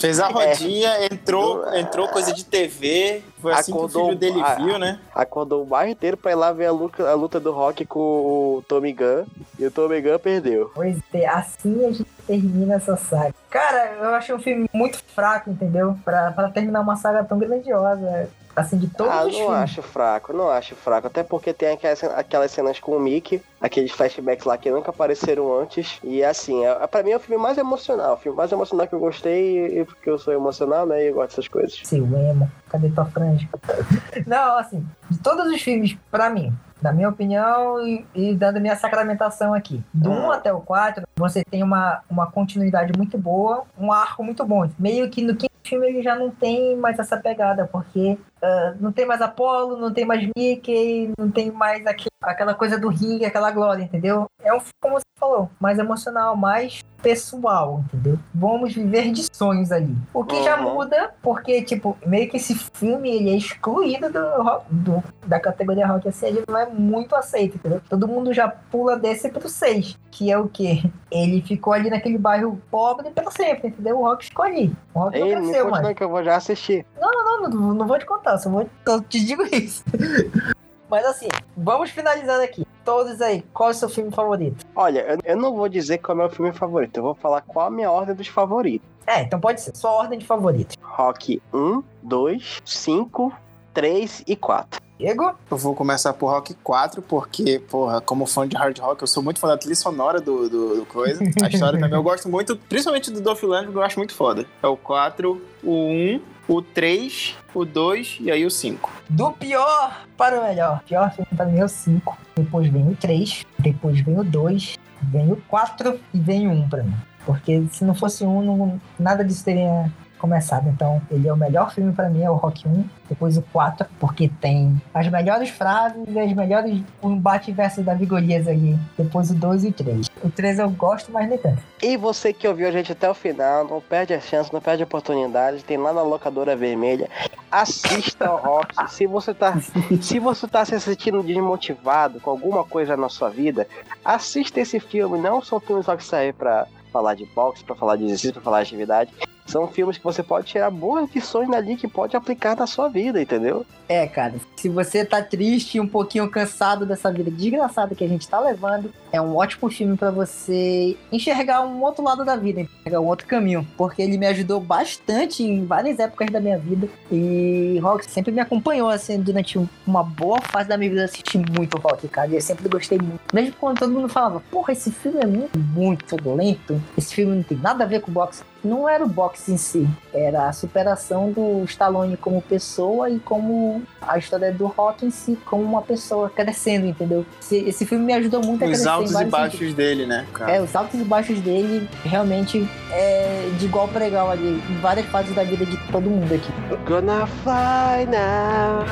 Fez 0.00 0.18
a 0.20 0.26
rodinha, 0.28 1.06
entrou, 1.06 1.62
Do- 1.64 1.76
entrou 1.76 2.08
coisa 2.08 2.32
de 2.32 2.44
TV. 2.44 3.22
Foi 3.44 3.52
assim 3.52 3.72
que 3.72 3.78
o 3.78 3.80
Acordou- 3.82 4.06
filho 4.06 4.18
dele 4.18 4.40
ah, 4.42 4.54
viu, 4.54 4.78
né? 4.78 4.98
Acordou 5.14 5.62
o 5.62 5.66
bairro 5.66 5.92
inteiro 5.92 6.16
pra 6.16 6.30
ir 6.30 6.34
lá 6.34 6.50
ver 6.50 6.64
a 6.64 6.72
luta, 6.72 7.06
a 7.06 7.12
luta 7.12 7.38
do 7.38 7.52
Rock 7.52 7.84
com 7.84 8.00
o 8.00 8.64
Tommy 8.66 8.90
Gunn. 8.94 9.26
E 9.58 9.66
o 9.66 9.70
Tommy 9.70 10.00
Gunn 10.00 10.18
perdeu. 10.18 10.72
Pois 10.74 10.96
é, 11.12 11.26
assim 11.26 11.84
a 11.84 11.90
gente 11.92 12.06
termina 12.26 12.76
essa 12.76 12.96
saga. 12.96 13.34
Cara, 13.50 13.96
eu 14.00 14.14
achei 14.14 14.34
um 14.34 14.38
filme 14.40 14.66
muito 14.72 14.96
fraco, 15.14 15.50
entendeu? 15.50 15.94
Pra, 16.02 16.32
pra 16.32 16.48
terminar 16.48 16.80
uma 16.80 16.96
saga 16.96 17.22
tão 17.22 17.38
grandiosa. 17.38 18.30
Assim, 18.56 18.78
de 18.78 18.86
todos 18.88 19.12
ah, 19.12 19.24
os 19.24 19.32
não 19.32 19.40
filmes. 19.40 19.58
acho 19.62 19.82
fraco, 19.82 20.32
não 20.32 20.48
acho 20.48 20.74
fraco. 20.76 21.06
Até 21.06 21.22
porque 21.22 21.52
tem 21.52 21.72
aquelas, 21.72 22.04
aquelas 22.04 22.50
cenas 22.50 22.78
com 22.78 22.92
o 22.92 23.00
Mickey, 23.00 23.42
aqueles 23.60 23.90
flashbacks 23.90 24.44
lá 24.44 24.56
que 24.56 24.70
nunca 24.70 24.90
apareceram 24.90 25.58
antes. 25.60 25.98
E 26.02 26.22
assim, 26.22 26.64
é, 26.64 26.86
pra 26.86 27.02
mim 27.02 27.10
é 27.10 27.16
o 27.16 27.20
filme 27.20 27.42
mais 27.42 27.58
emocional. 27.58 28.14
O 28.14 28.16
filme 28.16 28.36
mais 28.36 28.52
emocional 28.52 28.86
que 28.86 28.94
eu 28.94 29.00
gostei, 29.00 29.80
e 29.80 29.84
porque 29.84 30.08
eu 30.08 30.18
sou 30.18 30.32
emocional, 30.32 30.86
né? 30.86 31.02
E 31.02 31.08
eu 31.08 31.14
gosto 31.14 31.30
dessas 31.30 31.48
coisas. 31.48 31.80
Seu 31.82 32.04
emo, 32.04 32.50
cadê 32.68 32.88
tua 32.90 33.04
franja? 33.06 33.48
Não, 34.26 34.58
assim, 34.58 34.86
de 35.10 35.18
todos 35.18 35.46
os 35.52 35.60
filmes, 35.60 35.96
pra 36.10 36.30
mim, 36.30 36.52
na 36.80 36.92
minha 36.92 37.08
opinião 37.08 37.80
e, 37.84 38.06
e 38.14 38.34
dando 38.34 38.60
minha 38.60 38.76
sacramentação 38.76 39.52
aqui, 39.54 39.82
do 39.92 40.10
1 40.10 40.30
Ah. 40.30 40.34
até 40.36 40.52
o 40.52 40.60
4, 40.60 41.06
você 41.16 41.42
tem 41.44 41.62
uma, 41.62 42.02
uma 42.08 42.30
continuidade 42.30 42.92
muito 42.96 43.18
boa, 43.18 43.64
um 43.78 43.90
arco 43.90 44.22
muito 44.22 44.44
bom. 44.44 44.68
Meio 44.78 45.08
que 45.10 45.22
no 45.22 45.34
quinto 45.34 45.52
filme 45.64 45.86
ele 45.86 46.02
já 46.02 46.14
não 46.14 46.30
tem 46.30 46.76
mais 46.76 46.98
essa 46.98 47.16
pegada, 47.16 47.66
porque 47.72 48.18
ah, 48.44 48.74
não 48.80 48.92
tem 48.92 49.06
mais 49.06 49.20
Apolo, 49.22 49.76
não 49.76 49.92
tem 49.92 50.04
mais 50.04 50.28
Mickey, 50.36 51.10
não 51.18 51.30
tem 51.30 51.50
mais 51.50 51.82
aquela 52.22 52.54
coisa 52.54 52.78
do 52.78 52.88
ringue, 52.88 53.24
aquela 53.24 53.50
glória, 53.50 53.82
entendeu? 53.82 54.26
É 54.42 54.52
um 54.52 54.60
filme, 54.60 54.72
como 54.80 54.94
você 54.98 55.04
falou, 55.18 55.50
mais 55.60 55.78
emocional, 55.78 56.36
mais 56.36 56.82
pessoal, 57.02 57.84
entendeu? 57.86 58.18
Vamos 58.34 58.74
viver 58.74 59.10
de 59.12 59.24
sonhos 59.34 59.70
ali. 59.70 59.94
O 60.12 60.24
que 60.24 60.42
já 60.42 60.58
Uhum. 60.60 60.74
muda, 60.74 61.14
porque, 61.22 61.62
tipo, 61.62 61.96
meio 62.06 62.28
que 62.30 62.38
esse 62.38 62.54
filme 62.74 63.10
ele 63.10 63.30
é 63.30 63.36
excluído 63.36 64.10
do, 64.10 64.20
rock- 64.42 64.66
do- 64.70 65.04
da 65.26 65.38
categoria 65.38 65.86
rock, 65.86 66.08
assim, 66.08 66.26
ele 66.26 66.44
não 66.48 66.58
é 66.58 66.66
muito 66.66 67.14
aceito, 67.14 67.56
entendeu? 67.56 67.80
Todo 67.88 68.08
mundo 68.08 68.32
já 68.32 68.48
pula 68.48 68.96
desse 68.98 69.28
pro 69.28 69.48
6, 69.48 69.98
que 70.10 70.30
é 70.32 70.38
o 70.38 70.48
quê? 70.48 70.82
Ele 71.10 71.42
ficou 71.42 71.72
ali 71.72 71.90
naquele 71.90 72.18
bairro 72.18 72.60
pobre 72.70 73.10
pra 73.10 73.30
sempre, 73.30 73.68
entendeu? 73.68 73.98
O 73.98 74.02
rock 74.04 74.24
ficou 74.26 74.44
ali. 74.44 74.72
O 74.94 75.00
rock 75.00 75.18
não 75.20 75.26
Ei, 75.26 75.34
não 75.34 75.42
cresceu, 75.42 75.70
mano. 75.70 75.94
que 75.94 76.02
eu 76.04 76.08
vou 76.08 76.24
já 76.24 76.36
assistir. 76.36 76.86
Não, 77.00 77.48
não, 77.48 77.74
não 77.74 77.86
vou 77.86 77.98
te 77.98 78.06
contar, 78.06 78.33
só 78.38 78.50
vou, 78.50 78.68
só 78.86 79.00
te 79.00 79.24
digo 79.24 79.42
isso. 79.42 79.84
Mas 80.90 81.04
assim, 81.06 81.28
vamos 81.56 81.90
finalizando 81.90 82.42
aqui. 82.42 82.66
Todos 82.84 83.20
aí, 83.20 83.42
qual 83.52 83.70
é 83.70 83.72
o 83.72 83.74
seu 83.74 83.88
filme 83.88 84.10
favorito? 84.12 84.64
Olha, 84.76 85.00
eu, 85.00 85.18
eu 85.24 85.36
não 85.36 85.54
vou 85.54 85.68
dizer 85.68 85.98
qual 85.98 86.16
é 86.16 86.20
o 86.20 86.24
meu 86.24 86.30
filme 86.30 86.52
favorito, 86.52 86.98
eu 86.98 87.02
vou 87.02 87.14
falar 87.14 87.40
qual 87.40 87.66
a 87.66 87.70
minha 87.70 87.90
ordem 87.90 88.14
dos 88.14 88.28
favoritos. 88.28 88.86
É, 89.06 89.22
então 89.22 89.40
pode 89.40 89.60
ser, 89.60 89.74
sua 89.74 89.90
ordem 89.90 90.18
de 90.18 90.26
favoritos. 90.26 90.76
Rock 90.82 91.42
1, 91.52 91.82
2, 92.02 92.62
5, 92.64 93.32
3 93.72 94.24
e 94.26 94.36
4. 94.36 94.84
Diego? 94.98 95.34
Eu 95.50 95.56
vou 95.56 95.74
começar 95.74 96.12
por 96.12 96.28
Rock 96.28 96.54
4, 96.54 97.02
porque, 97.02 97.58
porra, 97.58 98.00
como 98.00 98.26
fã 98.26 98.46
de 98.46 98.56
hard 98.56 98.78
rock, 98.78 99.02
eu 99.02 99.08
sou 99.08 99.22
muito 99.22 99.40
fã 99.40 99.48
da 99.48 99.58
trilha 99.58 99.74
sonora 99.74 100.20
do, 100.20 100.48
do, 100.48 100.76
do 100.76 100.86
coisa. 100.86 101.22
A 101.42 101.48
história 101.48 101.78
também 101.80 101.98
eu 101.98 102.02
gosto 102.02 102.28
muito, 102.28 102.56
principalmente 102.56 103.10
do 103.10 103.20
Dolph 103.20 103.42
Lundgren, 103.42 103.72
que 103.72 103.78
eu 103.78 103.82
acho 103.82 103.98
muito 103.98 104.14
foda. 104.14 104.46
É 104.62 104.66
o 104.66 104.76
4, 104.76 105.42
o 105.64 105.70
1, 105.70 106.20
o 106.48 106.60
3, 106.60 107.34
o 107.54 107.64
2 107.64 108.18
e 108.20 108.30
aí 108.30 108.44
o 108.44 108.50
5. 108.50 108.90
Do 109.08 109.32
pior 109.32 110.04
para 110.16 110.40
o 110.40 110.44
melhor. 110.44 110.82
Pior 110.86 111.12
filme 111.12 111.28
para 111.36 111.46
mim 111.46 111.58
é 111.58 111.64
o 111.64 111.68
5. 111.68 112.18
Depois 112.36 112.68
vem 112.68 112.88
o 112.88 112.96
3. 112.96 113.46
Depois 113.58 114.00
vem 114.00 114.18
o 114.18 114.24
2. 114.24 114.78
Vem 115.02 115.32
o 115.32 115.36
4 115.48 116.00
e 116.12 116.18
vem 116.18 116.48
o 116.48 116.52
1 116.52 116.68
para 116.68 116.82
mim. 116.82 116.94
Porque 117.24 117.64
se 117.70 117.84
não 117.84 117.94
fosse 117.94 118.24
um, 118.24 118.42
não, 118.42 118.80
nada 118.98 119.24
disso 119.24 119.44
teria 119.44 119.90
começado. 120.24 120.66
Então, 120.70 121.02
ele 121.10 121.28
é 121.28 121.32
o 121.32 121.36
melhor 121.36 121.70
filme 121.70 121.92
para 121.92 122.08
mim, 122.08 122.22
é 122.22 122.30
o 122.30 122.34
Rock 122.34 122.66
1. 122.66 122.84
Depois 123.10 123.36
o 123.36 123.42
4, 123.42 123.86
porque 124.00 124.30
tem 124.40 124.80
as 124.94 125.06
melhores 125.08 125.50
frases 125.50 126.02
e 126.08 126.18
as 126.18 126.32
melhores 126.32 126.82
o 127.02 127.10
embate 127.10 127.52
versus 127.52 127.84
da 127.84 127.92
Vigorias 127.92 128.48
ali. 128.48 128.78
Depois 128.96 129.30
o 129.30 129.34
2 129.34 129.64
e 129.64 129.68
o 129.68 129.72
3. 129.72 130.06
O 130.22 130.30
3 130.30 130.58
eu 130.60 130.70
gosto, 130.70 131.12
mas 131.12 131.28
nem 131.28 131.36
tanto. 131.36 131.62
E 131.82 131.98
você 131.98 132.32
que 132.32 132.48
ouviu 132.48 132.66
a 132.66 132.70
gente 132.70 132.90
até 132.90 133.08
o 133.10 133.12
final, 133.12 133.68
não 133.68 133.82
perde 133.82 134.14
a 134.14 134.20
chance, 134.20 134.50
não 134.50 134.60
perde 134.62 134.82
a 134.82 134.86
oportunidade, 134.86 135.62
tem 135.62 135.76
lá 135.76 135.92
na 135.92 136.00
locadora 136.00 136.56
vermelha. 136.56 137.10
Assista 137.50 138.26
ao 138.26 138.38
Rock. 138.38 138.74
Se 138.90 139.06
você 139.06 139.34
tá, 139.34 139.54
se 140.00 140.18
você 140.18 140.48
tá 140.48 140.64
se 140.64 140.78
sentindo 140.80 141.22
desmotivado 141.22 142.20
com 142.20 142.30
alguma 142.30 142.64
coisa 142.64 142.96
na 142.96 143.08
sua 143.08 143.28
vida, 143.28 143.66
assista 144.04 144.60
esse 144.60 144.80
filme. 144.80 145.18
Não 145.18 145.42
são 145.42 145.60
filmes 145.60 145.84
só 145.84 145.96
que 145.96 146.04
saem 146.04 146.32
pra 146.32 146.66
falar 146.92 147.14
de 147.14 147.26
boxe, 147.26 147.64
pra 147.64 147.74
falar 147.74 147.96
de 147.96 148.04
exercício, 148.04 148.34
pra 148.34 148.42
falar 148.42 148.62
de 148.62 148.68
atividade. 148.68 149.12
São 149.46 149.68
filmes 149.68 149.98
que 149.98 150.04
você 150.04 150.22
pode 150.22 150.46
tirar 150.46 150.70
boas 150.70 151.08
lições 151.14 151.48
dali 151.50 151.76
que 151.76 151.86
pode 151.86 152.16
aplicar 152.16 152.56
na 152.56 152.66
sua 152.66 152.88
vida, 152.88 153.20
entendeu? 153.20 153.64
É, 153.86 154.06
cara, 154.06 154.34
se 154.56 154.68
você 154.70 155.04
tá 155.04 155.22
triste 155.22 155.76
e 155.76 155.80
um 155.80 155.86
pouquinho 155.86 156.28
cansado 156.30 156.86
dessa 156.86 157.12
vida 157.12 157.30
desgraçada 157.30 157.94
que 157.94 158.02
a 158.02 158.08
gente 158.08 158.26
tá 158.26 158.40
levando, 158.40 158.90
é 159.12 159.20
um 159.20 159.36
ótimo 159.36 159.70
filme 159.70 159.94
pra 159.96 160.10
você 160.10 160.96
enxergar 161.12 161.60
um 161.60 161.82
outro 161.82 162.02
lado 162.02 162.24
da 162.24 162.34
vida, 162.34 162.62
enxergar 162.62 163.00
um 163.00 163.06
outro 163.06 163.26
caminho, 163.26 163.66
porque 163.76 164.00
ele 164.00 164.16
me 164.16 164.26
ajudou 164.26 164.58
bastante 164.58 165.42
em 165.42 165.66
várias 165.66 165.98
épocas 165.98 166.30
da 166.30 166.40
minha 166.40 166.58
vida 166.58 166.88
e 167.12 167.78
Rock 167.82 168.10
sempre 168.10 168.32
me 168.32 168.40
acompanhou 168.40 168.88
assim 168.88 169.20
durante 169.20 169.58
um- 169.58 169.68
uma 169.86 170.02
boa 170.02 170.40
fase 170.40 170.68
da 170.68 170.78
minha 170.78 170.88
vida, 170.88 171.02
eu 171.02 171.06
assisti 171.06 171.36
muito 171.36 171.76
Rock, 171.78 172.08
cara, 172.08 172.28
e 172.28 172.34
eu 172.36 172.40
sempre 172.40 172.66
gostei 172.68 172.96
muito. 172.98 173.20
Mesmo 173.34 173.54
quando 173.60 173.78
todo 173.78 173.92
mundo 173.92 174.08
falava, 174.08 174.40
porra, 174.50 174.72
esse 174.72 174.90
filme 174.90 175.20
é 175.20 175.26
muito, 175.26 175.58
muito 175.58 176.16
lento, 176.34 176.80
esse 176.96 177.14
filme 177.14 177.36
não 177.36 177.42
tem 177.42 177.58
nada 177.58 177.84
a 177.84 177.86
ver 177.86 178.00
com 178.00 178.10
boxe. 178.10 178.42
Não 178.64 178.88
era 178.88 179.04
o 179.04 179.08
boxe 179.08 179.52
em 179.52 179.56
si, 179.56 179.86
era 180.12 180.48
a 180.48 180.52
superação 180.52 181.30
do 181.30 181.62
Stallone 181.64 182.16
como 182.16 182.40
pessoa 182.40 183.10
e 183.10 183.18
como 183.18 183.82
a 184.00 184.16
história 184.18 184.50
do 184.52 184.66
Rock 184.66 185.04
em 185.04 185.10
si, 185.10 185.38
como 185.44 185.62
uma 185.62 185.82
pessoa 185.82 186.30
crescendo, 186.30 186.86
entendeu? 186.86 187.26
Esse, 187.40 187.56
esse 187.58 187.84
filme 187.86 188.04
me 188.04 188.12
ajudou 188.14 188.42
muito 188.42 188.62
a 188.62 188.66
Os 188.66 188.70
crescer 188.70 188.88
em 188.88 188.90
altos 188.92 189.12
e 189.20 189.24
baixos 189.26 189.52
sentidos. 189.52 189.74
dele, 189.74 190.06
né, 190.06 190.26
cara? 190.32 190.52
É, 190.52 190.62
os 190.62 190.74
altos 190.74 190.98
e 190.98 191.04
baixos 191.04 191.40
dele 191.40 191.88
realmente 192.04 192.66
é 192.90 193.50
de 193.58 193.66
igual 193.66 193.86
para 193.88 194.08
igual 194.08 194.30
ali, 194.30 194.62
em 194.70 194.80
várias 194.80 195.06
fases 195.06 195.34
da 195.34 195.44
vida 195.44 195.66
de 195.66 195.76
todo 195.92 196.08
mundo 196.08 196.32
aqui. 196.34 196.52
Gonna 196.86 197.26
fly 197.26 198.06
now. 198.06 198.84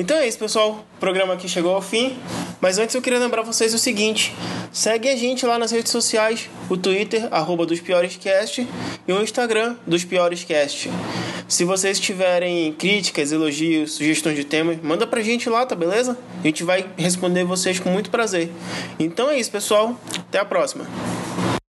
Então 0.00 0.16
é 0.16 0.26
isso, 0.26 0.38
pessoal. 0.38 0.82
O 0.96 0.98
programa 0.98 1.34
aqui 1.34 1.46
chegou 1.46 1.74
ao 1.74 1.82
fim. 1.82 2.16
Mas 2.58 2.78
antes 2.78 2.94
eu 2.94 3.02
queria 3.02 3.18
lembrar 3.18 3.42
vocês 3.42 3.74
o 3.74 3.78
seguinte: 3.78 4.34
segue 4.72 5.10
a 5.10 5.14
gente 5.14 5.44
lá 5.44 5.58
nas 5.58 5.70
redes 5.72 5.92
sociais, 5.92 6.48
o 6.70 6.76
Twitter, 6.76 7.28
arroba 7.30 7.66
dos 7.66 7.80
Piores 7.80 8.16
Cast, 8.16 8.66
e 9.06 9.12
o 9.12 9.22
Instagram 9.22 9.76
dos 9.86 10.02
Piores 10.02 10.42
Cast. 10.42 10.90
Se 11.46 11.66
vocês 11.66 12.00
tiverem 12.00 12.72
críticas, 12.72 13.30
elogios, 13.30 13.92
sugestões 13.92 14.36
de 14.36 14.44
temas, 14.44 14.78
manda 14.82 15.06
pra 15.06 15.20
gente 15.20 15.50
lá, 15.50 15.66
tá 15.66 15.74
beleza? 15.74 16.16
A 16.42 16.46
gente 16.46 16.64
vai 16.64 16.86
responder 16.96 17.44
vocês 17.44 17.78
com 17.78 17.90
muito 17.90 18.08
prazer. 18.08 18.50
Então 18.98 19.28
é 19.28 19.38
isso, 19.38 19.50
pessoal. 19.50 20.00
Até 20.16 20.38
a 20.38 20.46
próxima. 20.46 20.86